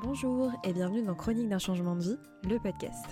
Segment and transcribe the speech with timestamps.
[0.00, 2.18] Bonjour et bienvenue dans Chronique d'un changement de vie,
[2.48, 3.04] le podcast.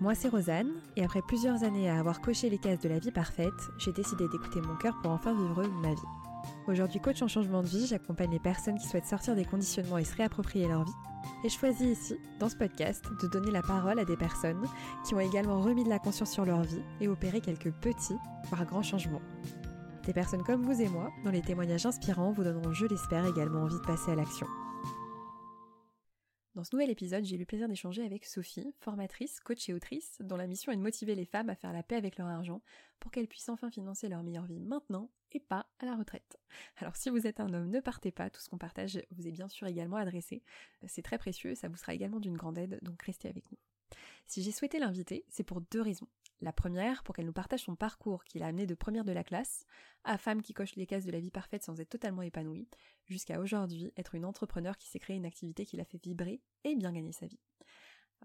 [0.00, 3.12] Moi c'est Rosanne et après plusieurs années à avoir coché les cases de la vie
[3.12, 6.00] parfaite, j'ai décidé d'écouter mon cœur pour enfin vivre ma vie.
[6.66, 10.04] Aujourd'hui coach en changement de vie, j'accompagne les personnes qui souhaitent sortir des conditionnements et
[10.04, 10.92] se réapproprier leur vie.
[11.44, 14.66] Et je choisis ici, dans ce podcast, de donner la parole à des personnes
[15.06, 18.66] qui ont également remis de la conscience sur leur vie et opéré quelques petits, voire
[18.66, 19.22] grands changements.
[20.04, 23.62] Des personnes comme vous et moi, dont les témoignages inspirants vous donneront, je l'espère, également
[23.62, 24.48] envie de passer à l'action.
[26.58, 30.18] Dans ce nouvel épisode, j'ai eu le plaisir d'échanger avec Sophie, formatrice, coach et autrice,
[30.18, 32.62] dont la mission est de motiver les femmes à faire la paix avec leur argent
[32.98, 36.40] pour qu'elles puissent enfin financer leur meilleure vie maintenant et pas à la retraite.
[36.78, 39.30] Alors si vous êtes un homme, ne partez pas, tout ce qu'on partage vous est
[39.30, 40.42] bien sûr également adressé.
[40.88, 43.58] C'est très précieux, ça vous sera également d'une grande aide, donc restez avec nous.
[44.26, 46.08] Si j'ai souhaité l'inviter, c'est pour deux raisons.
[46.40, 49.24] La première, pour qu'elle nous partage son parcours qui l'a amené de première de la
[49.24, 49.66] classe
[50.04, 52.68] à femme qui coche les cases de la vie parfaite sans être totalement épanouie,
[53.06, 56.76] jusqu'à aujourd'hui être une entrepreneur qui s'est créée une activité qui l'a fait vibrer et
[56.76, 57.40] bien gagner sa vie.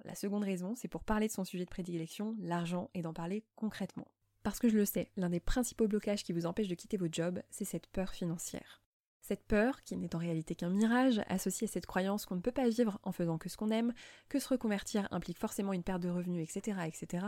[0.06, 3.46] La seconde raison, c'est pour parler de son sujet de prédilection, l'argent, et d'en parler
[3.56, 4.08] concrètement.
[4.44, 7.14] Parce que je le sais, l'un des principaux blocages qui vous empêche de quitter votre
[7.14, 8.83] job, c'est cette peur financière.
[9.26, 12.52] Cette peur, qui n'est en réalité qu'un mirage, associée à cette croyance qu'on ne peut
[12.52, 13.94] pas vivre en faisant que ce qu'on aime,
[14.28, 17.26] que se reconvertir implique forcément une perte de revenus, etc., etc.,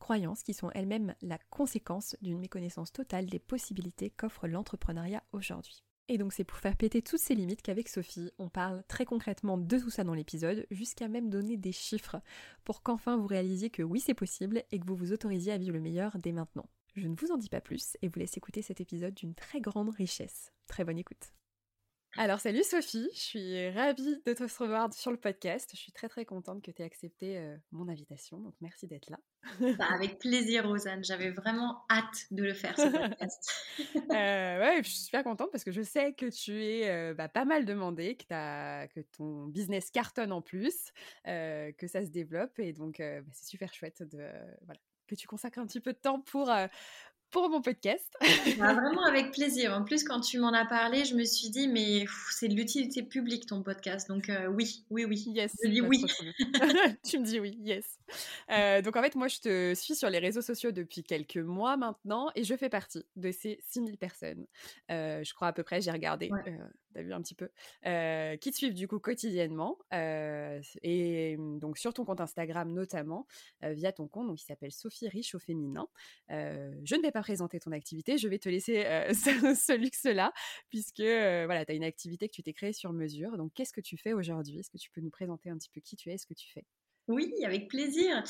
[0.00, 5.84] croyances qui sont elles-mêmes la conséquence d'une méconnaissance totale des possibilités qu'offre l'entrepreneuriat aujourd'hui.
[6.08, 9.56] Et donc c'est pour faire péter toutes ces limites qu'avec Sophie, on parle très concrètement
[9.56, 12.20] de tout ça dans l'épisode, jusqu'à même donner des chiffres,
[12.64, 15.74] pour qu'enfin vous réalisiez que oui c'est possible et que vous vous autorisiez à vivre
[15.74, 16.66] le meilleur dès maintenant.
[16.96, 19.60] Je ne vous en dis pas plus et vous laisse écouter cet épisode d'une très
[19.60, 20.52] grande richesse.
[20.66, 21.35] Très bonne écoute.
[22.18, 25.68] Alors salut Sophie, je suis ravie de te recevoir sur le podcast.
[25.74, 29.10] Je suis très très contente que tu aies accepté euh, mon invitation, donc merci d'être
[29.10, 29.18] là.
[29.78, 33.52] Bah, avec plaisir Rosanne, j'avais vraiment hâte de le faire ce podcast.
[33.96, 37.28] euh, ouais, je suis super contente parce que je sais que tu es euh, bah,
[37.28, 40.92] pas mal demandé, que, as, que ton business cartonne en plus,
[41.26, 44.26] que ça se développe et donc bah, c'est super chouette de,
[44.64, 46.50] voilà, que tu consacres un petit peu de temps pour,
[47.30, 48.16] pour mon podcast.
[48.20, 48.26] Bah,
[48.74, 49.72] vraiment avec plaisir.
[49.72, 53.02] En plus, quand tu m'en as parlé, je me suis dit, mais c'est de l'utilité
[53.02, 54.08] publique ton podcast.
[54.08, 55.24] Donc euh, oui, oui, oui.
[55.26, 55.52] Yes.
[55.64, 56.04] Je dis oui.
[57.04, 57.98] tu me dis oui, yes.
[58.50, 61.76] Euh, donc en fait, moi, je te suis sur les réseaux sociaux depuis quelques mois
[61.76, 64.46] maintenant et je fais partie de ces 6000 personnes.
[64.90, 66.30] Euh, je crois à peu près, j'ai regardé.
[66.30, 66.58] Ouais
[66.96, 67.50] t'as vu un petit peu,
[67.86, 72.72] euh, qui te suivent du coup quotidiennement euh, et mmh, donc sur ton compte Instagram
[72.72, 73.26] notamment
[73.64, 75.88] euh, via ton compte donc qui s'appelle Sophie Riche au féminin.
[76.30, 80.32] je ne vais pas présenter ton activité, je vais te laisser ce, ce luxe-là
[80.70, 83.36] puisque voilà, tu as une activité que tu t'es créée sur mesure.
[83.36, 84.58] Donc qu'est-ce que tu fais aujourd'hui?
[84.58, 86.50] Est-ce que tu peux nous présenter un petit peu qui tu es, ce que tu
[86.52, 86.64] fais?
[87.08, 88.22] Oui, avec plaisir.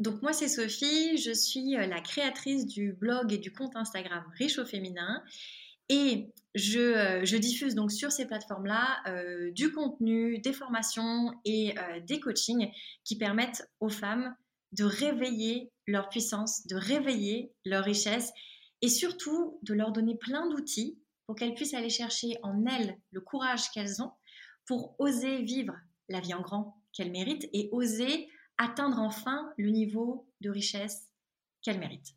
[0.00, 4.58] donc moi c'est Sophie, je suis la créatrice du blog et du compte Instagram Riche
[4.58, 5.22] au féminin
[5.88, 12.00] et euh, je, diffuse donc sur ces plateformes-là euh, du contenu, des formations et euh,
[12.00, 12.70] des coachings
[13.04, 14.34] qui permettent aux femmes
[14.72, 18.32] de réveiller leur puissance, de réveiller leur richesse
[18.82, 23.20] et surtout de leur donner plein d'outils pour qu'elles puissent aller chercher en elles le
[23.20, 24.12] courage qu'elles ont
[24.66, 25.74] pour oser vivre
[26.08, 31.08] la vie en grand qu'elles méritent et oser atteindre enfin le niveau de richesse
[31.62, 32.14] qu'elles méritent.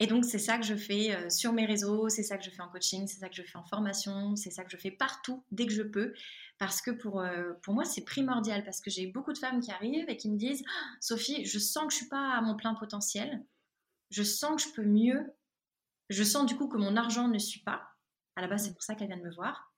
[0.00, 2.50] Et donc, c'est ça que je fais euh, sur mes réseaux, c'est ça que je
[2.50, 4.92] fais en coaching, c'est ça que je fais en formation, c'est ça que je fais
[4.92, 6.14] partout dès que je peux.
[6.58, 8.64] Parce que pour, euh, pour moi, c'est primordial.
[8.64, 11.58] Parce que j'ai beaucoup de femmes qui arrivent et qui me disent «Ah, Sophie, je
[11.58, 13.44] sens que je suis pas à mon plein potentiel.
[14.10, 15.34] Je sens que je peux mieux.
[16.10, 17.82] Je sens du coup que mon argent ne suit pas.
[18.36, 19.72] À la base, c'est pour ça qu'elle vient de me voir.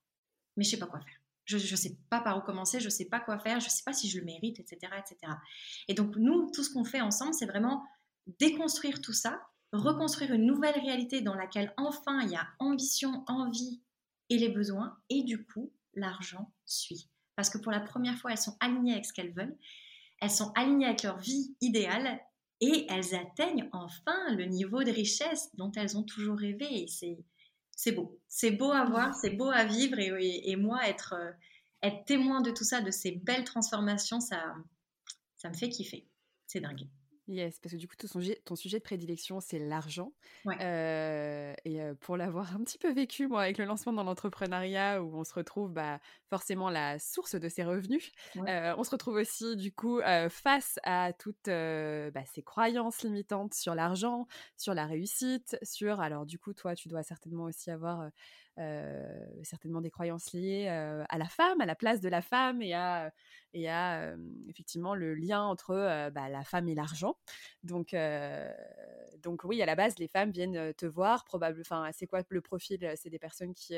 [0.56, 1.20] Mais je sais pas quoi faire.
[1.44, 3.70] Je ne sais pas par où commencer, je ne sais pas quoi faire, je ne
[3.70, 4.92] sais pas si je le mérite, etc.
[4.98, 5.32] etc.
[5.88, 7.84] Et donc, nous, tout ce qu'on fait ensemble, c'est vraiment
[8.38, 9.40] déconstruire tout ça
[9.72, 13.80] reconstruire une nouvelle réalité dans laquelle enfin il y a ambition, envie
[14.28, 17.08] et les besoins, et du coup, l'argent suit.
[17.36, 19.56] Parce que pour la première fois, elles sont alignées avec ce qu'elles veulent,
[20.20, 22.20] elles sont alignées avec leur vie idéale,
[22.60, 26.86] et elles atteignent enfin le niveau de richesse dont elles ont toujours rêvé.
[26.88, 28.20] C'est, beau.
[28.28, 31.32] C'est beau à voir, c'est beau à vivre, et, moi, être, euh,
[31.82, 34.54] être témoin de tout ça, de ces belles transformations, ça,
[35.36, 36.06] ça me fait kiffer.
[36.46, 36.86] C'est dingue.
[37.30, 40.12] Yes, parce que du coup, ton sujet, ton sujet de prédilection, c'est l'argent.
[40.48, 45.16] Euh, et pour l'avoir un petit peu vécu, moi, avec le lancement dans l'entrepreneuriat, où
[45.16, 49.72] on se retrouve bah, forcément la source de ses revenus, on se retrouve aussi, du
[49.72, 54.26] coup, face à toutes bah, ces croyances limitantes sur l'argent,
[54.56, 56.00] sur la réussite, sur...
[56.00, 58.10] Alors, du coup, toi, tu dois certainement aussi avoir
[59.42, 63.12] certainement des croyances liées à la femme, à la place de la femme et à,
[63.54, 64.14] et à
[64.48, 67.16] effectivement le lien entre bah, la femme et l'argent.
[67.62, 67.94] Donc,
[69.22, 72.40] donc oui, à la base, les femmes viennent te voir, probablement, enfin, c'est quoi le
[72.40, 73.76] profil C'est des personnes qui,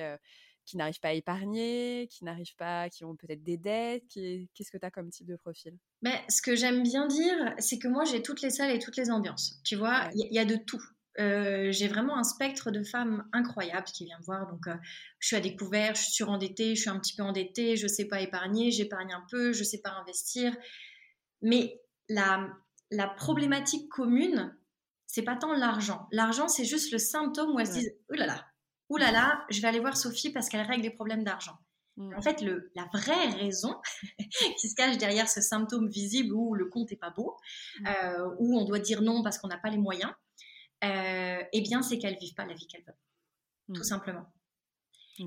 [0.64, 4.78] qui n'arrivent pas à épargner, qui n'arrivent pas, qui ont peut-être des dettes Qu'est-ce que
[4.78, 5.76] tu as comme type de profil?
[6.02, 8.96] Mais ce que j'aime bien dire, c'est que moi, j'ai toutes les salles et toutes
[8.96, 9.60] les ambiances.
[9.64, 10.82] Tu vois, il y, a de tout.
[11.18, 14.46] Euh, j'ai vraiment un spectre de femmes incroyables qui viennent me voir.
[14.46, 14.74] Donc, euh,
[15.18, 17.88] je suis à découvert, je suis surendettée, je suis un petit peu endettée, je ne
[17.88, 20.56] sais pas épargner, j'épargne un peu, je ne sais pas investir.
[21.42, 22.48] Mais la,
[22.90, 24.56] la problématique commune,
[25.06, 26.08] c'est pas tant l'argent.
[26.12, 28.46] L'argent, c'est juste le symptôme où elles se disent Ouh là là,
[28.88, 31.58] ouh là là, je vais aller voir Sophie parce qu'elle règle des problèmes d'argent.
[31.96, 32.14] Mmh.
[32.16, 33.76] En fait, le, la vraie raison
[34.58, 37.36] qui se cache derrière ce symptôme visible où le compte est pas beau,
[37.80, 37.86] mmh.
[37.86, 40.12] euh, où on doit dire non parce qu'on n'a pas les moyens,
[40.84, 42.94] euh, eh bien, c'est qu'elles vivent pas la vie qu'elles veulent,
[43.74, 43.84] tout mmh.
[43.84, 44.26] simplement.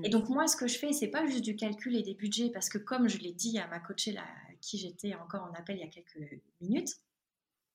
[0.04, 2.50] Et donc moi, ce que je fais, c'est pas juste du calcul et des budgets,
[2.50, 4.26] parce que comme je l'ai dit à ma coachée là,
[4.60, 6.96] qui j'étais encore en appel il y a quelques minutes,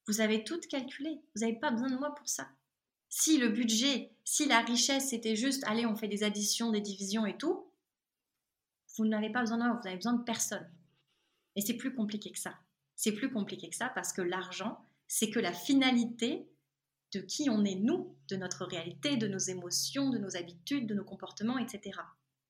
[0.07, 1.21] vous avez tout calculé.
[1.35, 2.49] Vous n'avez pas besoin de moi pour ça.
[3.09, 7.25] Si le budget, si la richesse, c'était juste, allez, on fait des additions, des divisions
[7.25, 7.71] et tout,
[8.97, 10.69] vous n'avez pas besoin de moi, vous avez besoin de personne.
[11.55, 12.57] Et c'est plus compliqué que ça.
[12.95, 16.47] C'est plus compliqué que ça parce que l'argent, c'est que la finalité
[17.13, 20.93] de qui on est nous, de notre réalité, de nos émotions, de nos habitudes, de
[20.93, 21.99] nos comportements, etc.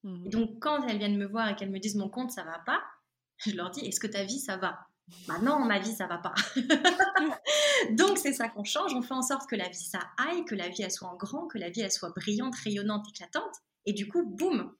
[0.04, 0.26] Mmh.
[0.26, 2.60] Et donc, quand elles viennent me voir et qu'elles me disent mon compte, ça va
[2.64, 2.82] pas,
[3.38, 4.86] je leur dis est-ce que ta vie, ça va?
[5.26, 6.34] Bah non, ma vie, ça va pas.
[7.92, 8.94] Donc c'est ça qu'on change.
[8.94, 11.16] On fait en sorte que la vie, ça aille, que la vie, elle soit en
[11.16, 13.54] grand, que la vie, elle soit brillante, rayonnante, éclatante.
[13.84, 14.72] Et du coup, boum,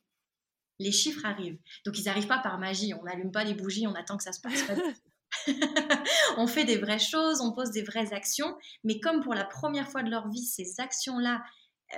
[0.79, 1.59] les chiffres arrivent.
[1.85, 2.95] Donc ils n'arrivent pas par magie.
[2.95, 4.65] On n'allume pas les bougies, on attend que ça se passe.
[6.37, 8.57] on fait des vraies choses, on pose des vraies actions.
[8.85, 11.43] Mais comme pour la première fois de leur vie, ces actions-là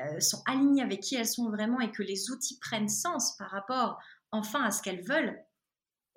[0.00, 3.50] euh, sont alignées avec qui elles sont vraiment et que les outils prennent sens par
[3.50, 3.98] rapport
[4.32, 5.38] enfin à ce qu'elles veulent,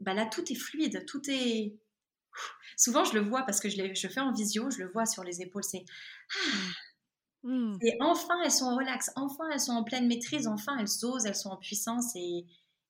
[0.02, 1.76] bah là tout est fluide, tout est
[2.76, 5.24] Souvent, je le vois parce que je, je fais en visio, je le vois sur
[5.24, 5.64] les épaules.
[5.64, 5.86] C'est
[6.36, 7.78] ah, mmh.
[7.82, 11.26] Et enfin, elles sont en relax, enfin, elles sont en pleine maîtrise, enfin, elles osent,
[11.26, 12.16] elles sont en puissance.
[12.16, 12.46] Et,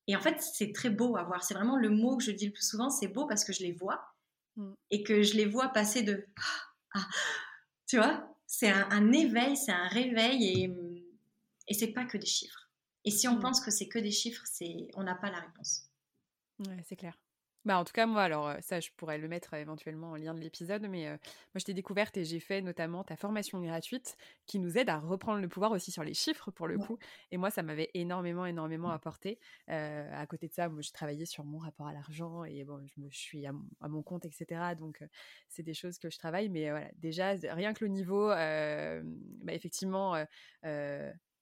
[0.08, 1.44] et en fait, c'est très beau à voir.
[1.44, 3.64] C'est vraiment le mot que je dis le plus souvent c'est beau parce que je
[3.64, 4.17] les vois
[4.58, 4.74] mmh.
[4.92, 6.26] et que je les vois passer de.
[6.94, 7.08] Ah, ah,
[7.88, 10.76] tu vois C'est un, éveil, c'est un réveil et,
[11.68, 12.70] et c'est pas que des chiffres.
[13.06, 13.40] Et si on mmh.
[13.40, 15.90] pense que c'est que des chiffres, c'est on n'a pas la réponse.
[16.60, 17.18] Ouais, c'est clair.
[17.68, 20.40] Bah, en tout cas, moi, alors ça, je pourrais le mettre éventuellement en lien de
[20.40, 21.18] l'épisode, mais moi,
[21.56, 24.16] je t'ai découverte et j'ai fait notamment ta formation gratuite
[24.46, 26.98] qui nous aide à reprendre le pouvoir aussi sur les chiffres, pour le coup.
[27.32, 29.38] Et moi, ça m'avait énormément, énormément apporté.
[29.68, 33.02] à côté de ça, moi, je travaillais sur mon rapport à l'argent et bon, je,
[33.02, 33.52] me, suis à
[33.90, 34.74] mon, compte, etc.
[34.76, 35.04] Donc,
[35.50, 36.48] c'est des choses que je travaille.
[36.48, 40.16] Mais voilà, déjà, rien que le niveau, bah, effectivement,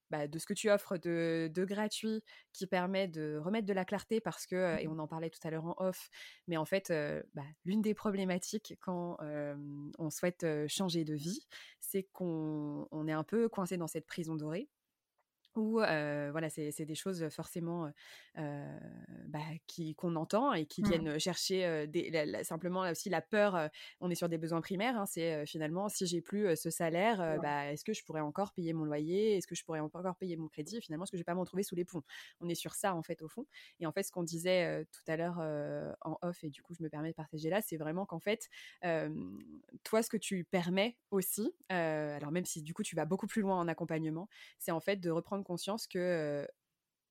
[0.09, 2.23] bah, de ce que tu offres de, gratuit
[2.53, 4.91] qui permet de remettre de la clarté parce que, et mmh.
[4.91, 6.09] on en parlait tout à l'heure en off,
[6.47, 6.93] mais en fait,
[7.33, 9.17] bah, l'une des problématiques quand
[9.97, 11.45] on souhaite changer de vie,
[11.79, 14.69] c'est qu'on est un peu coincé dans cette prison dorée
[15.55, 17.91] ou voilà, c'est des choses forcément
[18.35, 20.87] bah, qui qu'on entend et qui mmh.
[20.87, 23.69] viennent chercher des, simplement aussi la peur.
[23.99, 24.97] on est sur des besoins primaires.
[24.97, 28.73] Hein, c'est finalement si j'ai plus ce salaire, bah, est-ce que je pourrais encore payer
[28.73, 29.37] mon loyer?
[29.37, 30.81] Est-ce que je pourrais encore payer mon crédit?
[30.81, 32.03] Finalement, est-ce que je vais pas me retrouver sous les ponts?
[32.41, 33.45] On est sur ça en fait au fond.
[33.79, 35.39] Et en fait, ce qu'on disait tout à l'heure
[36.01, 38.49] en off et du coup, je me permets de partager là, c'est vraiment qu'en fait,
[39.83, 43.41] toi, ce que tu permets aussi, alors même si du coup tu vas beaucoup plus
[43.41, 44.29] loin en accompagnement,
[44.59, 46.47] c'est en fait de reprendre conscience que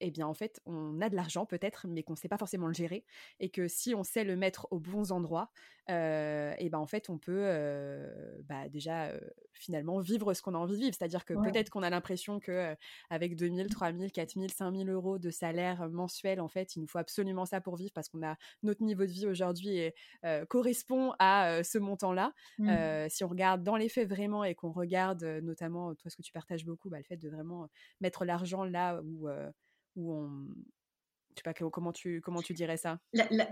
[0.01, 2.67] eh bien en fait on a de l'argent peut-être mais qu'on ne sait pas forcément
[2.67, 3.05] le gérer
[3.41, 5.51] et que si on sait le mettre aux bons endroits
[5.89, 7.51] eh ben en fait on peut
[8.45, 9.13] bah, déjà
[9.53, 10.95] finalement vivre ce qu'on a envie de vivre.
[10.99, 12.75] C'est-à-dire que peut-être qu'on a l'impression que
[13.11, 17.45] avec 2000 3000 4000 5000 euros de salaire mensuel en fait il nous faut absolument
[17.45, 19.95] ça pour vivre parce qu'on a notre niveau de vie aujourd'hui et
[20.49, 23.09] correspond à ce montant là mmh.
[23.09, 26.33] si on regarde dans les faits vraiment et qu'on regarde notamment toi ce que tu
[26.33, 27.69] partages beaucoup bah, le fait de vraiment
[28.01, 29.29] mettre l'argent là où
[29.97, 30.47] où on
[31.37, 33.01] je sais pas comment tu comment tu dirais ça?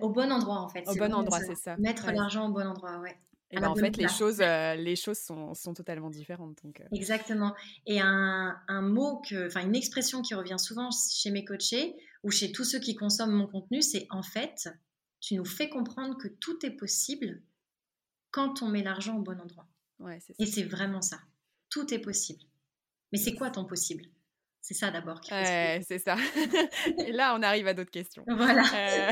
[0.00, 2.98] Au bon endroit en fait au bon endroit c'est ça mettre l'argent au bon endroit
[3.00, 3.16] ouais
[3.50, 6.84] et ben, en fait les choses euh, les choses sont, sont totalement différentes donc euh.
[6.92, 7.54] exactement.
[7.86, 12.30] Et un, un mot que enfin une expression qui revient souvent chez mes coachés ou
[12.30, 14.68] chez tous ceux qui consomment mon contenu c'est en fait
[15.20, 17.42] tu nous fais comprendre que tout est possible
[18.32, 19.68] quand on met l'argent au bon endroit.
[20.00, 21.20] Ouais, et c'est vraiment ça.
[21.70, 22.42] Tout est possible.
[23.12, 24.06] Mais c'est quoi ton possible?
[24.62, 26.16] C'est ça d'abord C'est ça.
[26.98, 28.24] Et là, on arrive à d'autres questions.
[28.28, 28.62] Voilà.
[28.74, 29.10] Euh,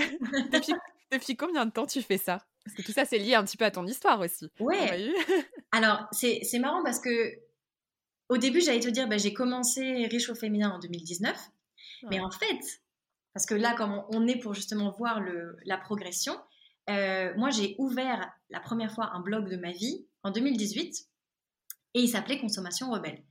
[1.10, 2.38] depuis, combien de temps tu fais ça?
[2.64, 4.48] Parce que tout ça, c'est lié un petit peu à ton histoire aussi.
[4.60, 5.12] Ouais.
[5.72, 7.34] Alors, c'est marrant parce que
[8.28, 11.36] au début, j'allais te dire, bah, j'ai commencé Riche au féminin en 2019.
[12.10, 12.60] Mais en fait,
[13.34, 16.40] parce que là, comme on est pour justement voir le, la progression,
[16.88, 21.08] euh, moi, j'ai ouvert la première fois un blog de ma vie en 2018
[21.94, 23.24] et il s'appelait Consommation Rebelle.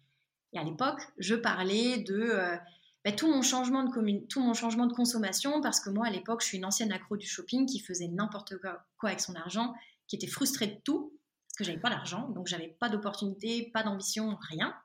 [0.53, 2.58] Et à l'époque, je parlais de, euh,
[3.06, 6.41] bah, tout, mon changement de tout mon changement de consommation, parce que moi, à l'époque,
[6.41, 9.74] je suis une ancienne accro du shopping qui faisait n'importe quoi, avec son argent,
[10.08, 11.13] qui était frustrée de tout,
[11.48, 14.75] parce que j'avais pas d'argent, donc j'avais pas d'opportunité, pas d'ambition, rien.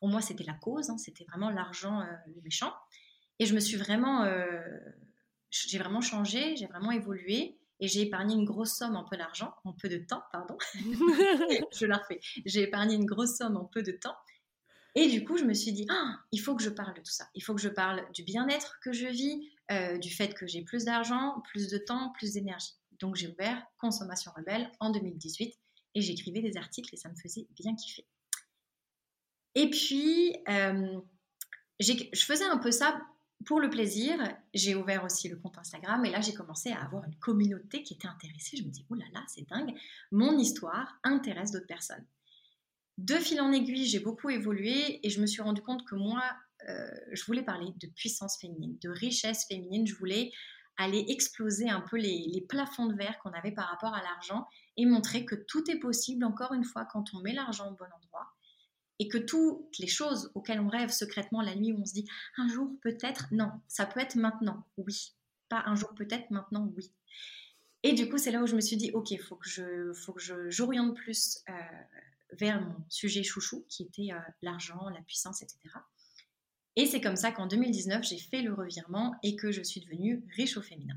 [0.00, 2.72] Pour moi, c'était la cause, hein, c'était vraiment l'argent euh, le méchant.
[3.40, 4.60] Et je me suis vraiment, euh,
[5.50, 9.54] j'ai vraiment changé, j'ai vraiment évolué et j'ai épargné une grosse somme en peu d'argent,
[9.64, 10.56] en peu de temps, pardon.
[11.72, 12.20] je la refais.
[12.44, 14.16] J'ai épargné une grosse somme en peu de temps.
[15.00, 17.12] Et du coup, je me suis dit, ah, il faut que je parle de tout
[17.12, 17.28] ça.
[17.36, 20.62] Il faut que je parle du bien-être que je vis, euh, du fait que j'ai
[20.62, 22.72] plus d'argent, plus de temps, plus d'énergie.
[22.98, 25.54] Donc, j'ai ouvert Consommation Rebelle en 2018
[25.94, 28.08] et j'écrivais des articles et ça me faisait bien kiffer.
[29.54, 31.00] Et puis, euh,
[31.78, 33.00] je faisais un peu ça
[33.46, 34.18] pour le plaisir,
[34.52, 37.94] j'ai ouvert aussi le compte Instagram et là j'ai commencé à avoir une communauté qui
[37.94, 38.56] était intéressée.
[38.56, 39.74] Je me dis, oh là là, c'est dingue,
[40.10, 42.04] mon histoire intéresse d'autres personnes.
[42.98, 46.20] De fil en aiguille, j'ai beaucoup évolué et je me suis rendu compte que moi,
[46.68, 49.86] euh, je voulais parler de puissance féminine, de richesse féminine.
[49.86, 50.32] Je voulais
[50.76, 54.84] aller exploser un peu les, plafonds de verre qu'on avait par rapport à l'argent et
[54.84, 58.26] montrer que tout est possible, encore une fois, quand on met l'argent au bon endroit
[58.98, 62.06] et que toutes les choses auxquelles on rêve secrètement la nuit où on se dit
[62.36, 65.14] un jour peut-être, non, ça peut être maintenant, oui.
[65.48, 66.92] Pas un jour peut-être, maintenant, oui.
[67.84, 69.92] Et du coup, c'est là où je me suis dit, ok, il faut que je,
[69.92, 71.52] faut que j'oriente plus euh,
[72.32, 75.58] vers mon sujet chouchou, qui était euh, l'argent, la puissance, etc.
[76.76, 80.24] Et c'est comme ça qu'en 2019, j'ai fait le revirement et que je suis devenue
[80.36, 80.96] riche au féminin.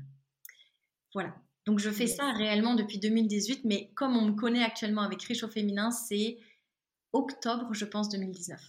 [1.14, 1.34] Voilà.
[1.66, 5.42] Donc je fais ça réellement depuis 2018, mais comme on me connaît actuellement avec riche
[5.42, 6.38] au féminin, c'est
[7.12, 8.60] octobre, je pense, 2019.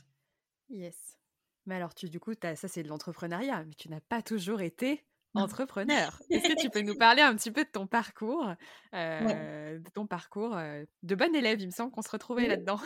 [0.69, 1.17] Yes.
[1.65, 5.03] Mais alors, tu, du coup, ça, c'est de l'entrepreneuriat, mais tu n'as pas toujours été
[5.35, 6.19] entrepreneur.
[6.29, 8.53] Est-ce que tu peux nous parler un petit peu de ton parcours,
[8.93, 11.61] euh, de ton parcours euh, de bon élève?
[11.61, 12.79] Il me semble qu'on se retrouvait là-dedans.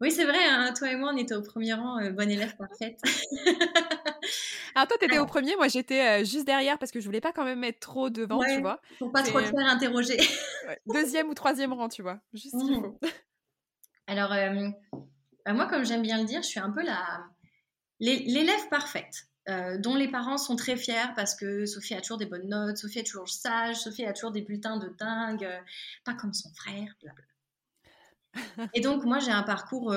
[0.00, 0.44] oui, c'est vrai.
[0.44, 2.98] Hein, toi et moi, on était au premier rang, euh, bon élève parfaite.
[4.74, 7.32] Alors toi, tu étais au premier, moi j'étais juste derrière parce que je voulais pas
[7.32, 8.80] quand même être trop devant, tu vois?
[8.98, 10.18] Pour pas trop te faire interroger.
[10.86, 12.20] Deuxième ou troisième rang, tu vois?
[12.32, 12.82] Juste ce qu'il mmh.
[12.82, 13.00] faut.
[14.06, 14.30] Alors,
[15.44, 17.24] bah, moi, comme j'aime bien le dire, je suis un peu la
[18.00, 19.29] l'élève parfaite.
[19.48, 22.76] Euh, dont les parents sont très fiers parce que Sophie a toujours des bonnes notes,
[22.76, 25.58] Sophie est toujours sage, Sophie a toujours des bulletins de dingue, euh,
[26.04, 27.24] pas comme son frère, blablabla.
[28.74, 29.92] Et donc moi j'ai un parcours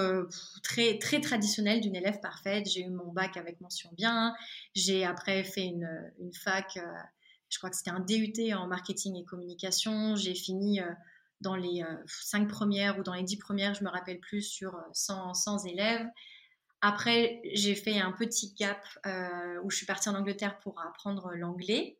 [0.63, 2.67] très très traditionnel d'une élève parfaite.
[2.67, 4.33] J'ai eu mon bac avec mention bien.
[4.73, 6.79] J'ai après fait une, une fac,
[7.49, 10.15] je crois que c'était un DUT en marketing et communication.
[10.15, 10.81] J'ai fini
[11.43, 14.75] dans les euh, cinq premières ou dans les dix premières, je me rappelle plus, sur
[14.93, 16.07] 100, 100 élèves.
[16.85, 21.31] Après, j'ai fait un petit gap euh, où je suis partie en Angleterre pour apprendre
[21.33, 21.97] l'anglais.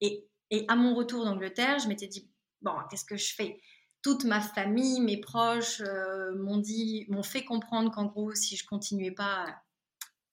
[0.00, 0.26] Et,
[0.66, 3.60] à mon retour d'Angleterre, je m'étais dit, bon, qu'est-ce que je fais?
[4.00, 8.64] Toute ma famille, mes proches euh, m'ont dit, m'ont fait comprendre qu'en gros, si je
[8.64, 9.62] continuais pas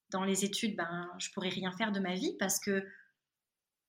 [0.10, 2.88] dans les études, ben, je pourrais rien faire de ma vie parce que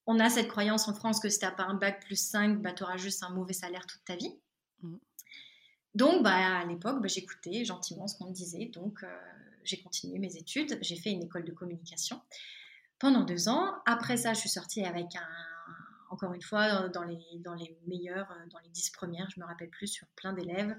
[0.09, 2.61] on a cette croyance en France que si tu n'as pas un bac plus 5,
[2.61, 4.37] bah, tu auras juste un mauvais salaire toute ta vie.
[4.83, 4.97] Mm.
[5.99, 8.67] Donc, bah, à l'époque, bah, j'écoutais gentiment ce qu'on me disait.
[8.67, 9.19] Donc, euh,
[9.65, 10.79] j'ai continué mes études.
[10.81, 12.23] J'ai fait une école de communication
[13.01, 13.75] pendant deux ans.
[13.85, 15.29] Après ça, je suis sortie avec un,
[16.11, 19.71] encore une fois, dans les, dans les meilleurs, dans les dix premières, je me rappelle
[19.71, 20.77] plus, sur plein d'élèves.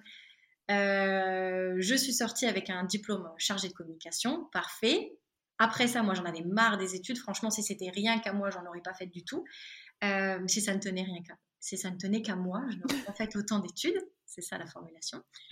[0.72, 5.18] Euh, je suis sortie avec un diplôme chargé de communication, parfait.
[5.58, 7.18] Après ça, moi, j'en avais marre des études.
[7.18, 9.44] Franchement, si c'était rien qu'à moi, j'en aurais pas fait du tout.
[10.06, 13.04] Euh, si ça ne tenait rien qu'à, si ça ne tenait qu'à moi, je n'aurais
[13.04, 14.00] pas fait autant d'études.
[14.30, 15.24] C'est ça la formulation.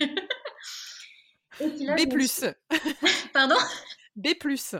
[1.60, 2.08] B+.
[2.08, 2.44] plus.
[3.32, 3.56] Pardon?
[4.16, 4.34] B+.
[4.38, 4.76] plus.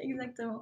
[0.00, 0.60] Exactement.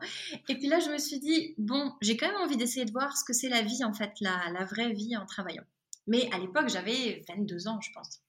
[0.48, 3.16] Et puis là, je me suis dit, bon, j'ai quand même envie d'essayer de voir
[3.16, 5.64] ce que c'est la vie, en fait, la, la vraie vie en travaillant.
[6.06, 8.22] Mais à l'époque, j'avais 22 ans, je pense.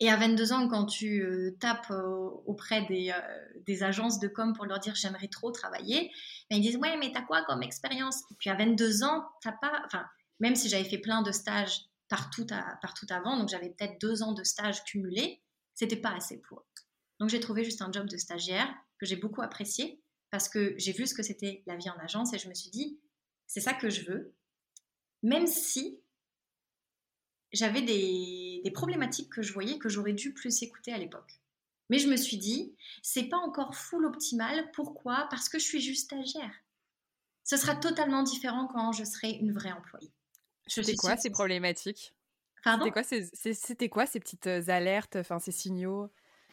[0.00, 4.28] Et à 22 ans, quand tu euh, tapes euh, auprès des, euh, des, agences de
[4.28, 6.12] com pour leur dire j'aimerais trop travailler,
[6.50, 8.22] ben, ils disent ouais, mais t'as quoi comme expérience?
[8.30, 9.82] Et puis à 22 ans, t'as pas.
[9.86, 10.04] Enfin,
[10.40, 12.46] même si j'avais fait plein de stages partout,
[13.10, 15.42] avant, donc j'avais peut-être deux ans de stage cumulés,
[15.74, 16.66] c'était pas assez pour eux.
[17.20, 20.92] Donc j'ai trouvé juste un job de stagiaire que j'ai beaucoup apprécié parce que j'ai
[20.92, 22.98] vu ce que c'était la vie en agence et je me suis dit
[23.46, 24.34] c'est ça que je veux,
[25.22, 26.00] même si
[27.52, 31.40] j'avais des, problématiques que je voyais que j'aurais dû plus écouter à l'époque.
[31.88, 34.70] Mais je me suis dit, c'est pas encore full optimal.
[34.72, 35.26] Pourquoi?
[35.30, 36.54] Parce que je suis juste stagiaire.
[37.44, 40.12] Ce sera totalement différent quand je serai une vraie employée.
[40.68, 42.14] C'était quoi ces problématiques?
[42.64, 46.10] C'était quoi, ces, quoi ces petites euh, alertes, enfin ces signaux?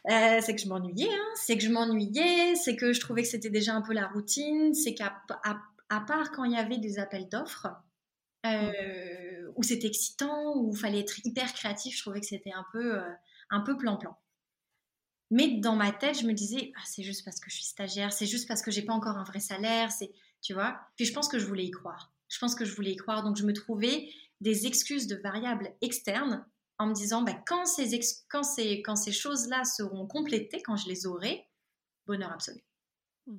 [0.10, 1.32] Euh, c'est que je m'ennuyais, hein.
[1.36, 4.74] c'est que je m'ennuyais, c'est que je trouvais que c'était déjà un peu la routine,
[4.76, 5.24] c'est qu'à
[5.90, 7.68] part quand il y avait des appels d'offres,
[8.46, 11.96] euh, où c'était excitant, où il fallait être hyper créatif.
[11.96, 13.10] Je trouvais que c'était un peu, euh,
[13.50, 14.16] un peu plan-plan.
[15.32, 18.14] Mais dans ma tête, je me disais, ah, c'est juste parce que je suis stagiaire,
[18.14, 20.80] c'est juste parce que j'ai pas encore un vrai salaire, c'est, tu vois?
[20.96, 22.14] Puis je pense que je voulais y croire.
[22.28, 24.10] Je pense que je voulais y croire, donc je me trouvais
[24.42, 26.46] des excuses de variables externes
[26.78, 30.88] en me disant, bah, quand ces, quand ces, quand ces choses-là seront complétées, quand je
[30.88, 31.48] les aurai,
[32.06, 32.62] bonheur absolu.
[33.28, 33.38] Hmm.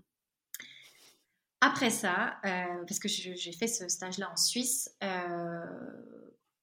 [1.61, 5.67] Après ça, euh, parce que j'ai fait ce stage-là en Suisse, euh,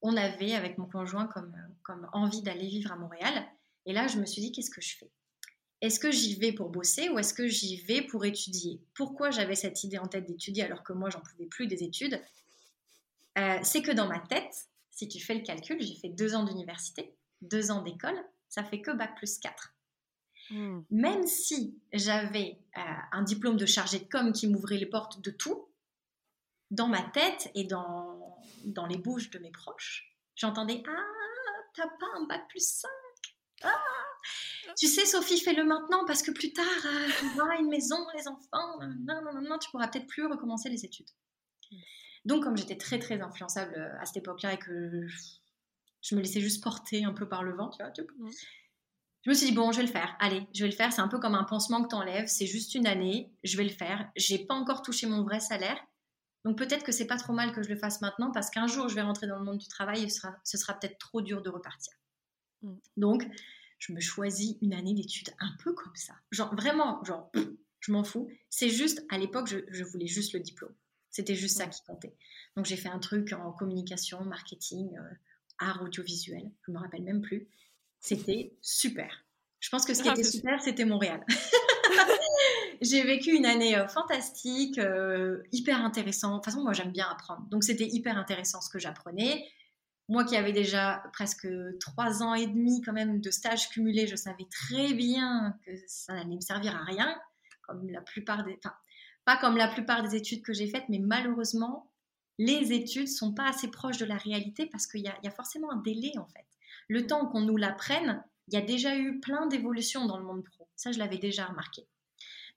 [0.02, 3.46] on avait avec mon conjoint comme, comme envie d'aller vivre à Montréal.
[3.86, 5.12] Et là, je me suis dit, qu'est-ce que je fais?
[5.84, 8.80] Est-ce que j'y vais pour bosser ou est-ce que j'y vais pour étudier?
[8.94, 12.22] Pourquoi j'avais cette idée en tête d'étudier alors que moi, j'en pouvais plus des études?
[13.38, 16.46] Euh, C'est que dans ma tête, si tu fais le calcul, j'ai fait deux ans
[16.46, 19.74] d'université, deux ans d'école, ça fait que bac plus 4.
[20.52, 20.84] Hmm.
[20.90, 25.32] Même si j'avais euh, un diplôme de chargé de com qui m'ouvrait les portes de
[25.32, 25.68] tout,
[26.72, 32.08] dans ma tête et dans, dans les bouches de mes proches, j'entendais Ah, t'as pas
[32.16, 32.90] un bac plus 5
[33.64, 34.03] ah,
[34.78, 38.28] tu sais, Sophie, fais-le maintenant parce que plus tard, euh, tu auras une maison, les
[38.28, 41.10] enfants, non, non, non, non, tu pourras peut-être plus recommencer les études.
[42.26, 45.08] Donc, comme j'étais très, très influençable euh, à cette époque-là et que
[46.02, 47.92] je, me laissais juste porter un peu par le vent, tu vois,
[49.24, 50.16] je me suis dit, bon, je vais le faire.
[50.20, 50.92] Allez, je vais le faire.
[50.92, 52.28] C'est un peu comme un pansement que tu enlèves.
[52.28, 53.32] C'est juste une année.
[53.44, 54.10] Je vais le faire.
[54.18, 55.78] J'ai pas encore touché mon vrai salaire.
[56.44, 58.90] Donc peut-être que c'est pas trop mal que je le fasse maintenant parce qu'un jour,
[58.90, 61.22] je vais rentrer dans le monde du travail et ce sera, ce sera peut-être trop
[61.22, 61.94] dur de repartir.
[62.64, 62.76] Mm.
[62.98, 63.26] Donc,
[63.84, 66.14] je me choisis une année d'études un peu comme ça.
[66.32, 67.30] Genre, vraiment, genre,
[67.80, 68.30] je m'en fous.
[68.50, 70.74] C'est juste, à l'époque, je voulais juste le diplôme.
[71.14, 72.16] C'était juste ça qui comptait.
[72.56, 75.16] Donc j'ai fait un truc en communication, marketing, euh,
[75.60, 77.48] art audiovisuel, je me rappelle même plus.
[78.00, 79.24] C'était super.
[79.60, 81.24] Je pense que ce qui ah, était super, c'était Montréal.
[82.82, 86.32] j'ai vécu une année euh, fantastique, euh, hyper intéressante.
[86.32, 87.44] De toute façon, moi j'aime bien apprendre.
[87.50, 89.48] Donc c'était hyper intéressant ce que j'apprenais.
[90.10, 91.48] Moi qui avais déjà presque
[91.80, 96.14] trois ans et demi quand même de stage cumulé, je savais très bien que ça
[96.14, 97.16] n'allait me servir à rien,
[97.62, 98.58] comme la plupart des...
[98.58, 98.76] Enfin,
[99.26, 101.90] pas comme la plupart des études que j'ai faites, mais malheureusement,
[102.38, 105.78] les études sont pas assez proches de la réalité parce qu'il y, a forcément un
[105.78, 106.46] délai en fait.
[106.90, 110.44] Le temps qu'on nous l'apprenne, il y a déjà eu plein d'évolutions dans le monde
[110.44, 110.68] pro.
[110.76, 111.88] Ça, je l'avais déjà remarqué.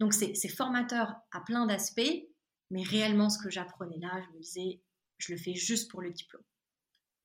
[0.01, 2.27] Donc, c'est formateur à plein d'aspects,
[2.71, 4.81] mais réellement, ce que j'apprenais là, je me disais,
[5.19, 6.43] je le fais juste pour le diplôme.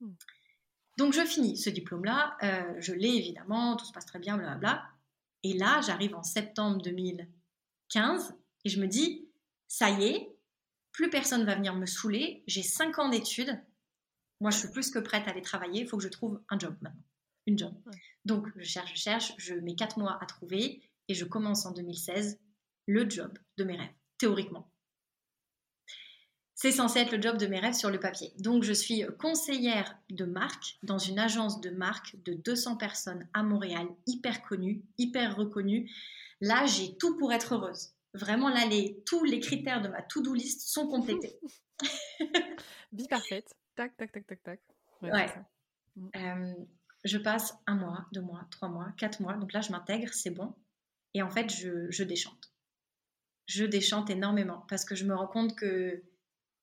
[0.02, 0.14] Hmm.
[0.98, 4.84] Donc, je finis ce diplôme-là, euh, je l'ai évidemment, tout se passe très bien, blablabla.
[5.44, 8.36] Et là, j'arrive en septembre 2015
[8.66, 9.28] et je me dis,
[9.68, 10.36] ça y est,
[10.92, 13.60] plus personne va venir me saouler, j'ai 5 ans d'études,
[14.40, 16.60] moi je suis plus que prête à aller travailler, il faut que je trouve un
[16.60, 17.04] job maintenant,
[17.48, 17.74] une job.
[18.26, 21.72] Donc je cherche, je cherche, je mets 4 mois à trouver et je commence en
[21.72, 22.40] 2016
[22.88, 24.71] le job de mes rêves, théoriquement.
[26.62, 28.34] C'est censé être le job de mes rêves sur le papier.
[28.38, 33.42] Donc je suis conseillère de marque dans une agence de marque de 200 personnes à
[33.42, 35.90] Montréal, hyper connue, hyper reconnue.
[36.40, 37.96] Là, j'ai tout pour être heureuse.
[38.14, 41.40] Vraiment, là, les, tous les critères de ma to-do list sont complétés.
[42.92, 43.56] Vie parfaite.
[43.76, 44.60] Tac, tac, tac, tac, tac.
[45.02, 45.34] Ouais.
[45.96, 46.10] Mm.
[46.16, 46.54] Euh,
[47.06, 49.34] je passe un mois, deux mois, trois mois, quatre mois.
[49.34, 50.54] Donc là, je m'intègre, c'est bon.
[51.16, 52.54] Et en fait, je, je, déchante.
[53.48, 56.04] Je déchante énormément parce que je me rends compte que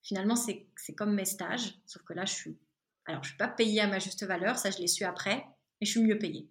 [0.08, 0.66] finalement, c'est
[0.96, 1.74] comme mes stages.
[1.86, 2.58] Sauf que là, je suis.
[3.04, 4.58] Alors, je ne suis pas payée à ma juste valeur.
[4.58, 5.46] Ça, je l'ai su après.
[5.80, 6.48] Mais je suis mieux payée.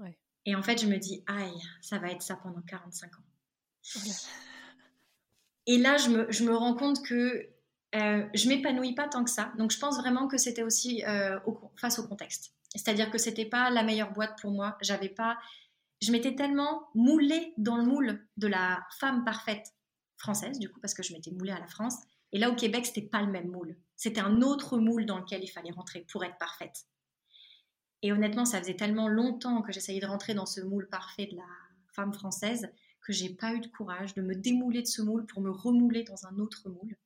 [0.00, 0.18] Ouais.
[0.44, 3.22] Et en fait, je me dis, aïe, ça va être ça pendant 45 ans.
[5.66, 7.48] Et là, je me, je me, rends compte que
[7.94, 9.52] euh, je m'épanouis pas tant que ça.
[9.56, 11.38] Donc, je pense vraiment que c'était aussi euh,
[11.76, 12.52] face au contexte.
[12.74, 14.76] C'est-à-dire que c'était pas la meilleure boîte pour moi.
[14.80, 15.38] J'avais pas,
[16.00, 19.72] je m'étais tellement moulée dans le moule de la femme parfaite
[20.22, 21.96] française, du coup, parce que je m'étais moulée à la France.
[22.32, 23.76] Et là, au Québec, c'était pas le même moule.
[23.96, 26.86] C'était un autre moule dans lequel il fallait rentrer pour être parfaite.
[28.02, 31.36] Et honnêtement, ça faisait tellement longtemps que j'essayais de rentrer dans ce moule parfait de
[31.36, 31.48] la
[31.92, 32.70] femme française
[33.02, 36.04] que j'ai pas eu de courage de me démouler de ce moule pour me remouler
[36.04, 36.96] dans un autre moule.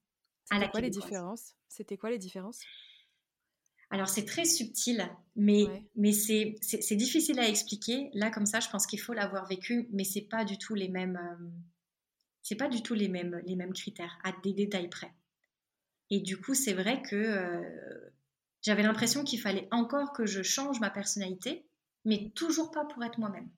[0.44, 1.54] C'était quoi les différences?
[1.68, 2.60] C'était quoi les différences?
[3.90, 8.10] Alors c'est très subtil, mais, mais c'est, c'est, difficile à expliquer.
[8.14, 10.88] Là comme ça, je pense qu'il faut l'avoir vécu, mais c'est pas du tout les
[10.88, 11.48] mêmes, euh,
[12.46, 15.12] c'est pas du tout les mêmes, les mêmes critères à des détails près.
[16.10, 18.12] Et du coup, c'est vrai que euh,
[18.62, 21.66] j'avais l'impression qu'il fallait encore que je change ma personnalité,
[22.04, 23.50] mais toujours pas pour être moi-même.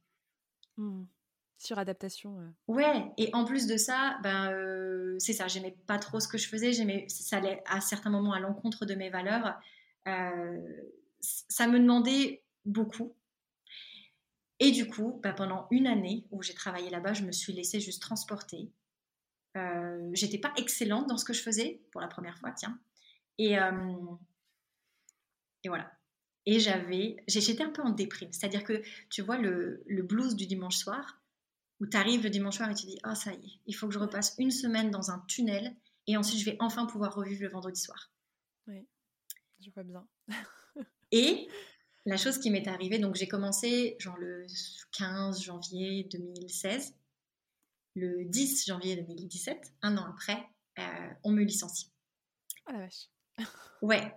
[0.79, 1.05] Mmh.
[1.59, 2.40] Suradaptation.
[2.40, 2.48] Euh.
[2.66, 6.38] Ouais, et en plus de ça, ben, euh, c'est ça, j'aimais pas trop ce que
[6.38, 9.61] je faisais, j'aimais, ça allait à certains moments à l'encontre de mes valeurs.
[10.07, 10.83] Euh,
[11.20, 13.14] ça me demandait beaucoup.
[14.61, 17.81] Et du coup, ben, pendant une année où j'ai travaillé là-bas, je me suis laissée
[17.81, 18.70] juste transporter.
[20.12, 22.79] J'étais pas excellente dans ce que je faisais pour la première fois, tiens.
[23.38, 23.53] Et,
[25.64, 25.92] et voilà.
[26.47, 28.33] Et j'avais, j'étais un peu en déprime.
[28.33, 31.18] C'est-à-dire que, tu vois, le, le blues du dimanche soir,
[31.81, 33.87] où tu arrives le dimanche soir et tu dis, ah ça y est, il faut
[33.87, 35.75] que je repasse une semaine dans un tunnel
[36.07, 38.11] et ensuite je vais enfin pouvoir revivre le vendredi soir.
[38.66, 38.87] Oui,
[39.61, 40.07] je vois bien.
[41.12, 41.49] et
[42.05, 44.47] la chose qui m'est arrivée, donc j'ai commencé genre le
[44.92, 46.94] 15 janvier 2016,
[47.99, 50.83] le 10 janvier 2017, un an après, euh,
[51.25, 51.93] on me licencie.
[52.69, 53.09] Oh la vache.
[53.83, 54.15] ouais.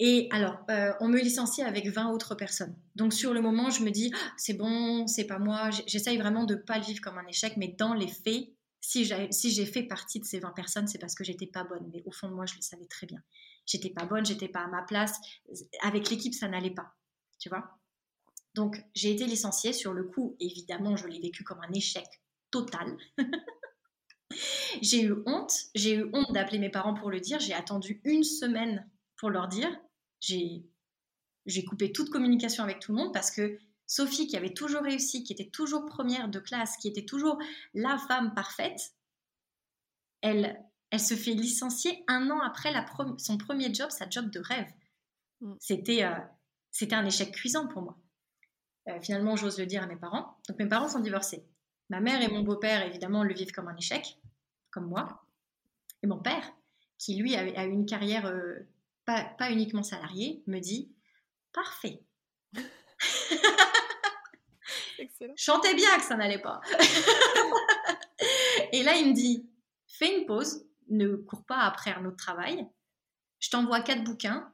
[0.00, 2.76] Et alors, euh, on me licencie avec 20 autres personnes.
[2.96, 5.70] Donc sur le moment, je me dis, ah, c'est bon, c'est pas moi.
[5.86, 8.48] J'essaye vraiment de pas le vivre comme un échec, mais dans les faits,
[8.80, 11.88] si j'ai si fait partie de ces 20 personnes, c'est parce que j'étais pas bonne.
[11.92, 13.22] Mais au fond de moi, je le savais très bien.
[13.66, 15.14] J'étais pas bonne, j'étais pas à ma place.
[15.80, 16.92] Avec l'équipe, ça n'allait pas.
[17.38, 17.78] Tu vois?
[18.54, 19.72] Donc, j'ai été licenciée.
[19.72, 22.04] Sur le coup, évidemment, je l'ai vécu comme un échec
[24.82, 25.52] j'ai eu honte.
[25.74, 27.40] J'ai eu honte d'appeler mes parents pour le dire.
[27.40, 29.70] J'ai attendu une semaine pour leur dire.
[30.20, 30.64] J'ai,
[31.66, 35.32] coupé toute communication avec tout le monde parce que Sophie, qui avait toujours réussi, qui
[35.32, 37.38] était toujours première de classe, qui était toujours
[37.74, 38.94] la femme parfaite,
[40.22, 40.58] elle,
[40.90, 42.86] elle se fait licencier un an après la
[43.18, 44.72] son premier job, sa job de rêve.
[45.40, 45.54] Mm.
[45.60, 46.16] C'était, euh,
[46.70, 47.98] c'était un échec cuisant pour moi.
[48.88, 50.38] Euh, finalement, j'ose le dire à mes parents.
[50.48, 51.44] Donc mes parents sont divorcés.
[51.94, 54.18] Ma mère et mon beau-père, évidemment, le vivent comme un échec,
[54.72, 55.24] comme moi.
[56.02, 56.52] Et mon père,
[56.98, 58.66] qui lui a, eu une carrière euh,
[59.04, 60.92] pas, uniquement salarié, me dit
[61.52, 62.02] Parfait.
[64.98, 65.34] Excellent.
[65.36, 66.60] Chantais bien que ça n'allait pas.
[68.72, 69.48] et là, il me dit
[69.86, 72.66] Fais une pause, ne cours pas après un autre travail.
[73.38, 74.52] Je t'envoie quatre bouquins,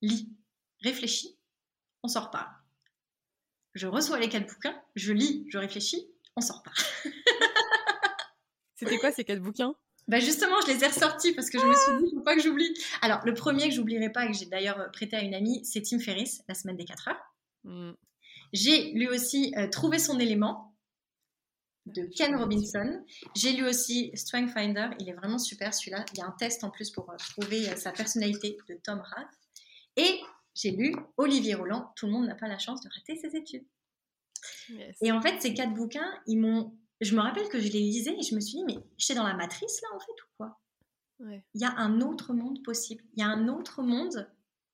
[0.00, 0.32] lis,
[0.80, 1.38] réfléchis,
[2.02, 2.50] on sort pas.
[3.74, 6.72] Je reçois les quatre bouquins, je lis, je réfléchis, on sort pas.
[8.76, 9.74] C'était quoi ces quatre bouquins?
[10.08, 12.34] Bah justement, je les ai ressortis parce que je me suis dit, il faut pas
[12.34, 12.74] que j'oublie.
[13.02, 15.82] Alors, le premier que j'oublierai pas, que j'ai d'ailleurs euh, prêté à une amie, c'est
[15.82, 17.34] Tim Ferriss, La semaine des 4 heures.
[17.64, 17.92] Mm.
[18.52, 20.74] J'ai lu aussi euh, Trouver son élément
[21.86, 23.04] de Ken Robinson.
[23.36, 26.04] J'ai lu aussi Strength Finder, il est vraiment super celui-là.
[26.12, 29.30] Il y a un test en plus pour euh, trouver sa personnalité de Tom Rath.
[29.96, 30.20] Et
[30.54, 33.64] j'ai lu Olivier Roland, Tout le monde n'a pas la chance de rater ses études.
[35.02, 38.14] Et en fait, ces quatre bouquins, ils m'ont je me rappelle que je les lisais
[38.16, 40.60] et je me suis dit, mais j'étais dans la matrice là en fait ou quoi?
[41.20, 43.04] Il y a un autre monde possible.
[43.14, 44.30] Il y a un autre monde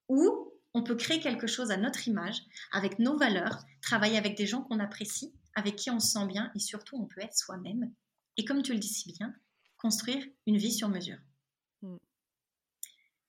[0.08, 4.46] où on peut créer quelque chose à notre image, avec nos valeurs, travailler avec des
[4.46, 7.92] gens qu'on apprécie, avec qui on se sent bien et surtout on peut être soi-même.
[8.36, 9.34] Et comme tu le dis si bien,
[9.76, 11.18] construire une vie sur mesure.
[11.82, 11.96] Mm.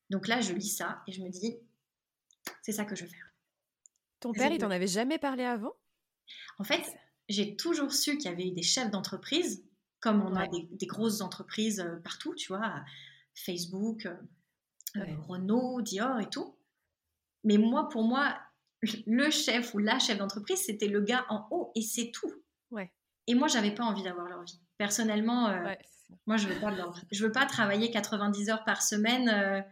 [0.10, 1.58] Donc là, je lis ça et je me dis,
[2.62, 3.34] c'est ça que je veux faire.
[4.20, 5.74] Ton père, il t'en avait jamais parlé avant?
[6.58, 6.84] En fait,
[7.30, 9.64] j'ai toujours su qu'il y avait eu des chefs d'entreprise,
[10.00, 12.84] comme on a des, grosses entreprises euh, partout, tu vois,
[13.36, 14.16] Facebook, euh,
[14.98, 16.58] euh, Renault, Dior et tout.
[17.44, 18.38] Mais moi, pour moi,
[19.06, 22.34] le chef ou la chef d'entreprise, c'était le gars en haut et c'est tout.
[22.72, 22.92] Ouais.
[23.28, 24.60] Et moi, j'avais pas envie d'avoir leur vie.
[24.78, 25.54] Personnellement,
[26.26, 26.74] moi, je veux pas
[27.12, 29.64] Je veux pas travailler 90 heures par semaine,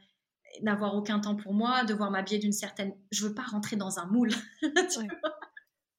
[0.62, 2.94] n'avoir aucun temps pour moi, devoir m'habiller d'une certaine.
[3.12, 4.30] Je veux pas rentrer dans un moule.
[4.62, 5.08] ouais,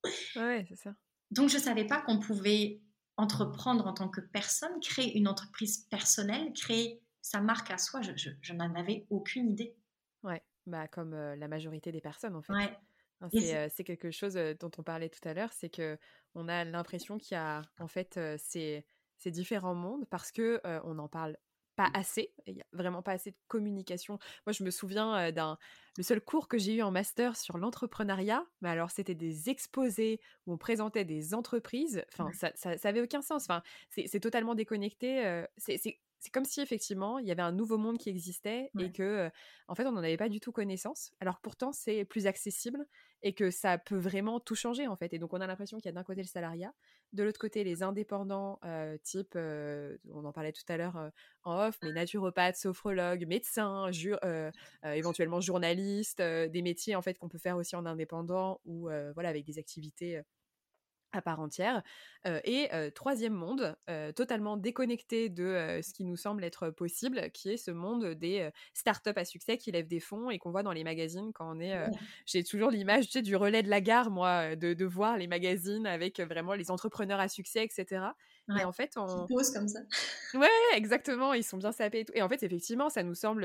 [0.04, 0.94] c'est ça.
[1.30, 2.80] Donc, je ne savais pas qu'on pouvait
[3.16, 8.00] entreprendre en tant que personne, créer une entreprise personnelle, créer sa marque à soi.
[8.00, 9.76] Je, je, n'en avais aucune idée.
[10.22, 12.52] Ouais, bah, comme euh, la majorité des personnes, en fait.
[12.52, 12.78] Ouais.
[13.34, 15.98] Euh, c'est quelque chose euh, dont on parlait tout à l'heure, c'est que
[16.36, 21.00] on a l'impression qu'il y a en fait ces, ces, différents mondes parce que on
[21.00, 21.36] en parle
[21.78, 24.18] pas assez, il n'y a vraiment pas assez de communication.
[24.46, 25.56] Moi, je me souviens d'un.
[25.96, 30.20] Le seul cours que j'ai eu en master sur l'entrepreneuriat, mais alors c'était des exposés
[30.46, 32.04] où on présentait des entreprises.
[32.12, 33.44] Enfin, ça, ça, avait aucun sens.
[33.44, 35.44] Enfin, c'est totalement déconnecté.
[35.56, 39.30] c'est c'est comme si effectivement il y avait un nouveau monde qui existait et que
[39.68, 41.12] en fait on n'en avait pas du tout connaissance.
[41.20, 42.86] Alors pourtant c'est plus accessible
[43.22, 45.12] et que ça peut vraiment tout changer en fait.
[45.12, 46.72] Et donc on a l'impression qu'il y a d'un côté le salariat
[47.12, 48.60] de l'autre côté les indépendants
[49.02, 51.10] type on en parlait tout à l'heure
[51.44, 53.90] en off mais naturopathes sophrologues médecins
[54.84, 59.44] éventuellement journalistes des métiers en fait qu'on peut faire aussi en indépendant ou voilà avec
[59.44, 60.20] des activités
[61.12, 61.82] à part entière.
[62.44, 63.76] et troisième monde,
[64.14, 69.12] totalement déconnecté de ce qui nous semble être possible, qui est ce monde des startups
[69.16, 71.74] à succès qui lèvent des fonds et qu'on voit dans les magazines quand on est...
[72.26, 75.26] J'ai toujours l'image tu sais, du relais de la gare, moi, de, de, voir les
[75.26, 78.08] magazines avec vraiment les entrepreneurs à succès, etc.
[78.58, 79.26] Et en fait, on...
[79.26, 79.80] Qui posent comme ça.
[80.34, 82.12] ouais, exactement, ils sont bien sapés et tout.
[82.14, 83.44] Et en fait, effectivement, ça nous semble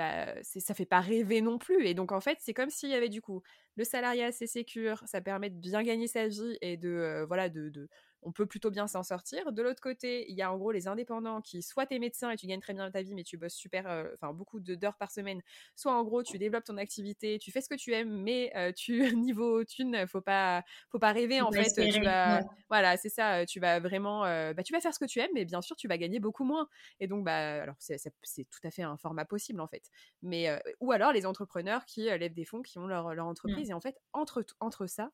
[0.00, 1.86] bah, ça fait pas rêver non plus.
[1.86, 3.42] Et donc, en fait, c'est comme s'il y avait du coup
[3.76, 7.88] le salariat assez sécure, ça permet de bien gagner sa vie et de, voilà, de,
[8.22, 9.52] on peut plutôt bien s'en sortir.
[9.52, 12.36] De l'autre côté, il y a en gros les indépendants qui, soit t'es médecin et
[12.36, 15.40] tu gagnes très bien ta vie, mais tu bosses super, enfin beaucoup d'heures par semaine,
[15.76, 19.00] soit en gros tu développes ton activité, tu fais ce que tu aimes, mais tu
[19.16, 21.90] niveau thune, faut pas, faut pas rêver en fait.
[21.90, 23.46] Tu vas, voilà, c'est ça.
[23.46, 25.88] Tu vas vraiment, bah, tu vas faire ce que tu aimes, mais bien sûr tu
[25.88, 26.68] vas gagner beaucoup moins.
[27.00, 29.84] Et donc bah, alors c'est tout à fait un format possible en fait.
[30.22, 30.48] Mais
[30.80, 33.28] ou alors les entrepreneurs qui lèvent des fonds, qui ont leur, leur mmh.
[33.28, 35.10] entreprise, et en fait entre entre ça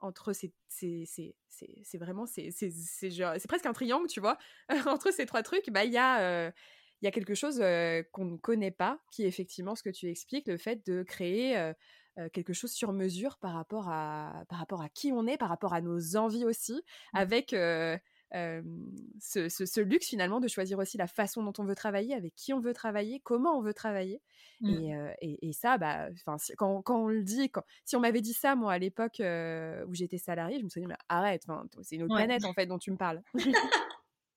[0.00, 4.38] entre ces, c'est vraiment c'est c'est presque un triangle tu vois
[4.86, 7.58] entre ces trois trucs bah il y a il y a quelque chose
[8.12, 11.72] qu'on ne connaît pas qui est effectivement ce que tu expliques le fait de créer
[12.32, 15.74] quelque chose sur mesure par rapport à par rapport à qui on est par rapport
[15.74, 17.16] à nos envies aussi mmh.
[17.16, 17.54] avec
[18.32, 22.60] ce, luxe finalement de choisir aussi la façon dont on veut travailler, avec qui on
[22.60, 24.20] veut travailler, comment on veut travailler.
[24.60, 25.12] Mmh.
[25.20, 26.08] Et, ça, bah,
[26.56, 29.94] quand, quand, on le dit, quand, si on m'avait dit ça, moi, à l'époque où
[29.94, 31.46] j'étais salariée, je me suis dit, mais arrête,
[31.82, 33.22] c'est une autre planète en fait dont tu me parles.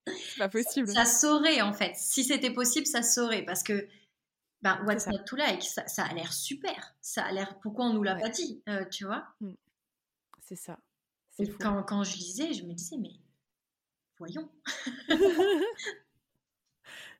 [0.07, 0.87] c'est pas possible.
[0.89, 1.95] Ça saurait en fait.
[1.95, 3.87] Si c'était possible, ça saurait parce que
[4.61, 6.95] ben, What's Not to Like, ça, ça a l'air super.
[7.01, 7.59] Ça a l'air.
[7.59, 9.25] Pourquoi on nous l'a pas dit, tu vois?
[9.41, 9.53] Mmh.
[10.41, 10.79] C'est ça.
[11.39, 13.11] Et quand, quand, je lisais, je me disais, mais
[14.17, 14.49] voyons.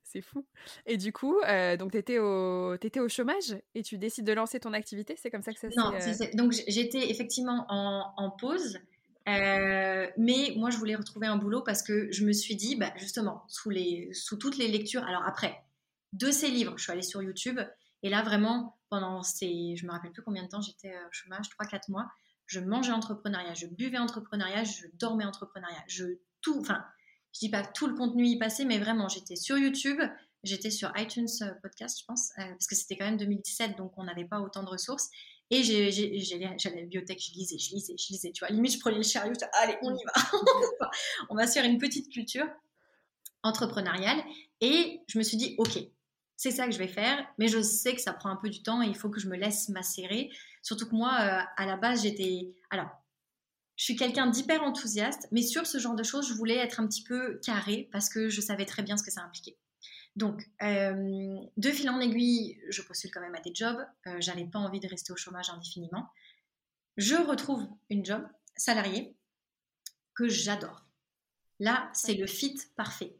[0.03, 0.45] c'est fou.
[0.86, 2.75] Et du coup, euh, donc tu étais, au...
[2.75, 5.69] étais au chômage et tu décides de lancer ton activité C'est comme ça que ça
[5.69, 5.75] s'est...
[5.77, 8.79] Non, euh donc j'étais effectivement en, en pause.
[9.27, 12.93] Euh, mais moi, je voulais retrouver un boulot parce que je me suis dit, bah,
[12.95, 15.62] justement, sous, les, sous toutes les lectures, alors après,
[16.13, 17.60] de ces livres, je suis allée sur YouTube
[18.03, 21.49] et là, vraiment, pendant ces, je me rappelle plus combien de temps j'étais au chômage,
[21.60, 22.10] 3-4 mois,
[22.45, 26.05] je mangeais entrepreneuriat, je buvais entrepreneuriat, je dormais entrepreneuriat, je
[26.47, 26.83] tout, enfin,
[27.33, 29.99] je dis pas tout le contenu y passait, mais vraiment, j'étais sur YouTube,
[30.43, 33.91] j'étais sur iTunes euh, Podcast, je pense, euh, parce que c'était quand même 2017, donc
[33.97, 35.10] on n'avait pas autant de ressources.
[35.49, 38.53] Et j'allais à la bibliothèque, je lisais, je lisais, je lisais, tu vois.
[38.53, 40.89] Limite, je prenais le chariot, je disais, allez, on y va.
[41.29, 42.45] on va se faire une petite culture
[43.43, 44.21] entrepreneuriale.
[44.60, 45.79] Et je me suis dit, ok,
[46.36, 48.62] c'est ça que je vais faire, mais je sais que ça prend un peu du
[48.62, 50.31] temps et il faut que je me laisse macérer.
[50.62, 52.53] Surtout que moi, euh, à la base, j'étais.
[52.69, 52.89] Alors,
[53.78, 56.88] je suis quelqu'un d'hyper enthousiaste, mais sur ce genre de choses, je voulais être un
[56.88, 59.58] petit peu carré parce que je savais très bien ce que ça impliquait.
[60.16, 63.78] Donc, euh, de fil en aiguille, je postule quand même à des jobs.
[64.08, 66.10] Euh, J'avais pas envie de rester au chômage indéfiniment.
[66.98, 69.16] Je retrouve une job salariée
[70.16, 70.88] que j'adore.
[71.60, 73.16] Là, c'est le fit parfait.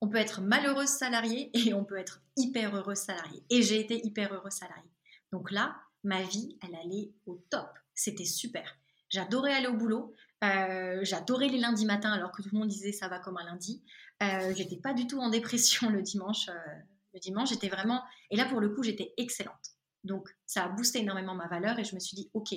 [0.00, 3.42] On peut être malheureuse salariée et on peut être hyper heureuse salariée.
[3.50, 4.92] Et j'ai été hyper heureuse salariée.
[5.32, 7.76] Donc là, ma vie, elle allait au top.
[7.92, 8.79] C'était super.
[9.10, 10.14] J'adorais aller au boulot.
[10.42, 13.44] Euh, j'adorais les lundis matins alors que tout le monde disait ça va comme un
[13.44, 13.82] lundi.
[14.22, 16.48] Euh, j'étais pas du tout en dépression le dimanche.
[16.48, 16.78] Euh,
[17.12, 18.02] le dimanche, j'étais vraiment.
[18.30, 19.74] Et là, pour le coup, j'étais excellente.
[20.04, 22.54] Donc, ça a boosté énormément ma valeur et je me suis dit, ok,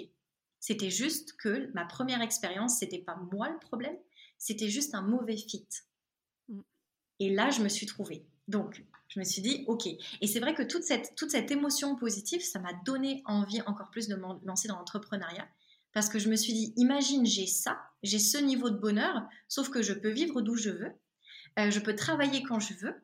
[0.60, 3.98] c'était juste que ma première expérience, c'était pas moi le problème,
[4.38, 5.68] c'était juste un mauvais fit.
[6.50, 6.62] Mm.
[7.20, 8.28] Et là, je me suis trouvée.
[8.48, 9.88] Donc, je me suis dit, ok.
[10.22, 13.90] Et c'est vrai que toute cette, toute cette émotion positive, ça m'a donné envie encore
[13.90, 15.48] plus de me lancer dans l'entrepreneuriat
[15.94, 19.70] parce que je me suis dit, imagine, j'ai ça, j'ai ce niveau de bonheur, sauf
[19.70, 20.92] que je peux vivre d'où je veux,
[21.60, 22.96] euh, je peux travailler quand je veux,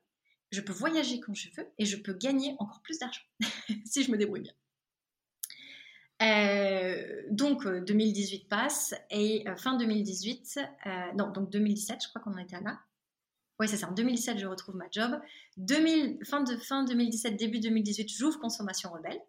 [0.51, 3.21] je peux voyager quand je veux, et je peux gagner encore plus d'argent
[3.85, 4.53] si je me débrouille bien.
[6.21, 10.59] Euh, donc 2018 euh, passe et fin 2018,
[11.15, 12.79] non donc 2017, je crois qu'on en était là.
[13.59, 13.87] Oui c'est ça.
[13.87, 15.17] En 2017 je retrouve ma job.
[15.57, 19.21] 2000, fin de fin 2017 début 2018 j'ouvre Consommation Rebelle.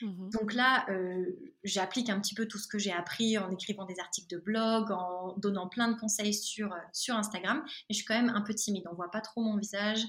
[0.00, 1.26] Mmh Donc là, euh,
[1.64, 4.90] j'applique un petit peu tout ce que j'ai appris en écrivant des articles de blog,
[4.90, 7.62] en donnant plein de conseils sur, sur Instagram.
[7.64, 10.02] Mais je suis quand même un peu timide, on voit pas trop mon visage.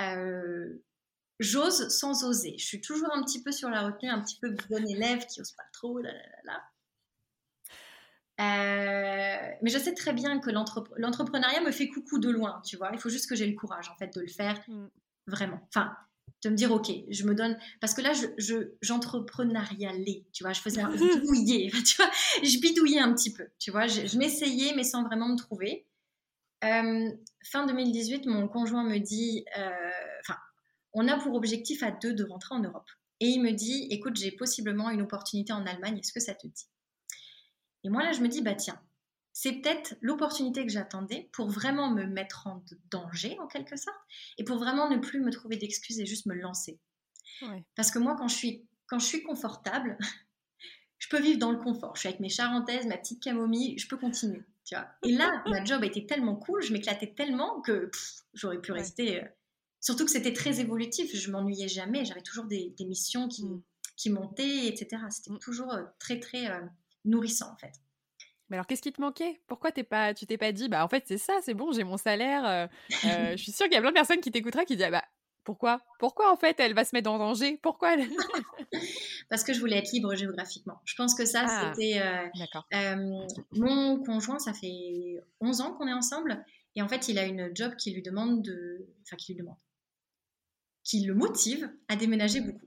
[0.00, 0.82] Euh,
[1.38, 2.56] j'ose sans oser.
[2.58, 5.40] Je suis toujours un petit peu sur la retenue, un petit peu bon élève qui
[5.40, 6.00] ose pas trop.
[8.38, 12.90] mais je sais très bien que l'entrepreneuriat me fait coucou de loin, tu vois.
[12.92, 14.86] Il faut juste que j'ai le courage, en fait, de le faire mmh.
[15.26, 15.60] vraiment.
[15.68, 15.96] Enfin,
[16.42, 20.60] de me dire ok je me donne parce que là je j'entrepreneurialais tu vois je
[20.60, 22.10] faisais un bidouillais tu vois
[22.42, 25.86] je bidouillais un petit peu tu vois je, m'essayais mais sans vraiment me trouver.
[26.64, 27.10] Euh,
[27.44, 29.70] fin 2018 mon conjoint me dit euh,
[30.20, 30.38] enfin
[30.92, 32.90] on a pour objectif à deux de rentrer en Europe.
[33.20, 36.46] Et il me dit écoute j'ai possiblement une opportunité en Allemagne est-ce que ça te
[36.46, 36.66] dit?
[37.84, 38.80] Et moi là je me dis bah tiens
[39.38, 43.94] c'est peut-être l'opportunité que j'attendais pour vraiment me mettre en danger, en quelque sorte,
[44.38, 46.80] et pour vraiment ne plus me trouver d'excuses et juste me lancer.
[47.74, 49.98] Parce que moi, quand je suis, quand je suis confortable,
[50.98, 51.96] je peux vivre dans le confort.
[51.96, 54.42] Je suis avec mes charentaises, ma petite camomille, je peux continuer.
[54.64, 54.88] Tu vois.
[55.02, 57.90] Et là, ma job a été tellement cool, je m'éclatais tellement que
[58.32, 59.22] j'aurais pu rester.
[59.22, 59.28] Euh,
[59.80, 63.62] surtout que c'était très évolutif, je m'ennuyais jamais, j'avais toujours des, missions qui, mm.
[63.98, 65.02] qui montaient, etc.
[65.10, 65.40] C'était mm.
[65.40, 66.62] toujours euh, très, très euh,
[67.04, 67.74] nourrissant en fait.
[68.48, 69.40] Mais alors, qu'est-ce qui te manquait?
[69.48, 71.82] Pourquoi t'es pas, tu t'es pas dit, bah en fait c'est ça, c'est bon, j'ai
[71.84, 72.44] mon salaire.
[72.46, 72.66] euh,
[73.04, 74.90] euh, je suis sûre qu'il y a plein de personnes qui t'écouteraient qui disent, ah,
[74.90, 75.04] bah
[75.44, 75.80] pourquoi?
[75.98, 77.58] Pourquoi en fait elle va se mettre en danger?
[77.62, 78.08] Pourquoi elle...
[79.28, 80.80] Parce que je voulais être libre géographiququement.
[80.84, 81.72] Je pense que ça, Ah.
[81.74, 82.00] c'était...
[82.00, 82.66] euh, D'accord.
[83.52, 86.44] mon conjoint, ça fait 11 ans qu'on est ensemble.
[86.74, 88.86] Et en fait, il a une job qui lui demande de...
[89.02, 89.56] Enfin, qui lui demande.
[90.84, 92.66] Qui le motive à déménager beaucoup.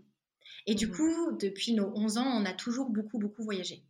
[0.68, 0.96] Et du Mhm.
[0.96, 3.84] coup, depuis nos 11 ans, on a toujours beaucoup, beaucoup voyagé.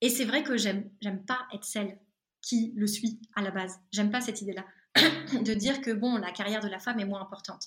[0.00, 1.98] Et c'est vrai que j'aime, j'aime pas être celle
[2.40, 3.78] qui le suit à la base.
[3.92, 4.64] J'aime pas cette idée-là.
[5.42, 7.66] de dire que bon, la carrière de la femme est moins importante.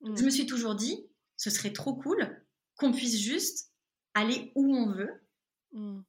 [0.00, 0.16] Mm.
[0.16, 2.44] Je me suis toujours dit, ce serait trop cool
[2.76, 3.72] qu'on puisse juste
[4.14, 5.22] aller où on veut
[5.72, 6.00] Mm.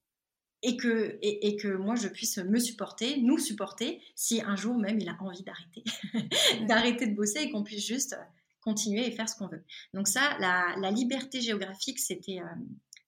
[0.62, 4.78] et que, et, et que moi je puisse me supporter, nous supporter, si un jour
[4.78, 5.84] même il a envie d'arrêter,
[6.68, 8.18] d'arrêter de bosser et qu'on puisse juste
[8.62, 9.64] continuer et faire ce qu'on veut.
[9.94, 12.56] Donc ça, la, la liberté géographique, c'était euh,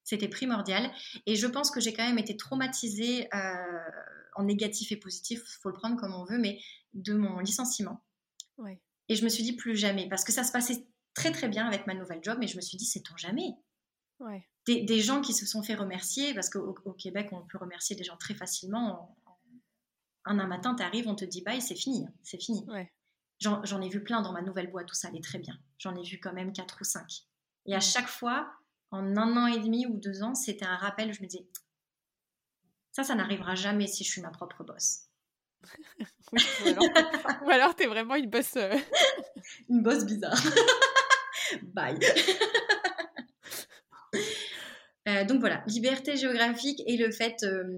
[0.05, 0.89] c'était primordial.
[1.25, 3.79] Et je pense que j'ai quand même été traumatisée euh,
[4.35, 6.61] en négatif et positif, faut le prendre comme on veut, mais
[6.93, 8.05] de mon licenciement.
[8.57, 8.81] Ouais.
[9.09, 11.67] Et je me suis dit plus jamais, parce que ça se passait très très bien
[11.67, 13.51] avec ma nouvelle job, mais je me suis dit, c'est on jamais?
[14.21, 14.47] Ouais.
[14.65, 17.97] des, des gens qui se sont fait remercier, parce qu'au au Québec, on peut remercier
[17.97, 19.17] des gens très facilement.
[19.25, 19.31] En-
[20.25, 22.63] en- un matin, tu arrives, on te dit bye, c'est fini, c'est fini.
[22.69, 22.91] Ouais.
[23.41, 25.59] J'en j'en ai vu plein dans ma nouvelle boîte où ça allait très bien.
[25.77, 27.25] J'en ai vu quand même quatre ou cinq.
[27.65, 28.49] Et à chaque fois,
[28.95, 31.13] en un an et demi ou deux ans, c'était un rappel.
[31.13, 31.45] Je me disais,
[32.91, 35.01] ça, ça n'arrivera jamais si je suis ma propre boss.
[36.33, 36.41] Oui,
[37.45, 38.53] Ou alors, t'es vraiment une boss.
[38.57, 38.75] euh,
[39.69, 40.41] Une boss bizarre.
[41.63, 41.99] Bye.
[45.07, 47.77] Euh, donc voilà, liberté géographique et le fait euh,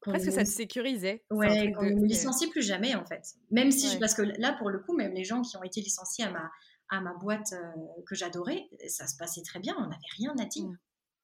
[0.00, 1.22] qu'on Presque ça te sécurisait.
[1.30, 3.34] Ouais, qu'on de- ne me que- licencie plus jamais en fait.
[3.50, 5.82] Même si, je- parce que là pour le coup, même les gens qui ont été
[5.82, 6.50] licenciés à ma,
[6.92, 7.72] à ma boîte euh,
[8.06, 10.76] que j'adorais, ça se passait très bien, on n'avait rien à dire Mm.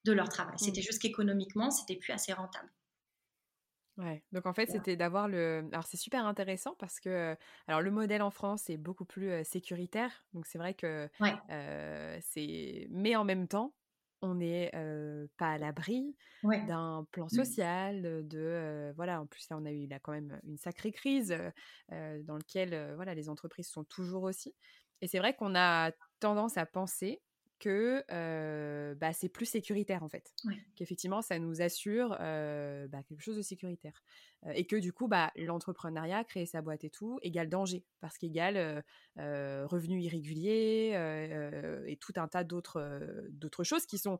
[0.04, 0.56] de leur travail.
[0.60, 0.60] Mm.
[0.60, 2.70] C'était juste qu'économiquement, c'était plus assez rentable.
[3.96, 5.68] Ouais, donc en fait, c'était d'avoir le.
[5.72, 7.08] Alors, c'est super intéressant parce que.
[7.08, 7.34] euh,
[7.66, 10.24] Alors, le modèle en France est beaucoup plus euh, sécuritaire.
[10.32, 11.08] Donc, c'est vrai que.
[11.20, 11.38] Ouais.
[11.50, 12.86] euh, c'est.
[12.90, 13.74] Mais en même temps,
[14.22, 16.62] on n'est euh, pas à l'abri Ouais.
[16.62, 17.44] d'un plan Mm.
[17.44, 18.92] social, de.
[18.94, 21.36] voilà, en plus, là, on a eu là, quand même une sacrée crise
[21.90, 24.54] dans laquelle voilà, les entreprises sont toujours aussi.
[25.00, 27.20] Et c'est vrai qu'on a tendance à penser
[27.58, 30.32] que euh, bah, c'est plus sécuritaire en fait.
[30.44, 30.54] Ouais.
[30.76, 34.02] Qu'effectivement, ça nous assure euh, bah, quelque chose de sécuritaire.
[34.46, 37.84] Euh, et que du coup, bah, l'entrepreneuriat, créer sa boîte et tout, égale danger.
[38.00, 38.84] Parce qu'égale
[39.16, 40.92] revenus irréguliers
[41.86, 44.18] et tout un tas d'autres d'autres choses qui sont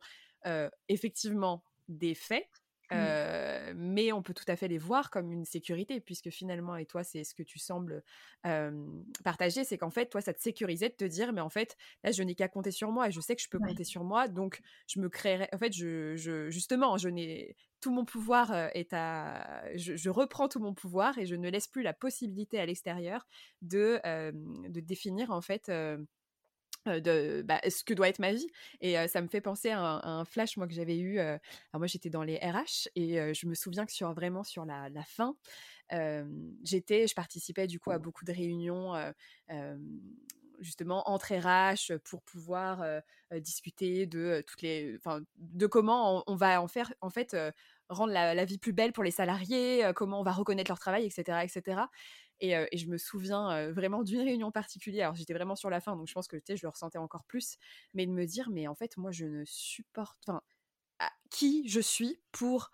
[0.89, 2.47] effectivement des faits.
[2.93, 3.19] Mm.
[3.27, 6.87] euh, mais on peut tout à fait les voir comme une sécurité, puisque finalement, et
[6.87, 8.03] toi, c'est ce que tu sembles
[8.47, 8.87] euh,
[9.25, 12.13] partager, c'est qu'en fait, toi, ça te sécurisait de te dire, mais en fait, là,
[12.13, 13.79] je n'ai qu'à compter sur moi et je sais que je peux Ouais.
[13.79, 15.49] compter sur moi, donc je me créerai.
[15.53, 19.63] En fait, je, je justement, je n'ai tout mon pouvoir est à.
[19.77, 23.27] Je, je reprends tout mon pouvoir et je ne laisse plus la possibilité à l'extérieur
[23.63, 25.71] de, euh, de définir en fait.
[26.89, 28.47] Euh, de bah, ce que doit être ma vie
[28.81, 31.39] et euh, ça me fait penser à un, flash moi que j'avais eu euh,
[31.73, 34.89] alors moi j'étais dans les RH et je me souviens que sur vraiment sur la,
[34.89, 35.37] la fin
[36.63, 38.95] j'étais je participais du coup à beaucoup de réunions
[40.61, 42.85] justement entre RH pour pouvoir
[43.33, 47.37] discuter de toutes les enfin de comment on, va en faire en fait
[47.89, 51.07] rendre la, la vie plus belle pour les salariés comment on va reconnaître leur travail
[51.07, 51.83] etc etc
[52.41, 55.15] et, je me souviens vraiment d'une réunion particulière.
[55.15, 57.57] J'étais vraiment sur la fin, donc je pense que je le ressentais encore plus.
[57.95, 60.19] Mais de me dire, mais en fait, moi, je ne supporte.
[60.29, 60.43] Enfin,
[61.31, 62.71] qui je suis pour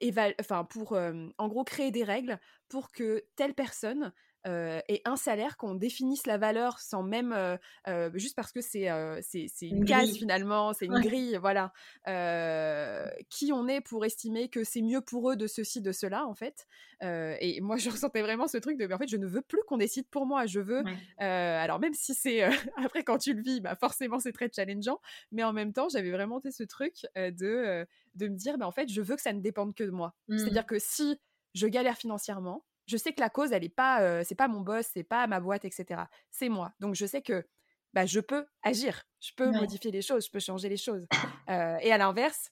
[0.00, 4.12] éval- enfin pour en gros créer des règles pour que telle personne
[4.46, 8.88] euh, ait un salaire qu'on définisse la valeur sans même euh, juste parce que c'est
[9.22, 10.18] c'est une, case grille.
[10.18, 11.00] finalement c'est une Ouais.
[11.02, 11.72] grille voilà
[12.08, 16.26] Euh, qui on est pour estimer que c'est mieux pour eux de ceci de cela
[16.26, 16.66] en fait
[17.02, 19.60] et moi je ressentais vraiment ce truc de mais en fait je ne veux plus
[19.66, 21.24] qu'on décide pour moi je veux Ouais.
[21.26, 22.42] alors même si c'est
[22.76, 25.00] après quand tu le vis, bah forcément c'est très challengeant,
[25.30, 28.88] mais en même temps j'avais vraiment ce truc de de me dire bah en fait
[28.88, 30.14] je veux que ça ne dépende que de moi.
[30.28, 30.38] Mm.
[30.38, 31.20] C'est-à-dire que si
[31.54, 34.60] je galère financièrement, je sais que la cause elle est pas euh, c'est pas mon
[34.62, 36.10] boss, c'est pas ma boîte etc.
[36.30, 36.74] C'est moi.
[36.80, 37.46] Donc je sais que
[37.94, 39.52] bah je peux agir, je peux Ouais.
[39.52, 41.06] modifier les choses, je peux changer les choses.
[41.50, 42.50] Euh, et à l'inverse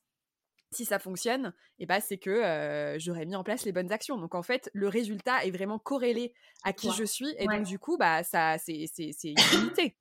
[0.72, 4.18] si ça fonctionne, et bah, c'est que euh, j'aurais mis en place les bonnes actions.
[4.18, 7.48] Donc en fait, le résultat est vraiment corrélé à qui je suis, et Ouais.
[7.48, 9.98] donc du coup, bah ça, c'est c'est c'est illimité,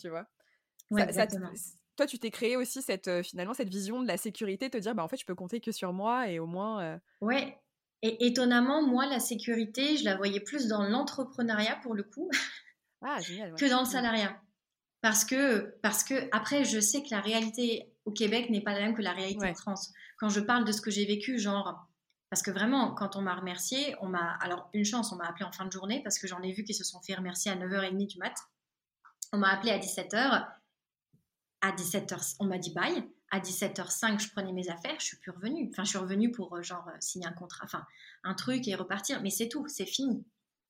[0.00, 0.26] tu vois?
[0.92, 1.06] Ça-
[1.96, 5.02] toi, tu t'es créé aussi cette finalement cette vision de la sécurité, te dire bah
[5.04, 6.80] en fait, je peux compter que sur moi et au moins.
[6.82, 7.60] euh, Ouais.
[8.02, 12.30] Et étonnamment, moi, la sécurité, je la voyais plus dans l'entrepreneuriat pour le coup
[13.02, 13.52] Ah génial.
[13.52, 13.58] ouais.
[13.58, 14.40] que dans le salariat.
[15.00, 18.80] Parce que, parce que, après, je sais que la réalité au Québec n'est pas la
[18.80, 19.50] même que la réalité Ouais.
[19.50, 19.92] en France.
[20.18, 21.84] Quand je parle de ce que j'ai vécu, genre,
[22.30, 24.36] Parce que vraiment, quand on m'a remercié, on m'a.
[24.42, 26.62] Alors, une chance, on m'a appelé en fin de journée parce que j'en ai vu
[26.62, 28.34] qui se sont fait remercier à 9h30 du mat.
[29.32, 30.46] On m'a appelé à 17h.
[31.62, 33.02] À 17h, on m'a dit bye.
[33.30, 35.68] À 17h05, je prenais mes affaires, je suis plus revenue.
[35.70, 37.84] Enfin, je suis revenue pour euh, genre signer un contrat, enfin,
[38.24, 39.20] un truc et repartir.
[39.22, 40.24] Mais c'est tout, c'est fini.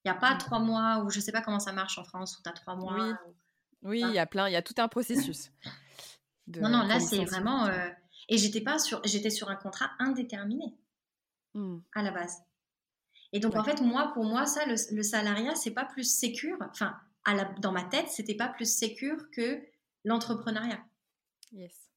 [0.05, 0.39] Il n'y a pas mmh.
[0.39, 2.77] trois mois ou je sais pas comment ça marche en France où tu as trois
[2.77, 2.95] mois.
[2.95, 5.51] Oui, oui il y a plein, il y a tout un processus.
[6.49, 7.67] non, non, là c'est vraiment.
[7.67, 7.89] Euh,
[8.29, 10.77] et j'étais pas sur, j'étais sur un contrat indéterminé
[11.55, 11.79] mmh.
[11.95, 12.39] à la base.
[13.33, 16.57] Et donc en fait, moi, pour moi, ça, le, le salariat, c'est pas plus sécure.
[16.71, 19.61] Enfin, à la, dans ma tête, c'était pas plus sécure que
[20.05, 20.83] l'entrepreneuriat.
[21.53, 21.88] Yes.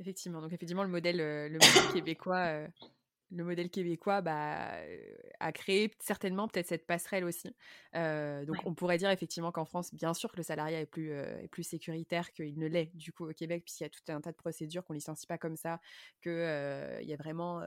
[0.00, 0.40] Effectivement.
[0.40, 2.46] Donc effectivement, le modèle, euh, le modèle québécois.
[2.46, 2.68] Euh,
[3.32, 4.72] le modèle québécois bah,
[5.38, 7.54] a créé certainement peut-être cette passerelle aussi.
[7.94, 11.46] donc on pourrait dire effectivement qu'en France, bien sûr que le salariat est plus, est
[11.46, 14.32] plus sécuritaire qu'il ne l'est du coup au Québec, puisqu'il y a tout un tas
[14.32, 15.80] de procédures qu'on licencie pas comme ça,
[16.20, 17.62] qu'il il y a vraiment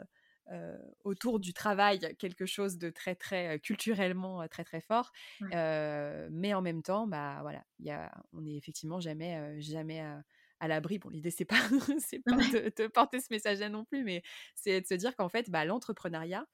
[1.06, 5.14] autour du travail quelque chose de très très culturellement très très fort.
[5.40, 10.22] mais en même temps, bah voilà, y a, on n'est effectivement jamais, jamais à
[10.68, 11.00] l'abri.
[11.00, 11.60] Bon, l'idée, c'est pas,
[12.00, 14.24] c'est pas de, porter ce message-là non plus, mais
[14.56, 16.48] c'est de se dire qu'en fait, bah, l'entrepreneuriat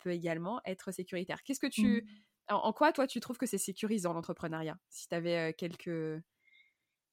[0.00, 1.42] peut également être sécuritaire.
[1.42, 2.02] Qu'est-ce que tu.
[2.02, 2.54] Mmh.
[2.54, 4.78] En, quoi, toi, tu trouves que c'est sécurisant l'entrepreneuriat?
[4.88, 6.22] Si tu avais quelques.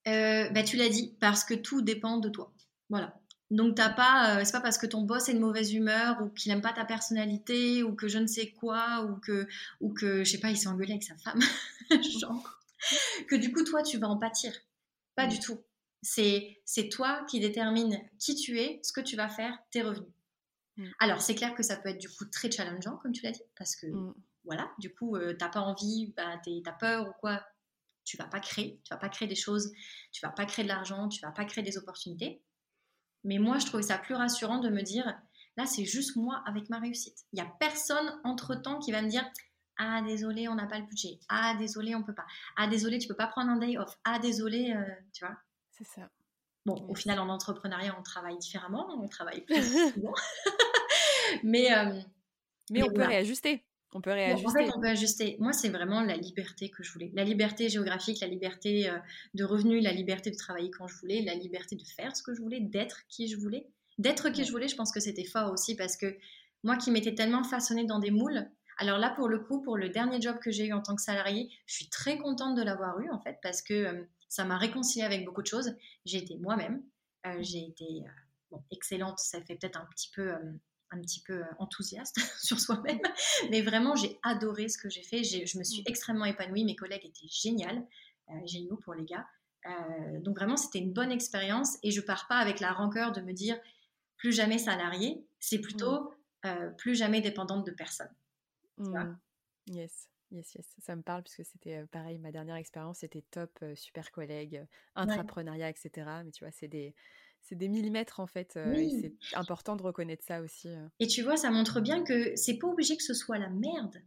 [0.06, 2.54] bah, tu l'as dit, parce que tout dépend de toi.
[2.90, 3.22] Voilà.
[3.52, 6.54] Donc t'as pas, c'est pas parce que ton boss est de mauvaise humeur ou qu'il
[6.54, 9.46] n'aime pas ta personnalité ou que je ne sais quoi ou que
[9.82, 11.42] ou que je sais pas, il s'est engueulé avec sa femme,
[12.22, 12.62] genre,
[13.28, 14.54] que du coup toi tu vas en pâtir.
[15.16, 15.40] Pas du mmh.
[15.42, 15.60] tout.
[16.02, 20.10] C'est toi qui détermine qui tu es, ce que tu vas faire, tes revenus.
[20.78, 20.88] Mm.
[21.00, 23.44] Alors, c'est clair que ça peut être du coup très challengeant, comme tu l'as dit,
[23.58, 24.14] parce que mm.
[24.46, 27.44] voilà, du coup, tu euh, t'as pas envie, bah, t'as peur ou quoi,
[28.04, 29.72] tu vas pas créer, tu vas pas créer des choses,
[30.12, 32.42] tu vas pas créer de l'argent, tu vas pas créer des opportunités.
[33.24, 35.06] Mais moi, je trouvais ça plus rassurant de me dire,
[35.58, 37.20] là, c'est juste moi avec ma réussite.
[37.34, 39.30] Il y a personne entre temps qui va me dire,
[39.78, 41.20] ah désolé, on n'a pas le budget.
[41.30, 42.26] Ah désolé, on peut pas.
[42.58, 43.96] Ah désolé, tu peux pas prendre un day off.
[44.04, 45.38] Ah désolé, euh, tu vois.
[45.72, 46.10] C'est ça.
[46.66, 49.56] Bon, au final, en entrepreneuriat, on travaille différemment, on travaille plus
[49.94, 50.14] souvent.
[51.44, 52.00] mais, euh,
[52.70, 53.64] mais, on peut réajuster.
[53.94, 54.48] On peut réajuster.
[54.48, 55.38] en fait, on peut ajuster.
[55.40, 57.12] Moi, c'est vraiment la liberté que je voulais.
[57.14, 58.98] La liberté géographique, la liberté euh,
[59.34, 62.34] de revenus, la liberté de travailler quand je voulais, la liberté de faire ce que
[62.34, 63.68] je voulais, d'être qui je voulais.
[63.98, 66.18] D'être qui je voulais, je pense que c'était fort aussi parce que
[66.64, 69.90] moi qui m'étais tellement façonnée dans des moules, alors là, pour le coup, pour le
[69.90, 73.00] dernier job que j'ai eu en tant que salarié, je suis très contente de l'avoir
[73.00, 75.76] eu en fait parce que euh, ça m'a réconcilié avec beaucoup de choses.
[76.06, 76.82] J'ai été moi-même.
[77.28, 78.06] Euh, j'ai été
[78.54, 79.20] euh, excellente.
[79.20, 80.54] Ça fait peut-être un petit peu, euh,
[80.92, 83.02] un petit peu enthousiaste sur soi-même.
[83.50, 85.26] Mais vraiment, j'ai adoré ce que j'ai fait.
[85.26, 85.88] Je me suis mmh.
[85.88, 86.64] extrêmement épanouie.
[86.64, 87.86] Mes collègues étaient géniales.
[88.46, 89.28] géniaux pour les gars.
[90.22, 91.78] donc vraiment, c'était une bonne expérience.
[91.84, 93.60] Et je pars pas avec la rancœur de me dire
[94.16, 95.26] plus jamais salarié.
[95.40, 96.14] C'est plutôt
[96.46, 96.76] mmh.
[96.78, 98.14] plus jamais dépendante de personne.
[98.78, 99.14] Mmh.
[99.68, 100.08] Yes.
[100.32, 104.66] Yes, yes, ça me parle puisque c'était pareil, ma dernière expérience, c'était top, super collègue,
[104.96, 105.92] intrapreneuriat, etc.
[106.24, 106.96] Mais tu vois, c'est des,
[107.42, 110.70] c'est des millimètres en fait, et c'est important de reconnaître ça aussi.
[111.00, 114.02] Et tu vois, ça montre bien que c'est pas obligé que ce soit la merde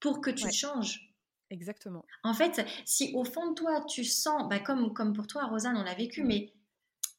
[0.00, 1.08] pour que tu changes.
[1.50, 2.04] Exactement.
[2.24, 5.76] En fait, si au fond de toi, tu sens, bah, comme, comme pour toi, Rosanne,
[5.76, 6.26] on l'a vécu, mmh.
[6.26, 6.52] mais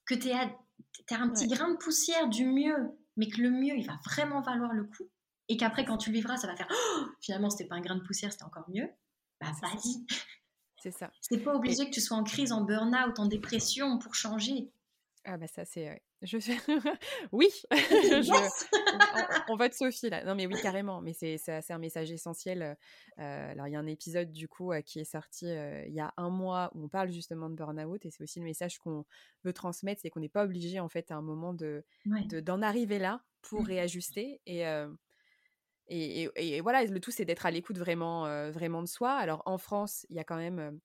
[0.05, 0.51] que tu as,
[1.11, 4.73] un petit grain de poussière du mieux, mais que le mieux, il va vraiment valoir
[4.73, 5.09] le coup,
[5.49, 7.95] et qu'après, quand tu le vivras, ça va faire oh, finalement, c'était pas un grain
[7.95, 8.87] de poussière, c'était encore mieux.
[9.41, 10.05] Bah, vas-y.
[10.81, 11.11] C'est ça.
[11.19, 14.71] C'est pas obligé que tu sois en crise, en burn-out, en dépression pour changer.
[15.25, 16.37] Ah bah ça c'est je
[17.31, 17.49] oui.
[19.49, 20.23] On, va de Sophie là.
[20.23, 21.01] Non mais oui carrément.
[21.01, 22.77] Mais c'est c'est un message essentiel.
[23.19, 25.93] Euh, alors il y a un épisode du coup euh, qui est sorti euh, il
[25.93, 28.05] y a un mois où on parle justement de burn-out.
[28.05, 29.05] Et c'est aussi le message qu'on
[29.43, 31.83] veut transmettre c'est qu'on n'est pas obligé en fait à un moment de
[32.41, 33.65] d'en arriver là pour mmh.
[33.65, 34.41] réajuster.
[34.45, 34.65] Et
[35.89, 39.11] et, voilà, le tout, c'est d'être à l'écoute vraiment, vraiment de soi.
[39.13, 40.79] Alors en France, il y a quand même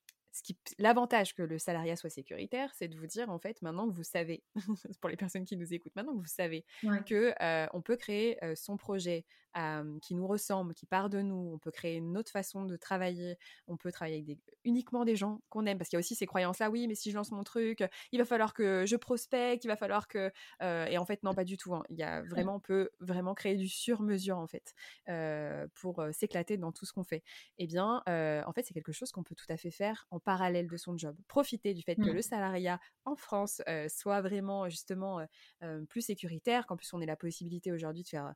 [0.79, 4.05] l'avantage que le salariat soit sécuritaire, c'est de vous dire en fait maintenant que vous
[4.05, 4.43] savez,
[5.01, 6.65] pour les personnes qui nous écoutent, maintenant que vous savez
[7.07, 7.35] que
[7.75, 9.25] on peut créer son projet
[10.03, 13.39] qui nous ressemble, qui part de nous, on peut créer une autre façon de travailler,
[13.69, 16.27] on peut travailler avec uniquement des gens qu'on aime, parce qu'il y a aussi ces
[16.27, 19.65] croyances là, oui, mais si je lance mon truc, il va falloir que je prospecte,
[19.65, 21.85] il va falloir que, et en fait non pas du tout, hein.
[21.89, 24.75] il y a vraiment on peut vraiment créer du sur mesure en fait
[25.75, 27.23] pour s'éclater dans tout ce qu'on fait.
[27.59, 30.69] Eh bien, en fait c'est quelque chose qu'on peut tout à fait faire en parallèle
[30.69, 31.17] de son job.
[31.29, 32.23] Profiter du fait que le mmh.
[32.23, 35.27] salariat en France soit vraiment justement
[35.89, 38.33] plus sécuritaire, qu'en plus on ait la possibilité aujourd'hui de faire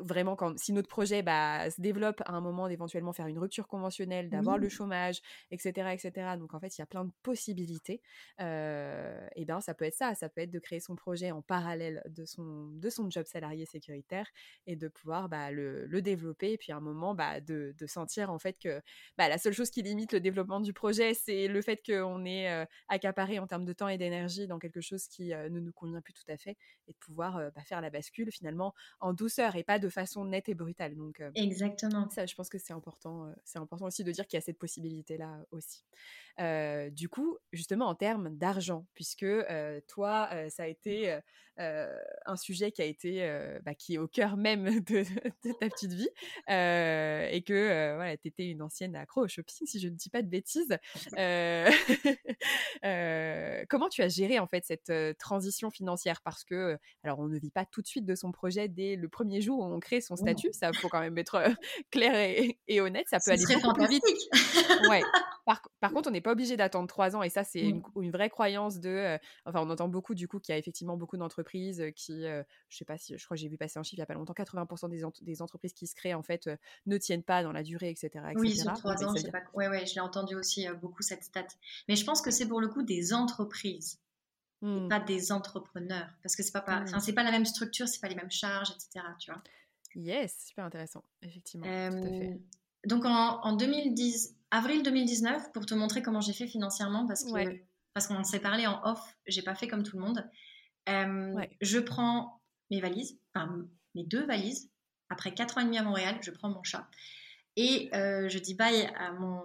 [0.00, 3.68] vraiment, quand, si notre projet bah, se développe à un moment d'éventuellement faire une rupture
[3.68, 5.20] conventionnelle, d'avoir le chômage,
[5.50, 6.36] etc., etc.
[6.38, 8.00] Donc en fait, il y a plein de possibilités.
[8.38, 12.02] et bien, ça peut être ça, ça peut être de créer son projet en parallèle
[12.08, 14.26] de son, de son job salarié sécuritaire
[14.66, 16.52] et de pouvoir bah, le, le, développer.
[16.52, 18.80] Et puis à un moment, bah, de, de, sentir en fait que
[19.18, 22.66] bah, la seule chose qui limite le développement du projet, c'est le fait qu'on est
[22.88, 26.14] accaparé en termes de temps et d'énergie dans quelque chose qui ne nous convient plus
[26.14, 26.56] tout à fait
[26.88, 30.48] et de pouvoir bah, faire la bascule finalement en douceur et pas de façon nette
[30.48, 30.96] et brutale.
[30.96, 32.08] Donc, Exactement.
[32.10, 33.32] Ça, je pense que c'est important.
[33.44, 35.84] c'est important aussi de dire qu'il y a cette possibilité-là aussi.
[36.90, 39.26] Du coup, justement, en termes d'argent, puisque
[39.88, 41.18] toi, ça a été
[41.58, 45.04] un sujet qui a été, bah, qui est au cœur même de,
[45.58, 46.08] ta petite vie,
[46.48, 50.22] et que voilà, tu étais une ancienne accro au shopping, si je ne dis pas
[50.22, 50.76] de bêtises.
[53.68, 56.20] comment tu as géré en fait cette transition financière?
[56.22, 59.08] Parce que, alors, on ne vit pas tout de suite de son projet dès le
[59.08, 60.50] premier jour où on crée son statut.
[60.52, 61.42] Ça faut quand même être
[61.90, 63.06] clair et, honnête.
[63.08, 64.04] Ça peut aller beaucoup plus vite.
[64.88, 65.02] ouais.
[65.44, 68.10] Par, par contre, on n'est pas obligé d'attendre trois ans et ça, c'est une, une,
[68.10, 69.18] vraie croyance de.
[69.44, 72.84] enfin, on entend beaucoup du coup qu'il y a effectivement beaucoup d'entreprises qui, je sais
[72.84, 74.34] pas si, je crois que j'ai vu passer un chiffre il y a pas longtemps,
[74.34, 76.48] 80% des, des entreprises qui se créent en fait
[76.86, 78.08] ne tiennent pas dans la durée, etc.
[78.08, 78.34] etc.
[78.36, 79.42] Oui, sur trois ans, je sais pas.
[79.54, 81.46] Ouais, ouais, je l'ai entendu aussi beaucoup cette stat.
[81.88, 83.98] Mais je pense que c'est pour le coup des entreprises.
[84.62, 84.88] Et mmh.
[84.88, 87.14] pas des entrepreneurs parce que c'est pas, pas, mmh.
[87.14, 89.42] pas la même structure c'est pas les mêmes charges etc tu vois?
[89.94, 92.40] Yes super intéressant effectivement tout à fait.
[92.86, 97.60] donc en, en 2010 avril 2019 pour te montrer comment j'ai fait financièrement parce que
[97.92, 100.28] parce qu'on s'est parlé en off, j'ai pas fait comme tout le monde.
[100.86, 102.40] Je prends
[102.70, 104.70] mes valises, enfin mes deux valises.
[105.08, 106.86] Après quatre ans et demi à Montréal, je prends mon chat
[107.56, 109.42] et je dis bye à mon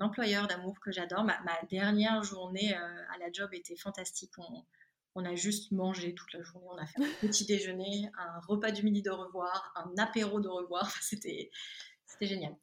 [0.00, 1.24] employeur d'amour que j'adore.
[1.24, 1.36] Ma,
[1.70, 4.32] dernière journée à la job était fantastique.
[4.38, 4.64] On,
[5.16, 6.66] on, a juste mangé toute la journée.
[6.70, 10.48] On a fait un petit déjeuner, un repas du midi de revoir, un apéro de
[10.48, 10.90] revoir.
[11.02, 11.50] C'était
[12.06, 12.54] c'était génial.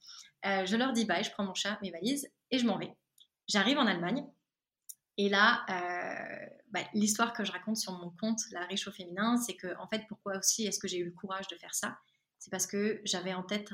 [0.45, 2.93] Euh, je leur dis bye, je prends mon chat, mes valises et je m'en vais.
[3.47, 4.25] J'arrive en Allemagne
[5.17, 9.37] et là, euh, bah, l'histoire que je raconte sur mon compte, La Riche au féminin,
[9.37, 11.97] c'est que en fait, pourquoi aussi est-ce que j'ai eu le courage de faire ça?
[12.39, 13.71] C'est parce que j'avais en tête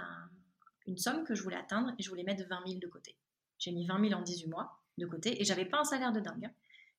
[0.87, 3.15] une somme que je voulais atteindre et je voulais mettre 20 000 de côté.
[3.59, 6.19] J'ai mis 20 000 en 18 mois de côté et j'avais pas un salaire de
[6.19, 6.49] dingue.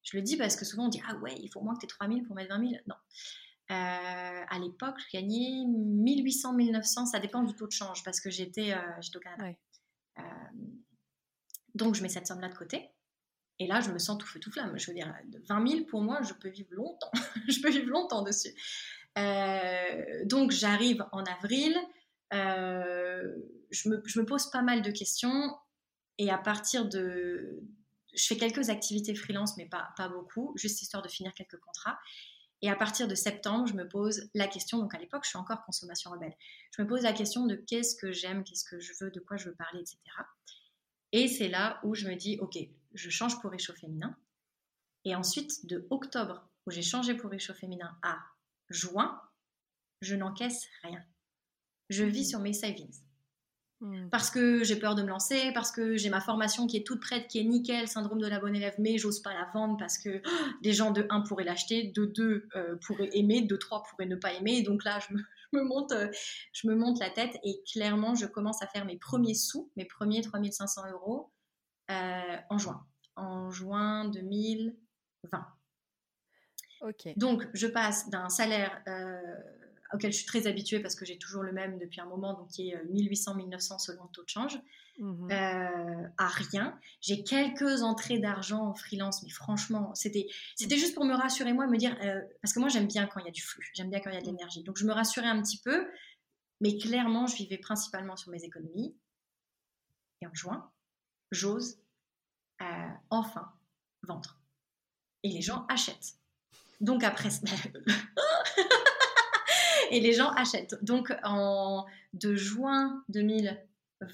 [0.03, 1.81] Je le dis parce que souvent on dit ah ouais, il faut au moins que
[1.81, 2.83] tu aies 3 000 pour mettre 20 000.
[2.87, 2.95] Non.
[3.71, 3.75] Euh,
[4.49, 8.73] à l'époque, je gagnais 1800, 1900, ça dépend du taux de change parce que j'étais
[8.73, 9.59] euh, au Canada.
[10.19, 10.23] Euh,
[11.75, 12.89] donc, je mets cette somme-là de côté.
[13.59, 14.79] Et là, je me sens tout feu, tout flamme.
[14.79, 15.12] Je veux dire,
[15.49, 17.11] 20 000 pour moi, je peux vivre longtemps.
[17.49, 18.55] je peux vivre longtemps dessus.
[20.25, 21.77] donc, j'arrive en avril.
[22.33, 25.55] je, me, je me pose pas mal de questions.
[26.16, 27.61] Et à partir de.
[28.14, 31.99] Je fais quelques activités freelance, mais pas, pas beaucoup, juste histoire de finir quelques contrats.
[32.63, 35.39] Et à partir de septembre, je me pose la question, donc à l'époque, je suis
[35.39, 36.35] encore consommation rebelle,
[36.77, 39.37] je me pose la question de qu'est-ce que j'aime, qu'est-ce que je veux, de quoi
[39.37, 39.99] je veux parler, etc.
[41.13, 42.59] Et c'est là où je me dis, ok,
[42.95, 44.17] je change pour Riche féminin.
[45.05, 48.19] Et ensuite, de octobre, où j'ai changé pour Riche féminin, à
[48.69, 49.21] juin,
[50.01, 51.03] je n'encaisse rien.
[51.89, 52.31] Je vis mmh.
[52.31, 53.01] sur mes savings.
[53.81, 54.09] Mmh.
[54.11, 57.01] Parce que j'ai peur de me lancer, parce que j'ai ma formation qui est toute
[57.01, 59.99] prête, qui est nickel, syndrome de la bonne élève, mais j'ose pas la vendre parce
[59.99, 60.20] que
[60.62, 64.16] des gens de 1 pourraient l'acheter, de 2 euh, pourraient aimer, de 3 pourraient ne
[64.16, 64.62] pas aimer.
[64.62, 65.14] Donc là, je
[65.57, 66.09] me, monte, euh,
[66.53, 69.85] je me monte la tête et clairement, je commence à faire mes premiers sous, mes
[69.85, 71.31] premiers 3500 euros
[71.93, 72.85] euh, en juin.
[73.14, 75.47] En juin 2020.
[76.81, 77.12] Ok.
[77.16, 78.83] Donc, je passe d'un salaire
[79.93, 82.49] auquel je suis très habituée parce que j'ai toujours le même depuis un moment, donc
[82.49, 84.59] qui est 1800-1900 euh, selon le taux de change,
[84.99, 86.78] mmh euh, à rien.
[87.01, 90.26] J'ai quelques entrées d'argent en freelance, mais franchement, c'était
[90.57, 93.20] c'était juste pour me rassurer moi, me dire, euh, parce que moi j'aime bien quand
[93.20, 94.30] il y a du flux, j'aime bien quand il y a de mmh.
[94.30, 94.62] l'énergie.
[94.64, 95.89] Donc je me rassurais un petit peu,
[96.61, 98.97] mais clairement, je vivais principalement sur mes économies.
[100.20, 100.70] Et en juin,
[101.30, 101.80] j'ose
[103.11, 103.53] enfin
[104.03, 104.41] vendre.
[105.22, 106.18] Et les gens achètent.
[106.80, 107.28] Donc après,
[109.91, 110.82] et les gens achètent.
[110.82, 113.57] Donc, en, de juin 2020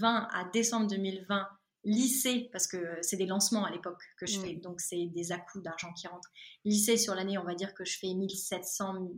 [0.02, 1.48] à décembre 2020,
[1.84, 4.42] lycée, parce que c'est des lancements à l'époque que je mm.
[4.42, 6.30] fais, donc c'est des à d'argent qui rentrent.
[6.64, 9.08] Lycée sur l'année, on va dire que je fais 1700,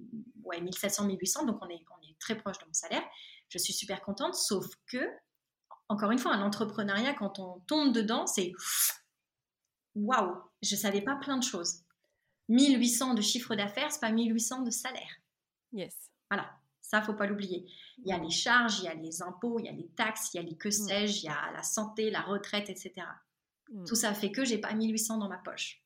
[0.45, 3.03] ouais, 1700, 1800, donc on est, on est très proche de mon salaire.
[3.49, 5.09] Je suis super contente, sauf que,
[5.89, 8.53] encore une fois, un entrepreneuriat, quand on tombe dedans, c'est
[9.95, 11.83] waouh, je savais pas plein de choses.
[12.49, 15.21] 1800 de chiffre d'affaires, c'est pas 1800 de salaire.
[15.73, 15.95] Yes.
[16.31, 16.51] Voilà,
[16.81, 17.67] ça, faut pas l'oublier.
[17.99, 20.33] Il y a les charges, il y a les impôts, il y a les taxes,
[20.33, 20.73] il y a les que mm.
[20.73, 22.93] sais-je, il y a la santé, la retraite, etc.
[23.71, 23.85] Mm.
[23.85, 25.83] Tout ça fait que j'ai pas 1800 dans ma poche.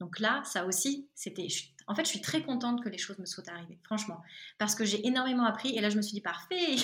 [0.00, 1.46] Donc là, ça aussi, c'était.
[1.86, 4.20] En fait, je suis très contente que les choses me soient arrivées, franchement,
[4.58, 5.76] parce que j'ai énormément appris.
[5.76, 6.74] Et là, je me suis dit parfait.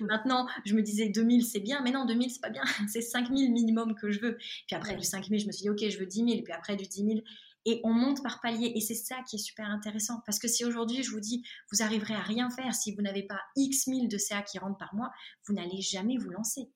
[0.00, 2.62] Maintenant, je me disais 2000, c'est bien, mais non, 2000, c'est pas bien.
[2.88, 4.36] c'est 5000 minimum que je veux.
[4.36, 6.28] Puis après du 5000, je me suis dit ok, je veux 10 000.
[6.30, 7.20] Et puis après du 10 000,
[7.64, 8.72] et on monte par palier.
[8.74, 10.22] Et c'est ça qui est super intéressant.
[10.26, 13.22] Parce que si aujourd'hui, je vous dis, vous arriverez à rien faire si vous n'avez
[13.22, 15.12] pas X mille de CA qui rentrent par mois,
[15.46, 16.70] vous n'allez jamais vous lancer.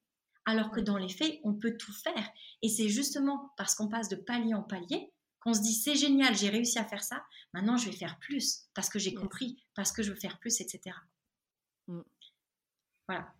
[0.44, 2.30] Alors que dans les faits, on peut tout faire.
[2.62, 6.34] Et c'est justement parce qu'on passe de palier en palier qu'on se dit, c'est génial,
[6.34, 7.24] j'ai réussi à faire ça.
[7.52, 10.60] Maintenant, je vais faire plus parce que j'ai compris, parce que je veux faire plus,
[10.60, 10.96] etc.
[11.86, 12.00] Mm.
[13.06, 13.32] Voilà.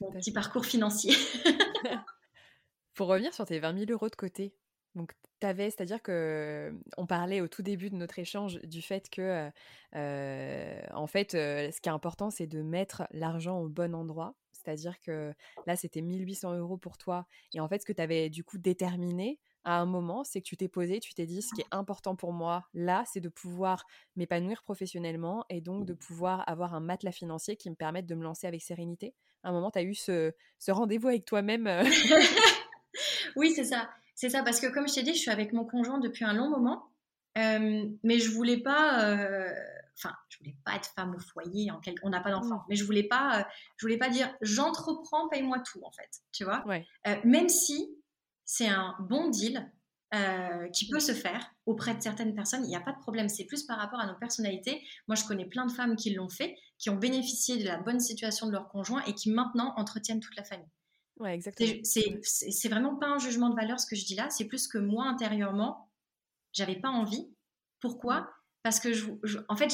[0.00, 1.14] Mon petit parcours financier.
[2.94, 4.54] Pour revenir sur tes 20 000 euros de côté,
[4.94, 9.08] donc, tu avais, c'est-à-dire que on parlait au tout début de notre échange du fait
[9.10, 9.50] que,
[9.92, 14.34] en fait, ce qui est important, c'est de mettre l'argent au bon endroit.
[14.66, 15.32] C'est-à-dire que
[15.66, 17.26] là, c'était 1800 euros pour toi.
[17.54, 20.46] Et en fait, ce que tu avais du coup déterminé à un moment, c'est que
[20.46, 23.28] tu t'es posé, tu t'es dit, ce qui est important pour moi, là, c'est de
[23.28, 23.84] pouvoir
[24.14, 28.22] m'épanouir professionnellement et donc de pouvoir avoir un matelas financier qui me permette de me
[28.22, 29.14] lancer avec sérénité.
[29.42, 31.66] À un moment, tu as eu ce, ce rendez-vous avec toi-même.
[33.36, 33.88] oui, c'est ça.
[34.16, 36.32] C'est ça, parce que comme je t'ai dit, je suis avec mon conjoint depuis un
[36.32, 36.90] long moment,
[37.36, 39.52] euh, mais je voulais pas, euh,
[39.98, 42.64] enfin, je voulais pas être femme au foyer, en on n'a pas d'enfant, mmh.
[42.70, 43.44] mais je voulais pas, euh,
[43.76, 46.64] je voulais pas dire j'entreprends, paye-moi tout, en fait, tu vois.
[47.24, 47.94] même si
[48.46, 49.70] c'est un bon deal
[50.72, 53.28] qui peut se faire auprès de certaines personnes, il n'y a pas de problème.
[53.28, 54.82] C'est plus par rapport à nos personnalités.
[55.08, 58.00] Moi, je connais plein de femmes qui l'ont fait, qui ont bénéficié de la bonne
[58.00, 60.70] situation de leur conjoint et qui maintenant entretiennent toute la famille.
[61.18, 61.80] Ouais, exactement.
[61.82, 64.78] C'est vraiment pas un jugement de valeur ce que je dis là, c'est plus que
[64.78, 65.88] moi intérieurement,
[66.52, 67.26] j'avais pas envie.
[67.80, 68.30] Pourquoi?
[68.62, 69.72] Parce que, je, en fait,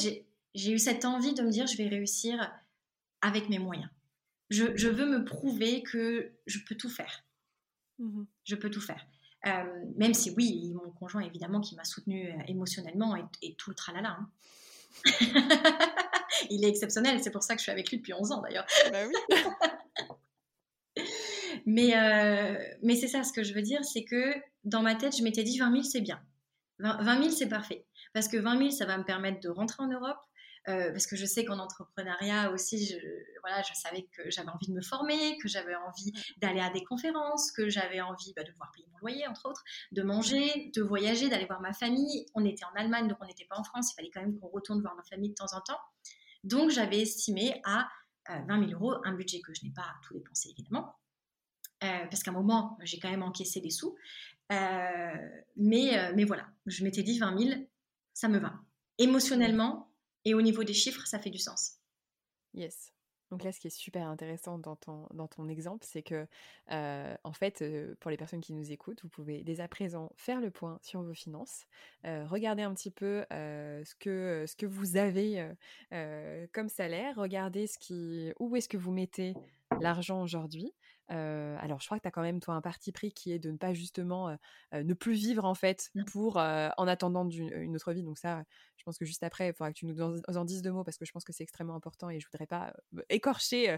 [0.55, 2.53] j'ai eu cette envie de me dire je vais réussir
[3.22, 3.88] avec mes moyens.
[4.51, 7.24] Je, je veux me prouver que je peux tout faire.
[7.99, 9.07] Mmh je peux tout faire.
[9.47, 9.64] Euh,
[9.97, 14.18] même si, oui, mon conjoint, évidemment, qui m'a soutenu euh, émotionnellement et, tout le tralala.
[14.18, 14.30] Hein.
[16.51, 18.66] Il est exceptionnel, c'est pour ça que je suis avec lui depuis 11 ans d'ailleurs.
[18.90, 19.36] Bah oui.
[21.67, 24.35] Mais, euh, mais c'est ça, ce que je veux dire, c'est que
[24.65, 26.21] dans ma tête, je m'étais dit 20 000, c'est bien.
[26.79, 27.87] 20 000, c'est parfait.
[28.13, 30.19] Parce que 20 000, ça va me permettre de rentrer en Europe.
[30.69, 32.97] Euh, parce que je sais qu'en entrepreneuriat aussi, je,
[33.41, 36.85] voilà, je savais que j'avais envie de me former, que j'avais envie d'aller à des
[36.85, 40.83] conférences, que j'avais envie bah, de pouvoir payer mon loyer, entre autres, de manger, de
[40.83, 42.27] voyager, d'aller voir ma famille.
[42.35, 43.91] On était en Allemagne, donc on n'était pas en France.
[43.93, 45.81] Il fallait quand même qu'on retourne voir ma famille de temps en temps.
[46.45, 47.89] Donc j'avais estimé à
[48.29, 50.95] 20 euh, 000 euros, un budget que je n'ai pas tout dépensé évidemment,
[51.83, 53.97] euh, parce qu'à un moment, j'ai quand même encaissé des sous.
[54.53, 57.61] Euh, mais, euh, mais voilà, je m'étais dit 20 000,
[58.12, 58.55] ça me va.
[58.99, 59.91] Émotionnellement
[60.24, 61.78] et au niveau des chiffres, ça fait du sens.
[62.55, 62.93] Yes.
[63.30, 66.26] Donc là, ce qui est super intéressant dans ton, dans ton exemple, c'est que,
[66.68, 67.64] en fait,
[67.99, 71.03] pour les personnes qui nous écoutent, vous pouvez dès à présent faire le point sur
[71.03, 71.64] vos finances,
[72.05, 75.51] regarder un petit peu ce, que, ce que vous avez
[76.53, 79.33] comme salaire, regarder ce qui, où est-ce que vous mettez
[79.80, 80.74] l'argent aujourd'hui,
[81.09, 83.50] alors, je crois que tu as quand même, toi, un parti pris qui est de
[83.50, 84.36] ne pas justement
[84.72, 86.05] ne plus vivre, en fait, mmh.
[86.05, 88.03] pour en attendant une, autre vie.
[88.03, 88.44] Donc, ça,
[88.76, 90.96] je pense que juste après, il faudra que tu nous en, dises deux mots parce
[90.96, 92.72] que je pense que c'est extrêmement important et je voudrais pas
[93.11, 93.76] écorcher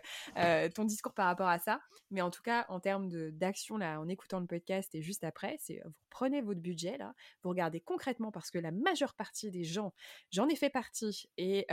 [0.74, 1.80] ton discours par rapport à ça.
[2.10, 5.56] Mais en tout cas, en termes d'action, là, en écoutant le podcast et juste après,
[5.60, 7.12] c'est vous prenez votre budget, là,
[7.42, 9.92] vous regardez concrètement parce que la majeure partie des gens,
[10.30, 11.66] j'en ai fait partie et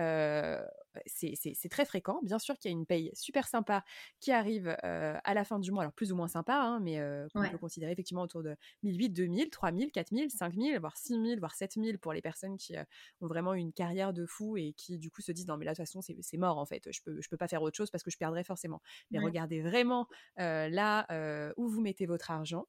[1.05, 2.19] c'est très fréquent.
[2.23, 3.83] Bien sûr qu'il y a une paye super sympa
[4.19, 7.01] qui arrive à la fin du mois, alors plus ou moins sympa, hein, mais
[7.35, 11.99] on peut considérer effectivement autour de 1008, 2000, 3000, 4000, 5000, voire 6000, voire 7000
[11.99, 12.75] pour les personnes qui
[13.21, 15.71] ont vraiment une carrière de fou et qui du coup se disent non mais là
[15.71, 17.89] de toute façon c'est mort en fait, je peux, je peux pas faire autre chose
[17.89, 18.81] parce que je perdrais forcément.
[19.11, 22.67] Mais regardez vraiment là où vous mettez votre argent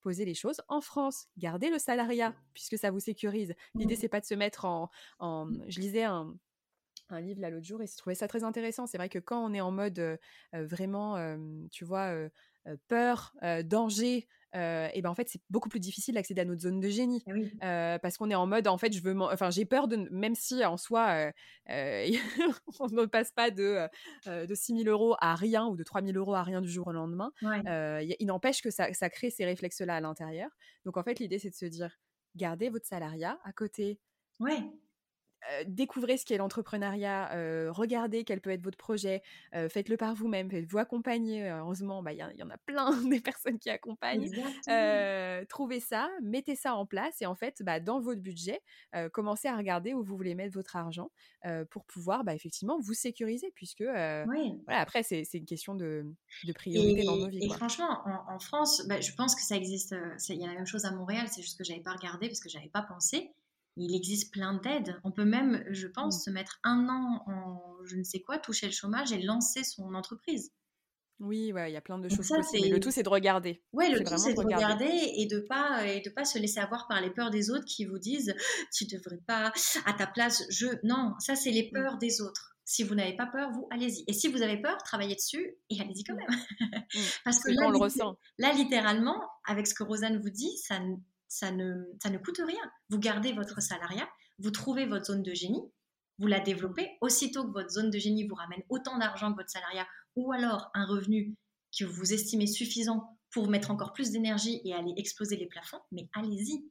[0.00, 0.60] posez les choses.
[0.68, 3.54] En France, gardez le salariat puisque ça vous sécurise.
[3.74, 4.90] L'idée, c'est pas de se mettre en.
[5.18, 5.48] en...
[5.68, 6.34] Je lisais un,
[7.12, 8.86] un livre là l'autre jour et je trouvais ça très intéressant.
[8.86, 10.18] C'est vrai que quand on est en mode
[10.52, 11.36] vraiment,
[11.70, 12.14] tu vois,
[12.88, 13.34] peur,
[13.64, 17.22] danger, et ben en fait c'est beaucoup plus difficile d'accéder à notre zone de génie
[17.60, 20.34] ah parce qu'on est en mode en fait je veux, enfin j'ai peur de même
[20.34, 21.30] si en soi
[21.68, 23.88] on ne passe pas de
[24.26, 26.88] de 6 000 euros à rien ou de 3 000 euros à rien du jour
[26.88, 27.32] au lendemain.
[27.42, 30.50] il n'empêche que ça, ça crée ces réflexes là à l'intérieur.
[30.84, 31.96] Donc en fait l'idée c'est de se dire
[32.34, 34.00] gardez votre salariat à côté.
[34.40, 34.62] Ouais
[35.66, 37.30] découvrez ce qu'est l'entrepreneuriat,
[37.70, 39.22] regardez quel peut être votre projet,
[39.52, 41.48] faites-le par vous-même, faites-vous accompagner.
[41.48, 44.30] Heureusement, bah, il y, en a plein des personnes qui accompagnent.
[45.48, 48.60] trouvez ça, mettez ça en place et en fait, bah, dans votre budget,
[49.12, 51.10] commencez à regarder où vous voulez mettre votre argent
[51.70, 56.06] pour pouvoir bah, effectivement vous sécuriser, puisque voilà, après, c'est une question de,
[56.54, 57.44] priorité dans nos vies.
[57.44, 59.94] Et franchement, en, France, bah, je pense que ça existe,
[60.28, 62.40] il y a la même chose à Montréal, c'est juste que j'avais pas regardé parce
[62.40, 63.32] que j'avais pas pensé
[63.76, 65.00] il existe plein d'aides.
[65.04, 68.66] On peut même, je pense, se mettre un an en je ne sais quoi, toucher
[68.66, 70.52] le chômage et lancer son entreprise.
[71.18, 72.70] Oui, ouais, il y a plein de choses possibles.
[72.70, 73.62] le tout, c'est de regarder.
[73.72, 74.88] Oui, le tout, c'est de regarder.
[75.16, 77.84] et de pas et de pas se laisser avoir par les peurs des autres qui
[77.84, 78.34] vous disent
[78.72, 79.52] tu devrais pas
[79.84, 80.44] à ta place.
[80.48, 82.56] Je non, ça c'est les peurs des autres.
[82.64, 84.04] Si vous n'avez pas peur, vous allez-y.
[84.06, 86.18] Et si vous avez peur, travaillez dessus et allez-y quand mmh.
[86.18, 86.84] même.
[87.24, 88.16] Parce que là, on le ressent.
[88.38, 90.78] Là, littéralement, avec ce que Rosanne vous dit, ça,
[91.30, 92.72] ça ne, ça ne coûte rien.
[92.90, 94.08] Vous gardez votre salariat,
[94.38, 95.62] vous trouvez votre zone de génie,
[96.18, 96.98] vous la développez.
[97.00, 100.70] Aussitôt que votre zone de génie vous ramène autant d'argent que votre salariat, ou alors
[100.74, 101.34] un revenu
[101.78, 106.08] que vous estimez suffisant pour mettre encore plus d'énergie et aller exploser les plafonds, mais
[106.14, 106.68] allez-y.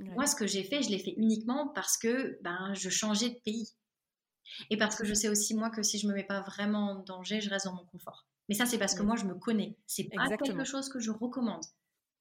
[0.00, 3.38] Moi, ce que j'ai fait, je l'ai fait uniquement parce que ben, je changeais de
[3.44, 3.70] pays.
[4.70, 6.90] Et parce que je sais aussi, moi, que si je ne me mets pas vraiment
[6.90, 8.26] en danger, je reste dans mon confort.
[8.48, 9.78] Mais ça, c'est parce que moi, je me connais.
[9.86, 11.62] C'est pas quelque chose que je recommande.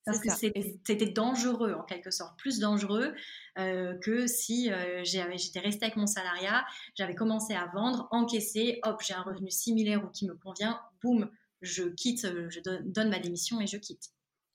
[0.05, 0.29] Parce que
[0.85, 3.13] c'était dangereux en quelque sorte, plus dangereux
[3.57, 9.01] euh, que si euh, j'étais restée avec mon salariat, j'avais commencé à vendre, encaisser, hop,
[9.05, 11.29] j'ai un revenu similaire ou qui me convient, boum,
[11.61, 14.09] je quitte, euh, je donne, ma démission et je quitte.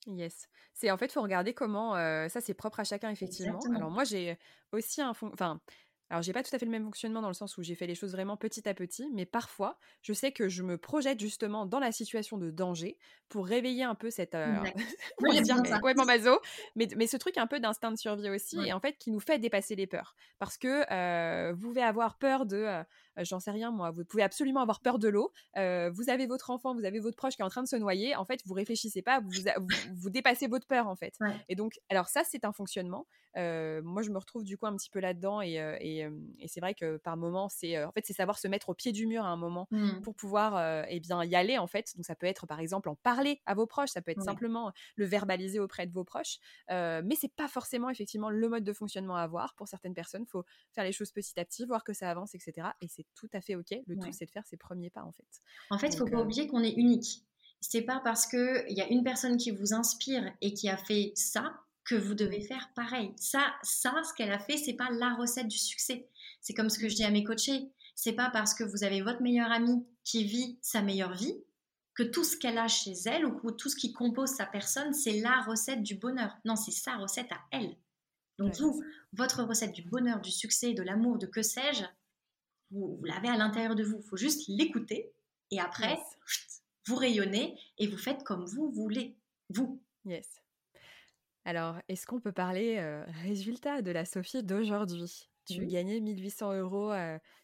[0.07, 0.47] Yes.
[0.73, 1.93] C'est en fait, il faut regarder comment
[2.27, 3.59] ça c'est propre à chacun effectivement.
[3.73, 4.37] Alors moi j'ai
[4.73, 5.61] aussi un fond, enfin
[6.09, 7.87] alors, j'ai pas tout à fait le même fonctionnement dans le sens où j'ai fait
[7.87, 11.65] les choses vraiment petit à petit, mais parfois, je sais que je me projette justement
[11.65, 12.97] dans la situation de danger
[13.27, 14.35] pour réveiller un peu cette.
[14.35, 14.55] Euh,
[15.19, 16.39] va dire complètement maso,
[16.75, 19.19] mais, mais ce truc un peu d'instinct de survie aussi, et en fait, qui nous
[19.19, 20.15] fait dépasser les peurs.
[20.37, 22.57] Parce que euh, vous pouvez avoir peur de.
[22.57, 22.83] Euh,
[23.17, 25.31] j'en sais rien moi, vous pouvez absolument avoir peur de l'eau.
[25.55, 28.15] vous avez votre enfant, vous avez votre proche qui est en train de se noyer.
[28.15, 29.31] En fait, vous réfléchissez pas, vous,
[29.95, 31.17] vous, dépassez votre peur en fait.
[31.49, 33.07] Et donc, alors ça, c'est un fonctionnement.
[33.35, 36.07] moi, je me retrouve du coup un petit peu là-dedans et, et,
[36.39, 38.91] et c'est vrai que par moment, c'est en fait c'est savoir se mettre au pied
[38.91, 40.01] du mur à un moment mmh.
[40.01, 41.91] pour pouvoir eh bien y aller en fait.
[41.95, 44.71] Donc ça peut être par exemple en parler à vos proches, ça peut être simplement
[44.95, 46.37] le verbaliser auprès de vos proches,
[46.69, 50.23] mais c'est pas forcément effectivement le mode de fonctionnement à avoir pour certaines personnes.
[50.23, 52.67] Il faut faire les choses petit à petit, voir que ça avance, etc.
[52.81, 53.71] Et c'est tout à fait ok.
[53.87, 55.27] Le tout c'est de faire ses premiers pas en fait.
[55.69, 57.23] En fait, il faut pas oublier qu'on est unique.
[57.61, 60.77] C'est pas parce que il y a une personne qui vous inspire et qui a
[60.77, 63.13] fait ça que vous devez faire pareil.
[63.15, 66.09] Ça, ça, ce qu'elle a fait, c'est pas la recette du succès.
[66.41, 67.69] C'est comme ce que je dis à mes coachés.
[67.95, 71.35] C'est pas parce que vous avez votre meilleure amie qui vit sa meilleure vie
[71.95, 75.21] que tout ce qu'elle a chez elle ou tout ce qui compose sa personne, c'est
[75.21, 76.37] la recette du bonheur.
[76.43, 77.77] Non, c'est sa recette à elle.
[78.37, 78.83] Donc vous,
[79.13, 81.85] votre recette du bonheur, du succès, de l'amour, de que sais-je,
[82.71, 83.97] vous, l'avez à l'intérieur de vous.
[83.97, 85.13] Il faut juste l'écouter
[85.51, 85.97] et après,
[86.87, 89.15] vous rayonnez et vous faites comme vous voulez.
[89.49, 89.81] Vous.
[90.05, 90.27] Yes.
[91.45, 92.79] Alors, est-ce qu'on peut parler
[93.23, 95.29] résultat de la Sophie d'aujourd'hui?
[95.45, 96.93] Tu gagnais 1800 euros,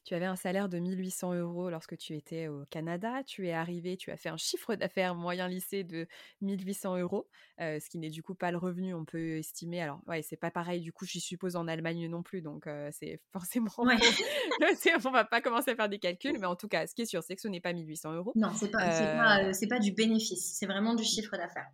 [0.03, 3.23] tu avais un salaire de 1800 euros lorsque tu étais au Canada.
[3.25, 6.07] Tu es arrivé, tu as fait un chiffre d'affaires moyen lycée de
[6.41, 7.27] 1800 euros,
[7.59, 9.81] ce qui n'est du coup pas le revenu, on peut estimer.
[9.81, 13.19] Alors, ouais, c'est pas pareil du coup, j'y suppose en Allemagne non plus, donc c'est
[13.33, 13.71] forcément.
[13.77, 13.95] Ouais.
[15.05, 17.05] on va pas commencer à faire des calculs, mais en tout cas, ce qui est
[17.05, 18.33] sûr, c'est que ce n'est pas 1800 euros.
[18.35, 21.69] Non, c'est pas, pas, pas du bénéfice, c'est vraiment du chiffre d'affaires.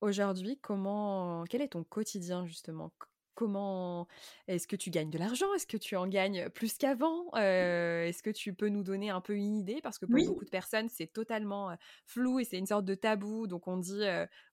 [0.00, 2.92] Aujourd'hui, comment, quel est ton quotidien justement?
[3.34, 4.06] Comment
[4.48, 5.52] est-ce que tu gagnes de l'argent?
[5.54, 7.24] Est-ce que tu en gagnes plus qu'avant?
[7.32, 7.38] Mmh.
[7.38, 9.80] Est-ce que tu peux nous donner un peu une idée?
[9.82, 13.46] Parce que pour beaucoup de personnes, c'est totalement flou et c'est une sorte de tabou.
[13.46, 14.02] Donc on dit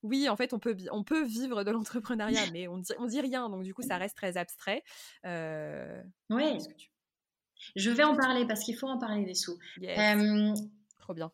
[0.03, 3.21] oui, en fait, on peut, on peut vivre de l'entrepreneuriat, mais on dit, on dit
[3.21, 3.49] rien.
[3.49, 4.83] Donc du coup, ça reste très abstrait.
[5.23, 6.57] oui.
[7.75, 10.53] Je vais en parler parce qu'il faut en parler des sous bien.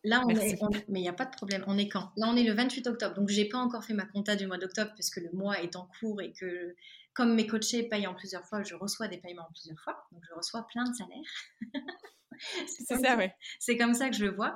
[0.04, 1.64] Là, on est, mais il n'y a pas de problème.
[1.66, 2.12] On est quand?
[2.16, 3.14] Là, on est le 28 octobre.
[3.14, 5.88] Donc, j'ai pas encore fait ma compta du mois d'octobre puisque le mois est en
[5.98, 6.74] cours et que,
[7.14, 10.06] comme mes coachés payent en plusieurs fois, je reçois des paiements en plusieurs fois.
[10.12, 11.32] Donc, je reçois plein de salaires.
[12.66, 13.26] c'est ça, oui.
[13.58, 14.54] C'est comme ça que je le vois.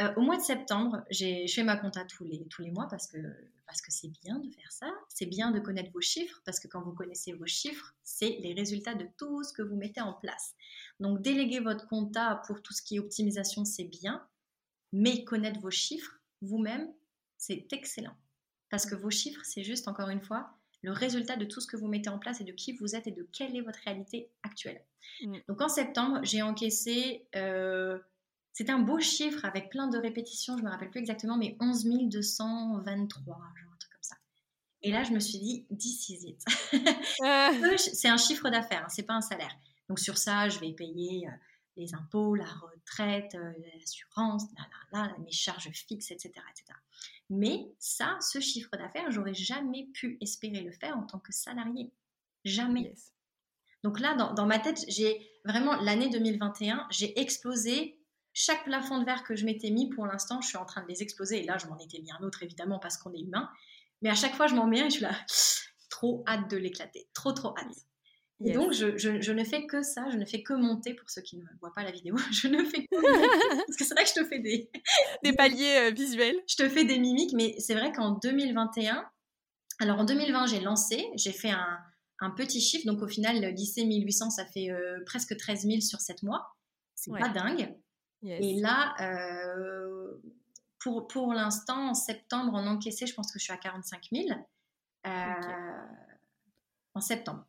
[0.00, 3.06] Euh, au mois de septembre, j'ai fait ma compta tous les, tous les mois parce
[3.06, 3.18] que
[3.66, 4.90] parce que c'est bien de faire ça.
[5.08, 8.52] C'est bien de connaître vos chiffres parce que quand vous connaissez vos chiffres, c'est les
[8.52, 10.54] résultats de tout ce que vous mettez en place.
[11.00, 14.26] Donc, déléguer votre compta pour tout ce qui est optimisation, c'est bien
[14.92, 16.92] mais connaître vos chiffres vous-même,
[17.38, 18.16] c'est excellent.
[18.68, 21.76] Parce que vos chiffres, c'est juste, encore une fois, le résultat de tout ce que
[21.76, 24.30] vous mettez en place et de qui vous êtes et de quelle est votre réalité
[24.42, 24.84] actuelle.
[25.22, 25.36] Mm.
[25.48, 27.98] Donc en septembre, j'ai encaissé, euh,
[28.52, 31.84] c'était un beau chiffre avec plein de répétitions, je me rappelle plus exactement, mais 11
[32.08, 34.16] 223, genre un truc comme ça.
[34.82, 36.44] Et là, je me suis dit, this is it.
[37.78, 39.54] c'est un chiffre d'affaires, hein, c'est pas un salaire.
[39.88, 41.28] Donc sur ça, je vais payer
[41.76, 44.44] les impôts, la retraite, l'assurance,
[45.20, 46.78] mes charges fixes, etc., etc.
[47.34, 51.90] Mais ça, ce chiffre d'affaires, j'aurais jamais pu espérer le faire en tant que salarié.
[52.44, 52.92] Jamais.
[53.82, 57.98] Donc là, dans, ma tête, j'ai vraiment l'année 2021, j'ai explosé
[58.34, 60.88] chaque plafond de verre que je m'étais mis pour l'instant, je suis en train de
[60.88, 61.40] les exploser.
[61.40, 63.48] Et là, je m'en étais mis un autre, évidemment, parce qu'on est humain.
[64.02, 65.16] Mais à chaque fois, je m'en mets un et je suis là,
[65.88, 67.08] trop hâte de l'éclater.
[67.14, 67.86] Trop, trop hâte.
[68.44, 71.22] Et donc, je, je, ne fais que ça, je ne fais que monter, pour ceux
[71.22, 73.28] qui ne voient pas la vidéo, je ne fais que monter,
[73.66, 74.70] parce que c'est vrai que je te fais des...
[75.22, 76.36] Des paliers euh, visuels.
[76.48, 79.04] Je te fais des mimiques, mais c'est vrai qu'en 2021,
[79.80, 81.78] alors en 2020, j'ai lancé, j'ai fait un,
[82.20, 85.80] un, petit chiffre, donc au final, le lycée 1800, ça fait euh, presque 13 000
[85.80, 86.54] sur 7 mois.
[86.94, 87.74] C'est pas dingue.
[88.24, 90.14] Et là, euh,
[90.78, 94.28] pour, pour l'instant, en septembre, en encaissé, je pense que je suis à 45 000.
[96.94, 97.44] En septembre.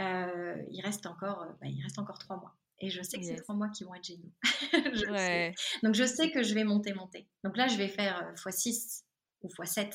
[0.00, 2.56] Euh, il reste encore, euh, bah, il reste encore trois mois.
[2.78, 4.32] Et je sais que c'est trois mois qui vont être géniaux.
[5.82, 7.26] Donc je sais que je vais monter, monter.
[7.42, 9.92] Donc là, je vais faire x6 euh, ou x7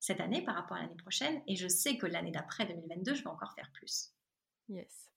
[0.00, 1.42] cette année par rapport à l'année prochaine.
[1.46, 4.12] Et je sais que l'année d'après, 2022, je vais encore faire plus.
[4.68, 5.11] Yes.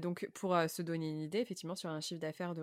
[0.00, 2.62] Donc, pour se donner une idée, effectivement, sur un chiffre d'affaires de,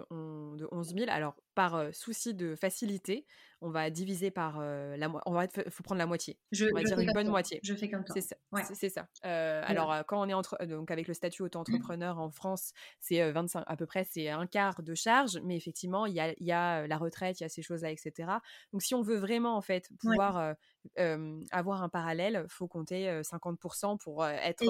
[0.57, 3.25] de 11 000, alors par souci de facilité,
[3.61, 5.23] on va diviser par la moitié.
[5.25, 6.37] On va faut prendre la moitié.
[6.51, 7.59] Je, on va dire une bonne moitié.
[7.63, 8.13] Je fais comme toi.
[8.15, 8.35] C'est ça.
[8.73, 9.07] C'est ça.
[9.23, 13.75] alors quand on est entre donc avec le statut auto-entrepreneur en France, c'est 25 à
[13.75, 16.97] peu près c'est un quart de charge, mais effectivement il y a, y a la
[16.97, 18.29] retraite, il y a ces choses-là, etc.
[18.71, 20.55] Donc si on veut vraiment en fait pouvoir
[21.51, 24.63] avoir un parallèle, faut compter 50% pour être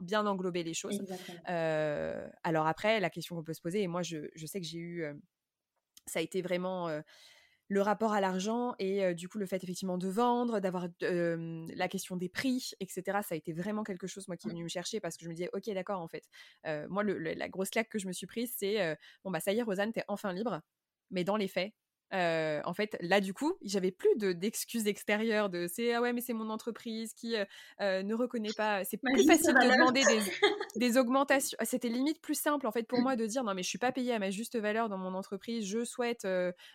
[0.00, 1.00] bien englober les choses.
[1.44, 4.78] alors après la question qu'on peut se poser et moi je, je sais que j'ai
[4.78, 5.04] eu
[6.06, 6.88] ça a été vraiment
[7.70, 12.16] le rapport à l'argent et du coup le fait effectivement de vendre, d'avoir la question
[12.16, 13.02] des prix, etc.
[13.22, 15.28] Ça a été vraiment quelque chose moi qui est venu me chercher parce que je
[15.28, 16.24] me disais ok d'accord en fait.
[16.88, 19.62] moi la grosse claque que je me suis prise c'est bon bah ça y est
[19.62, 20.62] Rosanne t'es enfin libre,
[21.10, 21.72] mais dans les faits
[22.12, 26.32] en fait, là, du coup, j'avais plus d'excuses extérieures de c'est ah ouais, mais c'est
[26.32, 27.34] mon entreprise qui
[27.80, 28.84] ne reconnaît pas.
[28.84, 30.02] C'est plus facile de demander
[30.76, 31.56] des, augmentations.
[31.60, 33.78] Ah, c'était limite plus simple en fait pour moi de dire non, mais je suis
[33.78, 35.66] pas payée à ma juste valeur dans mon entreprise.
[35.66, 36.26] Je souhaite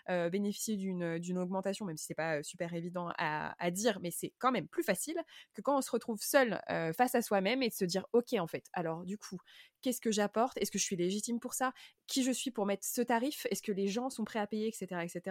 [0.07, 4.51] bénéficier d'une augmentation, même si c'est pas super évident à, à dire, mais c'est quand
[4.51, 5.17] même plus facile
[5.53, 6.61] que quand on se retrouve seul
[6.95, 9.37] face à soi-même et de se dire ok, en fait, alors du coup,
[9.83, 10.57] qu'est-ce que j'apporte?
[10.57, 11.73] Est-ce que je suis légitime pour ça?
[12.07, 13.45] Qui je suis pour mettre ce tarif?
[13.51, 15.21] Est-ce que les gens sont prêts à payer, etc., etc.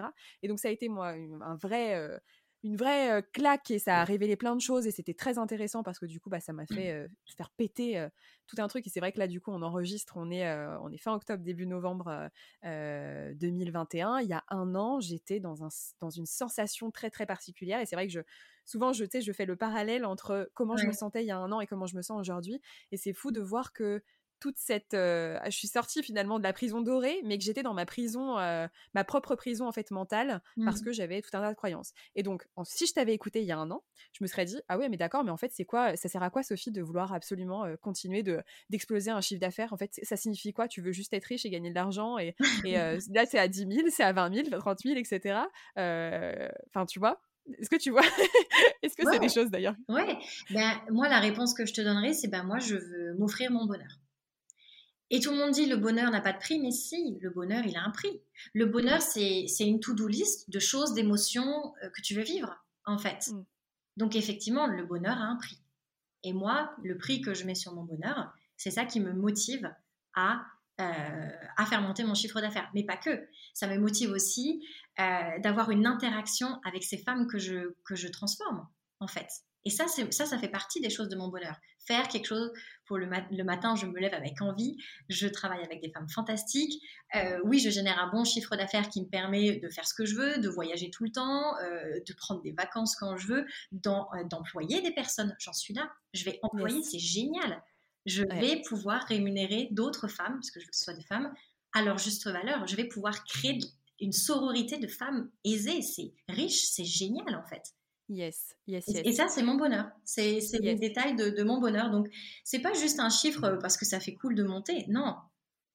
[0.42, 2.18] Et donc ça a été moi un vrai, euh,
[2.62, 5.82] une vraie euh, claque et ça a révélé plein de choses et c'était très intéressant
[5.82, 6.74] parce que du coup bah ça m'a mmh.
[6.74, 8.06] fait euh, faire péter
[8.46, 10.48] tout un truc et c'est vrai que là du coup on enregistre, on est
[10.80, 12.30] on est fin octobre début novembre
[12.62, 14.20] 2021.
[14.20, 15.68] Il y a un an j'étais dans un
[16.00, 18.20] dans une sensation très très particulière et c'est vrai que je
[18.64, 21.50] souvent je je fais le parallèle entre comment je me sentais il y a un
[21.50, 22.60] an et comment je me sens aujourd'hui
[22.92, 24.02] et c'est fou de voir que
[24.42, 24.92] toute cette.
[24.94, 28.40] Euh, je suis sortie finalement de la prison dorée, mais que j'étais dans ma prison,
[28.40, 30.84] euh, ma propre prison en fait mentale, parce mmh.
[30.84, 31.92] que j'avais tout un tas de croyances.
[32.16, 34.60] Et donc, si je t'avais écouté il y a un an, je me serais dit
[34.66, 36.82] ah ouais, mais d'accord, mais en fait, c'est quoi Ça sert à quoi, Sophie, de
[36.82, 39.72] vouloir absolument euh, continuer de d'exploser un chiffre d'affaires?
[39.72, 40.66] En fait, ça signifie quoi?
[40.66, 42.34] Tu veux juste être riche et gagner de l'argent et,
[42.64, 42.72] et
[43.14, 45.38] là, c'est à 10 000, c'est à 20 000, 30 000, etc.
[45.76, 47.20] Enfin, tu vois?
[47.58, 48.02] Est-ce que tu vois?
[48.82, 49.74] Est-ce que c'est des choses d'ailleurs?
[49.88, 50.18] Ouais.
[50.50, 53.66] Ben, moi, la réponse que je te donnerai, c'est ben moi, je veux m'offrir mon
[53.66, 54.01] bonheur.
[55.14, 57.64] Et tout le monde dit le bonheur n'a pas de prix, mais si, le bonheur,
[57.66, 58.22] il a un prix.
[58.54, 62.96] Le bonheur, c'est une to-do list de choses, d'émotions euh, que tu veux vivre, en
[62.96, 63.28] fait.
[63.30, 63.44] Mm.
[63.98, 65.58] Donc effectivement, le bonheur a un prix.
[66.24, 69.70] Et moi, le prix que je mets sur mon bonheur, c'est ça qui me motive
[70.14, 70.46] à,
[70.80, 72.70] euh, à faire monter mon chiffre d'affaires.
[72.74, 73.28] Mais pas que.
[73.52, 74.66] Ça me motive aussi
[74.98, 78.66] euh, d'avoir une interaction avec ces femmes que je, que je transforme,
[78.98, 79.28] en fait.
[79.64, 81.56] Et ça, ça, ça fait partie des choses de mon bonheur.
[81.86, 82.52] Faire quelque chose
[82.86, 84.76] pour le, le matin, je me lève avec envie.
[85.08, 86.82] Je travaille avec des femmes fantastiques.
[87.14, 90.04] Euh, oui, je génère un bon chiffre d'affaires qui me permet de faire ce que
[90.04, 93.46] je veux, de voyager tout le temps, euh, de prendre des vacances quand je veux,
[93.72, 95.34] euh, d'employer des personnes.
[95.38, 95.90] J'en suis là.
[96.12, 97.62] Je vais employer, c'est génial.
[98.04, 101.32] Je vais pouvoir rémunérer d'autres femmes, parce que je veux que ce soit des femmes,
[101.72, 102.66] à leur juste valeur.
[102.66, 103.60] Je vais pouvoir créer
[104.00, 105.82] une sororité de femmes aisées.
[105.82, 107.62] C'est riche, c'est génial en fait.
[108.08, 109.02] Yes, yes, yes.
[109.04, 109.90] Et ça, c'est mon bonheur.
[110.04, 110.52] C'est yes.
[110.60, 111.90] les détails de, mon bonheur.
[111.90, 112.08] Donc,
[112.44, 114.84] c'est pas juste un chiffre euh, parce que ça fait cool de monter.
[114.88, 115.16] Non,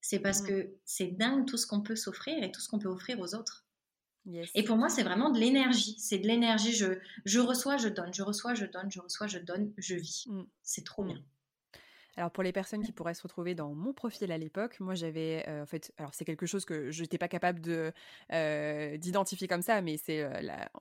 [0.01, 0.47] c'est parce mm.
[0.47, 3.33] que c'est dingue tout ce qu'on peut s'offrir et tout ce qu'on peut offrir aux
[3.33, 3.65] autres.
[4.25, 4.49] Yes.
[4.55, 5.95] Et pour moi, c'est vraiment de l'énergie.
[5.99, 6.73] C'est de l'énergie.
[6.73, 8.13] Je, je reçois, je donne.
[8.13, 8.91] Je reçois, je donne.
[8.91, 9.73] Je reçois, je donne.
[9.77, 10.25] Je vis.
[10.27, 10.43] Mm.
[10.63, 11.23] C'est trop bien.
[12.17, 15.45] Alors pour les personnes qui pourraient se retrouver dans mon profil à l'époque, moi j'avais
[15.47, 17.93] euh, en fait, alors c'est quelque chose que je n'étais pas capable de
[18.33, 20.31] euh, d'identifier comme ça, mais c'est euh,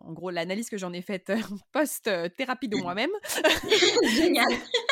[0.00, 1.30] en gros l'analyse que j'en ai faite
[1.72, 3.10] post thérapie de moi-même.
[4.14, 4.46] Génial.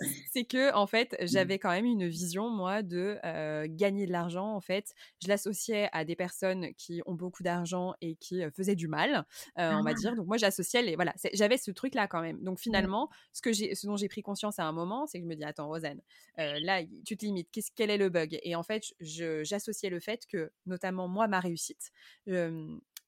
[0.32, 1.26] c'est que en fait, mmh.
[1.26, 3.18] j'avais quand même une vision moi de
[3.66, 4.54] gagner de l'argent.
[4.54, 8.88] En fait, je l'associais à des personnes qui ont beaucoup d'argent et qui faisaient du
[8.88, 9.24] mal,
[9.56, 9.94] on va ah.
[9.94, 10.14] dire.
[10.16, 12.42] Donc moi, j'associais les voilà, j'avais ce truc là quand même.
[12.42, 15.24] Donc finalement, ce que j'ai, ce dont j'ai pris conscience à un moment, c'est que
[15.24, 16.00] je me dis attends, Rosanne,
[16.36, 17.50] là, tu te limites.
[17.50, 18.38] Qu'est-ce, quel est le bug?
[18.42, 21.92] Et en fait, j'associais le fait que, notamment moi, ma réussite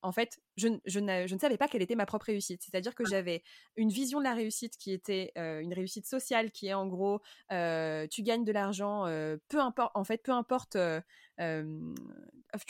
[0.07, 2.63] en fait, je, ne savais pas quelle était ma propre réussite.
[2.63, 3.43] C'est-à-dire que j'avais
[3.77, 8.23] une vision de la réussite qui était une réussite sociale, qui est en gros, tu
[8.23, 9.05] gagnes de l'argent,
[9.49, 10.79] peu importe, en fait, peu importe,
[11.39, 11.45] tu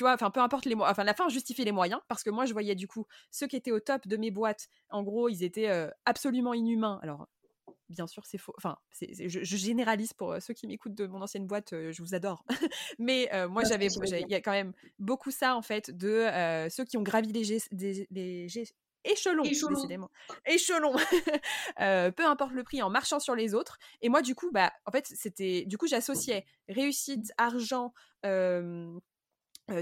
[0.01, 2.47] vois, enfin, peu importe les moyens, enfin, la fin justifie les moyens, parce que moi,
[2.47, 5.45] je voyais du coup ceux qui étaient au top de mes boîtes, en gros, ils
[5.45, 5.70] étaient
[6.07, 6.99] absolument inhumains.
[7.03, 7.28] Alors,
[7.89, 8.55] bien sûr, c'est faux.
[8.57, 12.45] Enfin, je, généralise pour ceux qui m'écoutent de mon ancienne boîte, je vous adore.
[12.99, 16.26] Mais moi, j'avais, il y a quand même beaucoup ça, en fait, de
[16.70, 17.53] ceux qui ont gravi les,
[19.05, 20.11] échelons, décidément.
[20.47, 20.97] Échelons.
[21.76, 23.78] peu importe le prix, en marchant sur les autres.
[24.03, 27.93] Et moi, du coup, bah, en fait, c'était, du coup, j'associais réussite, argent,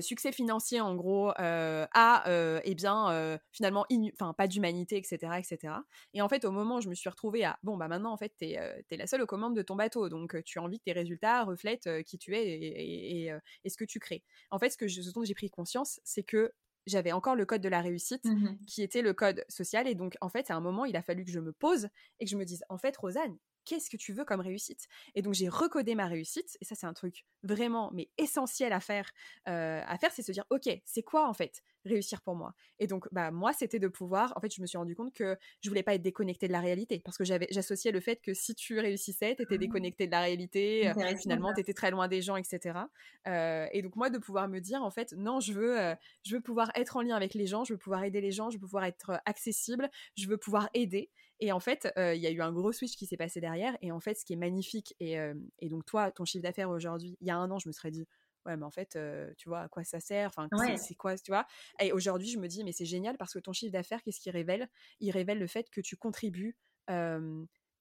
[0.01, 2.25] succès financier en gros à
[2.65, 5.75] eh bien finalement enfin pas d'humanité etc etc
[6.13, 8.17] et en fait au moment où je me suis retrouvée à bon bah maintenant en
[8.17, 10.85] fait t'es es la seule aux commandes de ton bateau donc tu as envie que
[10.85, 13.27] tes résultats reflètent qui tu es et,
[13.65, 16.23] et, ce que tu crées en fait ce que ce dont j'ai pris conscience c'est
[16.23, 16.53] que
[16.87, 20.17] j'avais encore le code de la réussite mmh qui était le code social et donc
[20.21, 21.89] en fait à un moment il a fallu que je me pose
[22.21, 24.87] et que je me dise en fait Rosanne qu'est-ce que tu veux comme réussite?
[25.15, 28.81] Et donc j'ai recodé ma réussite, et ça c'est un truc vraiment mais essentiel à
[28.81, 29.11] faire,
[29.49, 32.55] euh, à faire, c'est se dire ok, c'est quoi en fait réussir pour moi?
[32.79, 35.37] Et donc bah moi c'était de pouvoir, en fait je me suis rendu compte que
[35.61, 38.35] je voulais pas être déconnectée de la réalité, parce que j'avais j'associais le fait que
[38.35, 39.59] si tu réussissais, tu étais mmh.
[39.59, 42.79] déconnectée de la réalité, euh, finalement tu étais très loin des gens, etc.
[43.27, 45.95] Euh, et donc moi de pouvoir me dire en fait non je veux
[46.25, 48.51] je veux pouvoir être en lien avec les gens, je veux pouvoir aider les gens,
[48.51, 51.11] je veux pouvoir être accessible, je veux pouvoir aider.
[51.41, 53.77] Et en fait, il y a eu un gros switch qui s'est passé derrière.
[53.83, 55.19] Et en fait, ce qui est magnifique, et,
[55.63, 58.07] donc toi, ton chiffre d'affaires aujourd'hui, il y a un an, je me serais dit,
[58.47, 58.99] ouais, mais en fait,
[59.37, 60.31] tu vois, à quoi ça sert?
[60.37, 61.47] Enfin, c'est quoi, tu vois?
[61.81, 64.33] Et aujourd'hui, je me dis, mais c'est génial parce que ton chiffre d'affaires, qu'est-ce qu'il
[64.33, 64.69] révèle?
[65.01, 66.57] Il révèle le fait que tu contribues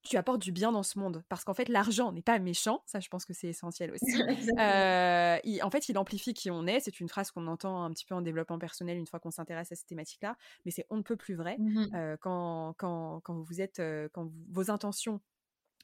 [0.04, 1.24] tu apportes du bien dans ce monde.
[1.30, 4.22] Parce qu'en fait, l'argent n'est pas méchant, ça je pense que c'est essentiel aussi.
[4.60, 6.80] euh, en fait, il amplifie qui on est.
[6.80, 9.72] C'est une phrase qu'on entend un petit peu en développement personnel une fois qu'on s'intéresse
[9.72, 10.36] à cette thématique-là,
[10.66, 11.58] mais c'est on ne peut plus vrai.
[11.58, 13.82] Mmh euh, quand, quand, quand, vous êtes,
[14.14, 15.22] quand vos intentions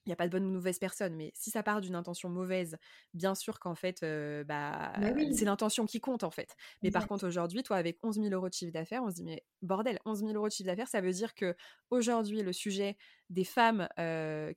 [0.06, 2.30] il n'y a pas de bonne ou mauvaise personne, mais si ça part d'une intention
[2.30, 2.78] mauvaise,
[3.14, 6.56] bien sûr qu'en fait, bah, bah c'est l'intention qui compte en fait.
[6.82, 9.24] Mais par contre, aujourd'hui, toi, avec 11 000 euros de chiffre d'affaires, on se dit,
[9.24, 11.56] mais bordel, 11 000 euros de chiffre d'affaires, ça veut dire que
[11.89, 12.97] aujourd'hui, le sujet
[13.30, 13.88] des femmes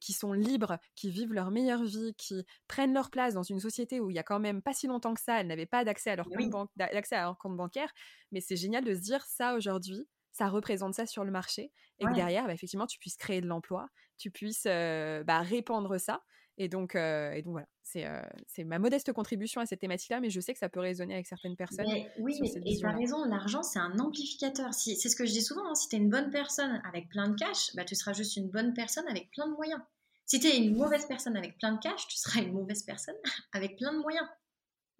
[0.00, 4.00] qui sont libres, qui vivent leur meilleure vie, qui prennent leur place dans une société
[4.00, 6.10] où il y a quand même pas si longtemps que ça, elles n'avaient pas d'accès
[6.10, 7.92] à, leur compte à leur compte bancaire,
[8.30, 12.04] mais c'est génial de se dire ça aujourd'hui, ça représente ça sur le marché et
[12.04, 16.22] que derrière, bah, effectivement, tu puisses créer de l'emploi, tu puisses bah, répandre ça.
[16.58, 20.52] Et donc, et donc voilà, c'est ma modeste contribution à cette thématique-là, mais je sais
[20.52, 21.86] que ça peut résonner avec certaines personnes.
[22.18, 24.74] oui, et tu as raison, l'argent, c'est un amplificateur.
[24.74, 27.08] Si, c'est ce que je dis souvent, hein, si tu es une bonne personne avec
[27.08, 29.80] plein de cash, bah, tu seras juste une bonne personne avec plein de moyens.
[30.26, 33.16] Si tu es une mauvaise personne avec plein de cash, tu seras une mauvaise personne
[33.52, 34.26] avec plein de moyens.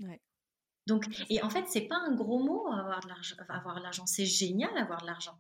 [0.01, 0.21] Ouais.
[0.87, 3.37] Donc, et en fait, c'est pas un gros mot avoir de l'argent.
[3.49, 5.39] Avoir l'argent, c'est génial avoir de l'argent.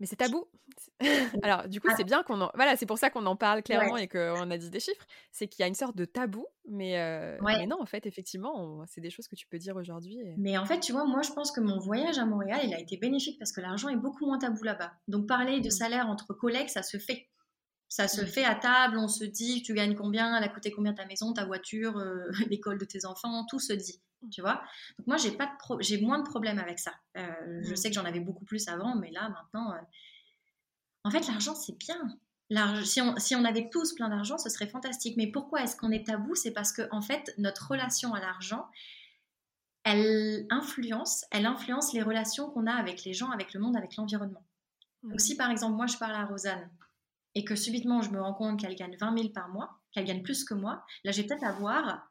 [0.00, 0.44] Mais c'est tabou.
[1.42, 1.94] Alors, du coup, ah.
[1.96, 2.50] c'est bien qu'on en...
[2.54, 5.06] Voilà, c'est pour ça qu'on en parle clairement et qu'on a dit des chiffres.
[5.30, 9.00] C'est qu'il y a une sorte de tabou, mais, euh, non, en fait, effectivement, c'est
[9.00, 10.18] des choses que tu peux dire aujourd'hui.
[10.36, 12.80] Mais en fait, tu vois, moi, je pense que mon voyage à Montréal, il a
[12.80, 14.92] été bénéfique parce que l'argent est beaucoup moins tabou là-bas.
[15.06, 15.70] Donc, parler de mmh.
[15.70, 17.28] salaire entre collègues, ça se fait.
[17.88, 18.26] Ça se mmh.
[18.26, 21.32] fait à table, on se dit, tu gagnes combien, elle a coûté combien ta maison,
[21.32, 24.62] ta voiture, euh, l'école de tes enfants, tout se dit, tu vois.
[24.98, 26.92] Donc moi, j'ai pas de j'ai moins de problèmes avec ça.
[27.16, 27.76] Euh, je mmh.
[27.76, 29.80] sais que j'en avais beaucoup plus avant, mais là, maintenant, euh,
[31.04, 31.96] en fait, l'argent, c'est bien.
[32.84, 35.16] Si on, si on avait tous plein d'argent, ce serait fantastique.
[35.16, 38.66] Mais pourquoi est-ce qu'on est tabou C'est parce que, en fait, notre relation à l'argent,
[39.84, 43.96] elle influence, elle influence les relations qu'on a avec les gens, avec le monde, avec
[43.96, 44.42] l'environnement.
[45.02, 46.70] Donc, si par exemple, moi, je parle à Rosanne
[47.34, 50.22] et que subitement je me rends compte qu'elle gagne 20 000 par mois, qu'elle gagne
[50.22, 52.10] plus que moi, là j'ai peut-être à voir,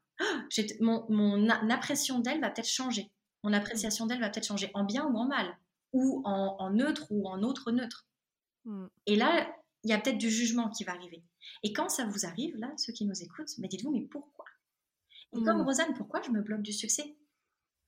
[0.79, 3.11] mon, mon appréciation d'elle va peut-être changer.
[3.43, 5.57] Mon appréciation d'elle va peut-être changer en bien ou en mal,
[5.91, 8.07] ou en, neutre ou en autre neutre.
[8.65, 8.85] Mm.
[9.05, 9.53] Et là,
[9.83, 11.23] il y a peut-être du jugement qui va arriver.
[11.61, 14.45] Et quand ça vous arrive, là, ceux qui nous écoutent, mais dites-vous, mais pourquoi?
[15.35, 15.65] Et comme mm.
[15.65, 17.17] Rosanne, pourquoi je me bloque du succès?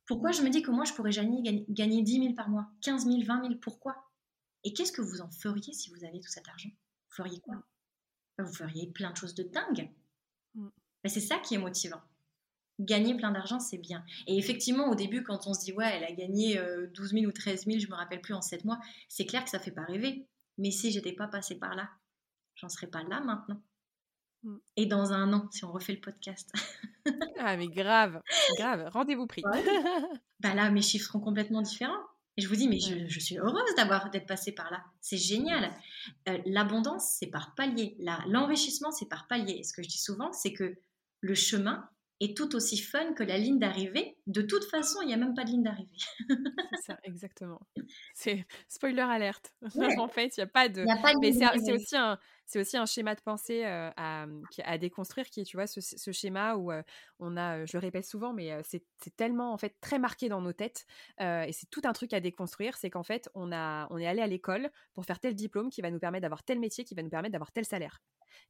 [0.05, 3.05] Pourquoi je me dis que moi, je pourrais gagner, gagner 10 000 par mois, 15
[3.05, 3.95] 000, 20 000 Pourquoi?
[4.63, 6.69] Et qu'est-ce que vous en feriez si vous aviez tout cet argent?
[7.15, 7.55] Feriez quoi?
[8.39, 9.89] Vous feriez plein de choses de dingue.
[10.55, 10.67] Mm.
[11.03, 12.01] Mais c'est ça qui est motivant.
[12.79, 14.03] Gagner plein d'argent, c'est bien.
[14.27, 16.55] Et effectivement, au début, quand on se dit, ouais, elle a gagné
[16.93, 19.43] 12 euh, 000 ou 13 000, je me rappelle plus en 7 mois, c'est clair
[19.43, 20.27] que ça fait pas rêver.
[20.57, 21.89] Mais si j'étais pas passée par là,
[22.55, 23.61] j'en serais pas là maintenant.
[24.43, 24.57] Mm.
[24.75, 26.51] Et dans un an, si on refait le podcast.
[27.39, 28.21] ah, mais grave,
[28.57, 29.43] grave, rendez-vous pris.
[30.41, 32.03] bah là, mes chiffres seront complètement différents.
[32.37, 34.83] Et je vous dis, mais je, suis heureuse d'avoir d'être passée par là.
[34.99, 35.71] C'est génial.
[36.27, 37.95] Euh, l'abondance, c'est par palier.
[38.27, 39.57] L'enrichissement, c'est par palier.
[39.59, 40.75] Et ce que je dis souvent, c'est que
[41.21, 41.89] le chemin,
[42.21, 44.17] est tout aussi fun que la ligne d'arrivée.
[44.27, 45.97] De toute façon, il n'y a même pas de ligne d'arrivée.
[46.71, 47.61] c'est ça, exactement.
[48.13, 49.53] C'est spoiler alerte.
[49.99, 50.85] en fait, il n'y a pas de.
[50.85, 52.17] Y a pas de Mais c'est aussi un.
[52.45, 54.25] C'est aussi un schéma de pensée euh, à,
[54.63, 56.83] à, déconstruire qui est, tu vois, ce, ce schéma où euh,
[57.19, 58.83] on a, je le répète souvent, mais c'est
[59.15, 60.85] tellement en fait très marqué dans nos têtes
[61.19, 64.21] et c'est tout un truc à déconstruire, c'est qu'en fait on a, on est allé
[64.21, 67.03] à l'école pour faire tel diplôme qui va nous permettre d'avoir tel métier, qui va
[67.03, 68.01] nous permettre d'avoir tel salaire.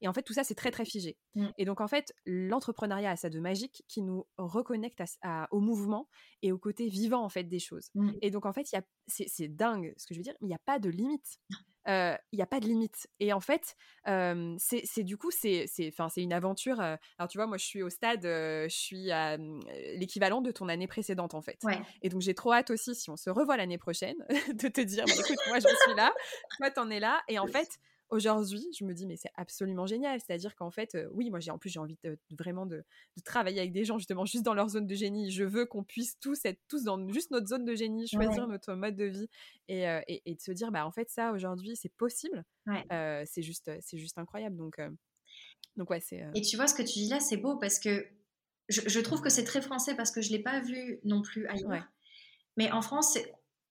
[0.01, 1.17] Et en fait, tout ça, c'est très, très figé.
[1.35, 1.47] Mmh.
[1.57, 5.01] Et donc, en fait, l'entrepreneuriat a ça de magique qui nous reconnecte
[5.51, 6.07] au mouvement
[6.41, 7.89] et au côté vivant, en fait, des choses.
[7.95, 8.11] Mmh.
[8.21, 8.67] Et donc, en fait,
[9.07, 11.39] c'est dingue ce que je veux dire, mais il n'y a pas de limite.
[11.87, 13.07] Il n'y a pas de limite.
[13.19, 13.75] Et en fait,
[14.05, 15.67] c'est du coup, c'est
[16.17, 16.79] une aventure.
[16.79, 19.37] alors, tu vois, moi, je suis au stade, je suis à
[19.95, 21.59] l'équivalent de ton année précédente, en fait.
[22.01, 24.15] Et donc, j'ai trop hâte aussi, si on se revoit l'année prochaine,
[24.53, 26.13] de te dire, bah, écoute, moi, j'en suis là,
[26.57, 27.21] toi, t'en es là.
[27.27, 27.79] Et en fait,
[28.15, 30.19] Aujourd'hui, je me dis, mais c'est absolument génial.
[30.19, 32.83] C'est-à-dire qu'en fait, oui, moi, j'ai en plus, j'ai envie de, vraiment de,
[33.23, 35.31] travailler avec des gens, justement, juste dans leur zone de génie.
[35.31, 38.73] Je veux qu'on puisse tous être tous dans juste notre zone de génie, choisir notre
[38.73, 39.27] mode de vie
[39.67, 42.45] et, et, de se dire, bah, en fait, ça, aujourd'hui, c'est possible.
[43.25, 44.55] c'est juste, c'est juste incroyable.
[44.55, 44.79] Donc,
[45.75, 46.25] donc ouais, c'est.
[46.35, 48.07] Et tu vois, ce que tu dis là, c'est beau parce que
[48.69, 51.45] je, trouve que c'est très français parce que je ne l'ai pas vu non plus
[51.47, 51.87] ailleurs.
[52.57, 53.17] Mais en France,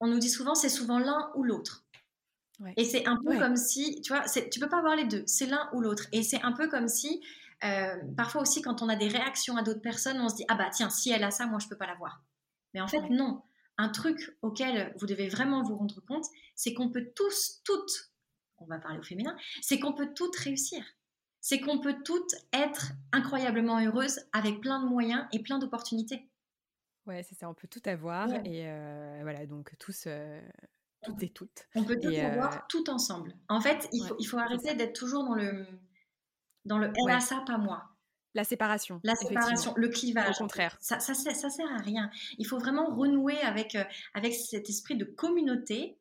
[0.00, 1.83] on nous dit souvent, c'est souvent l'un ou l'autre.
[2.76, 5.46] Et c'est un peu comme si, tu vois, tu peux pas avoir les deux, c'est
[5.46, 6.04] l'un ou l'autre.
[6.12, 7.20] Et c'est un peu comme si,
[7.64, 10.54] euh, parfois aussi, quand on a des réactions à d'autres personnes, on se dit, ah
[10.54, 12.22] bah tiens, si elle a ça, moi je peux pas l'avoir.
[12.72, 13.42] Mais en fait, non.
[13.76, 18.12] Un truc auquel vous devez vraiment vous rendre compte, c'est qu'on peut tous, toutes,
[18.58, 20.84] on va parler au féminin, c'est qu'on peut toutes réussir.
[21.40, 26.30] C'est qu'on peut toutes être incroyablement heureuses avec plein de moyens et plein d'opportunités.
[27.06, 28.30] Ouais, c'est ça, on peut tout avoir.
[28.46, 30.40] Et euh, voilà, donc tous, euh,
[31.04, 31.66] toutes et toutes.
[31.74, 33.34] On peut tout avoir euh, tout ensemble.
[33.48, 35.66] En fait, il, faut, il faut arrêter d'être toujours dans le,
[36.64, 37.84] dans le elle a ça, pas moi.
[38.34, 39.00] La séparation.
[39.04, 40.36] La séparation, le clivage.
[40.36, 40.76] Au contraire.
[40.80, 42.10] Ça, ça, ça, sert à rien.
[42.38, 45.96] Il faut vraiment renouer avec, euh, avec cet esprit de communauté.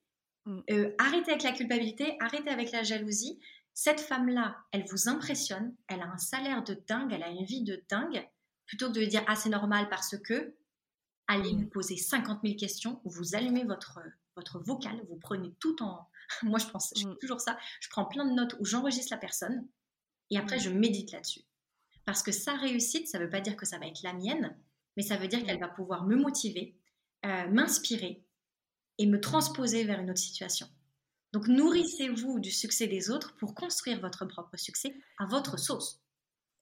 [0.45, 0.59] Mm.
[0.71, 3.39] Euh, arrêter avec la culpabilité, arrêter avec la jalousie.
[3.75, 7.63] Cette femme-là, elle vous impressionne, elle a un salaire de dingue, elle a une vie
[7.63, 8.27] de dingue.
[8.65, 10.55] Plutôt que de dire ah c'est normal parce que,
[11.27, 11.61] allez mm.
[11.61, 13.99] vous poser 50 000 questions, vous allumez votre,
[14.35, 16.07] votre vocal, vous prenez tout en...
[16.43, 17.17] Moi, je pense je mm.
[17.19, 17.57] toujours ça.
[17.81, 19.67] Je prends plein de notes où j'enregistre la personne
[20.29, 20.61] et après, mm.
[20.61, 21.41] je médite là-dessus.
[22.05, 24.57] Parce que sa réussite, ça ne veut pas dire que ça va être la mienne,
[24.97, 25.45] mais ça veut dire mm.
[25.45, 26.77] qu'elle va pouvoir me motiver,
[27.25, 28.23] euh, m'inspirer
[28.97, 30.67] et me transposer vers une autre situation.
[31.31, 36.02] Donc, nourrissez-vous du succès des autres pour construire votre propre succès à votre sauce.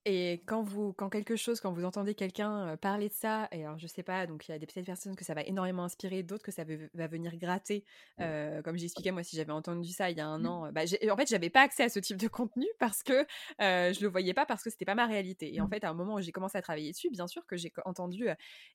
[0.06, 3.78] Et quand vous, quand quelque chose, quand vous entendez quelqu'un parler de ça, et alors
[3.78, 6.24] je sais pas, donc il y a des petites personnes que ça va énormément inspirer,
[6.24, 6.64] d'autres que ça
[6.96, 7.86] va venir gratter.
[8.20, 10.46] Euh, comme j'expliquais moi, si j'avais entendu ça il y a un mmh.
[10.48, 10.82] an, bah,
[11.12, 13.28] en fait j'avais pas accès à ce type de contenu parce que
[13.62, 15.54] euh, je le voyais pas parce que c'était pas ma réalité.
[15.54, 15.70] Et en mmh.
[15.70, 18.28] fait à un moment où j'ai commencé à travailler dessus, bien sûr que j'ai entendu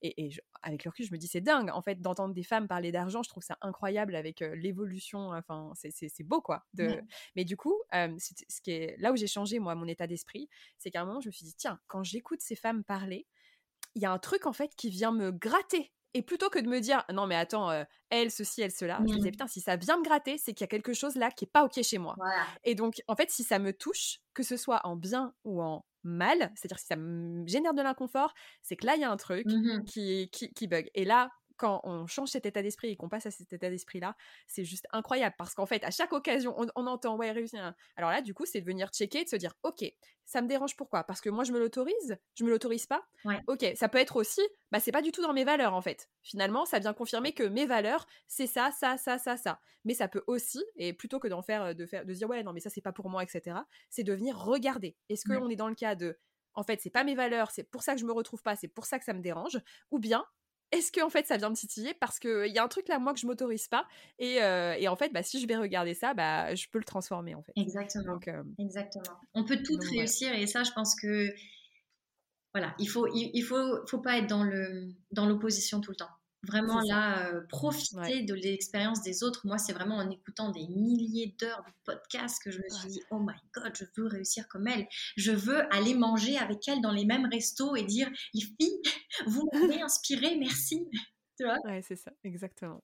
[0.03, 0.31] et,
[0.63, 3.25] avec le recul je me dis c'est dingue en fait d'entendre des femmes parler d'argent,
[3.25, 5.31] je trouve ça incroyable avec l'évolution.
[5.33, 6.65] Enfin c'est beau quoi.
[6.75, 7.03] De...
[7.35, 10.49] Mais du coup, ce qui est là où j'ai changé moi mon état d'esprit,
[10.79, 13.27] c'est qu'à un moment je me suis dit, tiens, quand j'écoute ces femmes parler,
[13.95, 15.93] il y a un truc en fait qui vient me gratter.
[16.15, 19.13] Et plutôt que de me dire, non mais attends, euh, elle, ceci, elle, cela, je
[19.13, 19.33] me disais, mmh.
[19.33, 21.51] putain, si ça vient me gratter, c'est qu'il y a quelque chose là qui est
[21.51, 22.17] pas OK chez moi.
[22.65, 25.85] Et donc, en fait, si ça me touche, que ce soit en bien ou en
[26.05, 29.17] mal, c'est-à-dire si ça me génère de l'inconfort, c'est que là, il y a un
[29.19, 30.89] truc mmh qui, qui, qui bug.
[30.95, 34.17] Et là, quand on change cet état d'esprit et qu'on passe à cet état d'esprit-là,
[34.47, 37.75] c'est juste incroyable parce qu'en fait, à chaque occasion, on, entend ouais réussir.
[37.97, 39.85] Alors là, du coup, c'est de venir checker, de se dire ok,
[40.25, 41.05] ça me dérange pourquoi?
[41.05, 43.03] Parce que moi, je me l'autorise, je me l'autorise pas?
[43.47, 46.09] Ok, ça peut être aussi, bah c'est pas du tout dans mes valeurs en fait.
[46.23, 49.61] Finalement, ça vient confirmer que mes valeurs, c'est ça, ça, ça, ça, ça.
[49.85, 52.53] Mais ça peut aussi, et plutôt que d'en faire, de faire, de dire ouais non
[52.53, 53.59] mais ça c'est pas pour moi, etc.
[53.89, 54.97] C'est de venir regarder.
[55.09, 56.19] Est-ce qu'on est dans le cas de
[56.57, 58.69] en fait, c'est pas mes valeurs, c'est pour ça que je me retrouve pas, c'est
[58.69, 60.25] pour ça que ça me dérange, ou bien
[60.73, 61.95] est-ce que en fait ça vient me titiller?
[61.95, 63.87] Parce qu'il y a un truc là moi que je m'autorise pas
[64.19, 67.35] et, et, en fait bah, si je vais regarder ça bah je peux le transformer
[67.35, 67.53] en fait.
[67.57, 68.19] Exactement.
[68.59, 69.17] Exactement.
[69.35, 71.33] On peut tout réussir et ça je pense que
[72.55, 76.11] voilà il faut il, faut faut pas être dans le dans l'opposition tout le temps
[76.43, 79.47] Vraiment là, euh, profiter de l'expérience des autres.
[79.47, 83.01] Moi, c'est vraiment en écoutant des milliers d'heures de podcasts que je me suis dit,
[83.11, 84.87] oh my god, je veux réussir comme elle.
[85.17, 88.83] Je veux aller manger avec elle dans les mêmes restos et dire, les filles,
[89.27, 90.89] vous m'avez inspiré, merci.
[91.37, 91.59] Tu vois?
[91.65, 92.83] Ouais, c'est ça, exactement.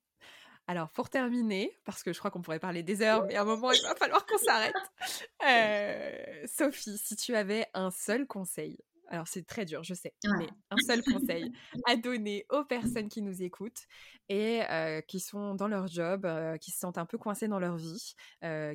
[0.66, 3.44] Alors, pour terminer, parce que je crois qu'on pourrait parler des heures, mais à un
[3.44, 4.74] moment, il va falloir qu'on s'arrête.
[5.44, 10.48] Euh, Sophie, si tu avais un seul conseil alors c'est très dur, je sais, mais
[10.70, 11.52] un seul conseil
[11.86, 13.82] à donner aux personnes qui nous écoutent
[14.28, 14.62] et
[15.08, 16.26] qui sont dans leur job,
[16.60, 18.14] qui se sentent un peu coincées dans leur vie,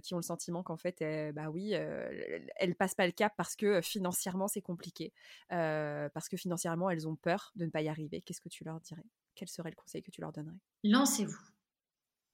[0.03, 3.81] qui ont le sentiment qu'en fait, bah oui, elles passent pas le cap parce que
[3.81, 5.13] financièrement c'est compliqué,
[5.49, 8.21] parce que financièrement elles ont peur de ne pas y arriver.
[8.21, 9.05] Qu'est-ce que tu leur dirais?
[9.35, 10.57] Quel serait le conseil que tu leur donnerais?
[10.83, 11.41] Lancez-vous,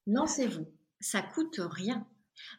[0.07, 0.67] lancez-vous.
[0.99, 2.07] Ça coûte rien.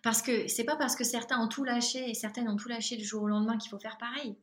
[0.03, 2.97] Parce que c'est pas parce que certains ont tout lâché et certaines ont tout lâché
[2.97, 4.37] du jour au lendemain qu'il faut faire pareil.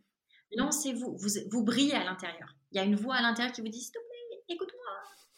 [0.55, 2.55] Lancez-vous, vous, vous brillez à l'intérieur.
[2.71, 4.81] Il y a une voix à l'intérieur qui vous dit S'il te plaît, écoute-moi,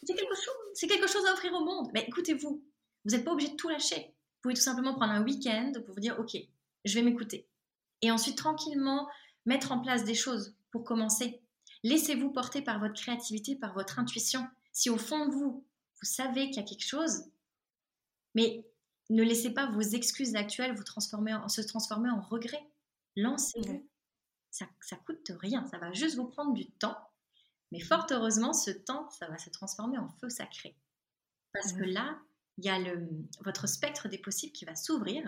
[0.02, 1.90] c'est quelque chose, c'est quelque chose à offrir au monde.
[1.94, 2.62] Mais écoutez-vous,
[3.04, 3.96] vous n'êtes pas obligé de tout lâcher.
[3.96, 6.36] Vous pouvez tout simplement prendre un week-end pour vous dire Ok,
[6.84, 7.48] je vais m'écouter.
[8.02, 9.08] Et ensuite, tranquillement,
[9.46, 11.40] mettre en place des choses pour commencer.
[11.82, 14.46] Laissez-vous porter par votre créativité, par votre intuition.
[14.72, 15.64] Si au fond de vous,
[16.00, 17.24] vous savez qu'il y a quelque chose,
[18.34, 18.64] mais
[19.10, 22.66] ne laissez pas vos excuses actuelles vous transformer se transformer en regrets.
[23.16, 23.86] Lancez-vous
[24.54, 26.96] ça, ça coûte rien, ça va juste vous prendre du temps.
[27.72, 30.78] Mais fort heureusement, ce temps, ça va se transformer en feu sacré.
[31.52, 32.16] Parce que là,
[32.58, 33.08] il y a le,
[33.40, 35.24] votre spectre des possibles qui va s'ouvrir.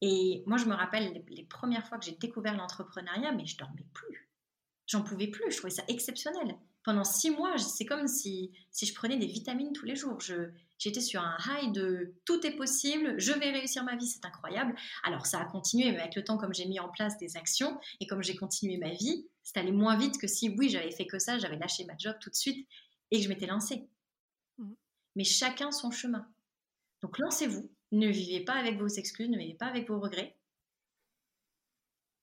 [0.00, 3.56] Et moi, je me rappelle les, les premières fois que j'ai découvert l'entrepreneuriat, mais je
[3.56, 4.30] dormais plus.
[4.86, 6.56] J'en pouvais plus, je trouvais ça exceptionnel
[6.88, 10.16] pendant six mois, c'est comme si, si je prenais des vitamines tous les jours.
[10.78, 14.74] J'étais sur un high de tout est possible, je vais réussir ma vie, c'est incroyable.
[15.04, 17.78] Alors ça a continué, mais avec le temps, comme j'ai mis en place des actions
[18.00, 21.06] et comme j'ai continué ma vie, c'est allé moins vite que si, oui, j'avais fait
[21.06, 22.66] que ça, j'avais lâché ma job tout de suite
[23.10, 23.86] et que je m'étais lancée.
[24.56, 24.72] Mmh.
[25.14, 26.26] Mais chacun son chemin.
[27.02, 30.38] Donc lancez-vous, ne vivez pas avec vos excuses, ne vivez pas avec vos regrets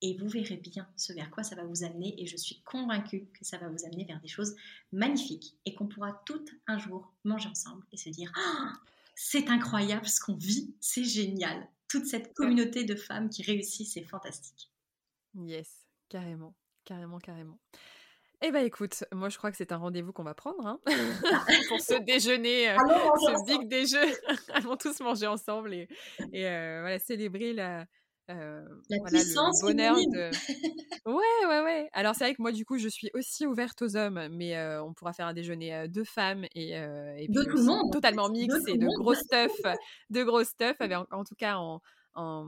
[0.01, 3.27] et vous verrez bien ce vers quoi ça va vous amener et je suis convaincue
[3.33, 4.55] que ça va vous amener vers des choses
[4.91, 8.73] magnifiques et qu'on pourra tout un jour manger ensemble et se dire ah,
[9.15, 11.67] c'est incroyable ce qu'on vit, c'est génial.
[11.87, 14.71] Toute cette communauté de femmes qui réussissent, c'est fantastique.
[15.35, 17.59] Yes, carrément, carrément, carrément.
[18.41, 20.79] Eh bien écoute, moi je crois que c'est un rendez-vous qu'on va prendre hein,
[21.69, 24.13] pour ce déjeuner, euh, ce big déjeuner.
[24.53, 25.87] Allons tous manger ensemble et,
[26.33, 27.85] et euh, voilà, célébrer la,
[28.29, 30.31] euh, la puissance le bonheur de.
[31.05, 31.89] Ouais, ouais, ouais.
[31.93, 34.83] Alors c'est vrai que moi du coup je suis aussi ouverte aux hommes, mais euh,
[34.83, 38.55] on pourra faire un déjeuner de femmes et, et de tout le monde, totalement mix
[38.67, 39.51] et de gros stuff,
[40.09, 41.79] de gros stuff, en, en tout cas en,
[42.15, 42.45] en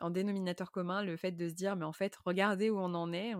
[0.00, 3.12] en dénominateur commun le fait de se dire mais en fait regardez où on en
[3.12, 3.34] est.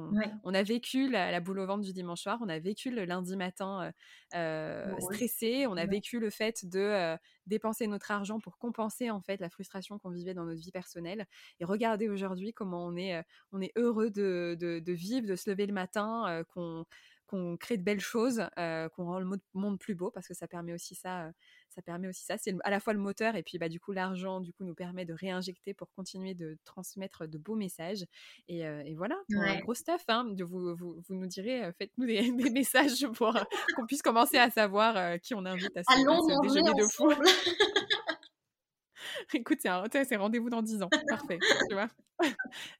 [0.44, 3.36] On, a vécu la, boule au ventre du dimanche soir on a vécu le lundi
[3.36, 3.92] matin
[4.34, 7.16] euh, stressé on a vécu le fait de
[7.46, 11.26] dépenser notre argent pour compenser en fait la frustration qu'on vivait dans notre vie personnelle.
[11.60, 13.22] Et regardez aujourd'hui comment on est
[13.52, 16.84] on est heureux de, de, vivre de se lever le matin qu'on
[17.28, 20.72] qu'on crée de belles choses, qu'on rend le monde plus beau parce que ça permet
[20.72, 21.30] aussi ça.
[21.68, 22.36] ça permet aussi ça.
[22.38, 24.74] C'est à la fois le moteur et puis bah du coup l'argent du coup nous
[24.74, 28.04] permet de réinjecter pour continuer de transmettre de beaux messages.
[28.48, 28.64] Et,
[28.96, 30.02] voilà, un gros stuff.
[30.08, 33.36] Hein, vous, vous, vous, nous direz, faites-nous des, messages pour
[33.76, 37.12] qu'on puisse commencer à savoir qui on invite à ce, déjeuner de fou.
[39.34, 40.88] Écoute, c'est rendez-vous dans 10 ans.
[41.08, 41.38] Parfait.
[41.68, 41.88] tu vois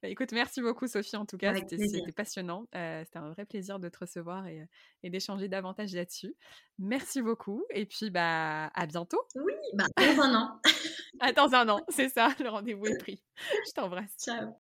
[0.03, 1.17] bah, Écoute, merci beaucoup, Sophie.
[1.17, 2.67] En tout cas, c'était passionnant.
[2.75, 4.67] Euh, c'était un vrai plaisir de te recevoir et,
[5.03, 6.35] et d'échanger davantage là-dessus.
[6.79, 7.65] Merci beaucoup.
[7.71, 9.21] Et puis, bah, à bientôt.
[9.35, 10.61] Oui, bah, dans un an.
[11.21, 12.29] ah, dans un an, c'est ça.
[12.41, 13.23] Le rendez-vous est pris.
[13.37, 14.15] Je t'embrasse.
[14.19, 14.55] Ciao.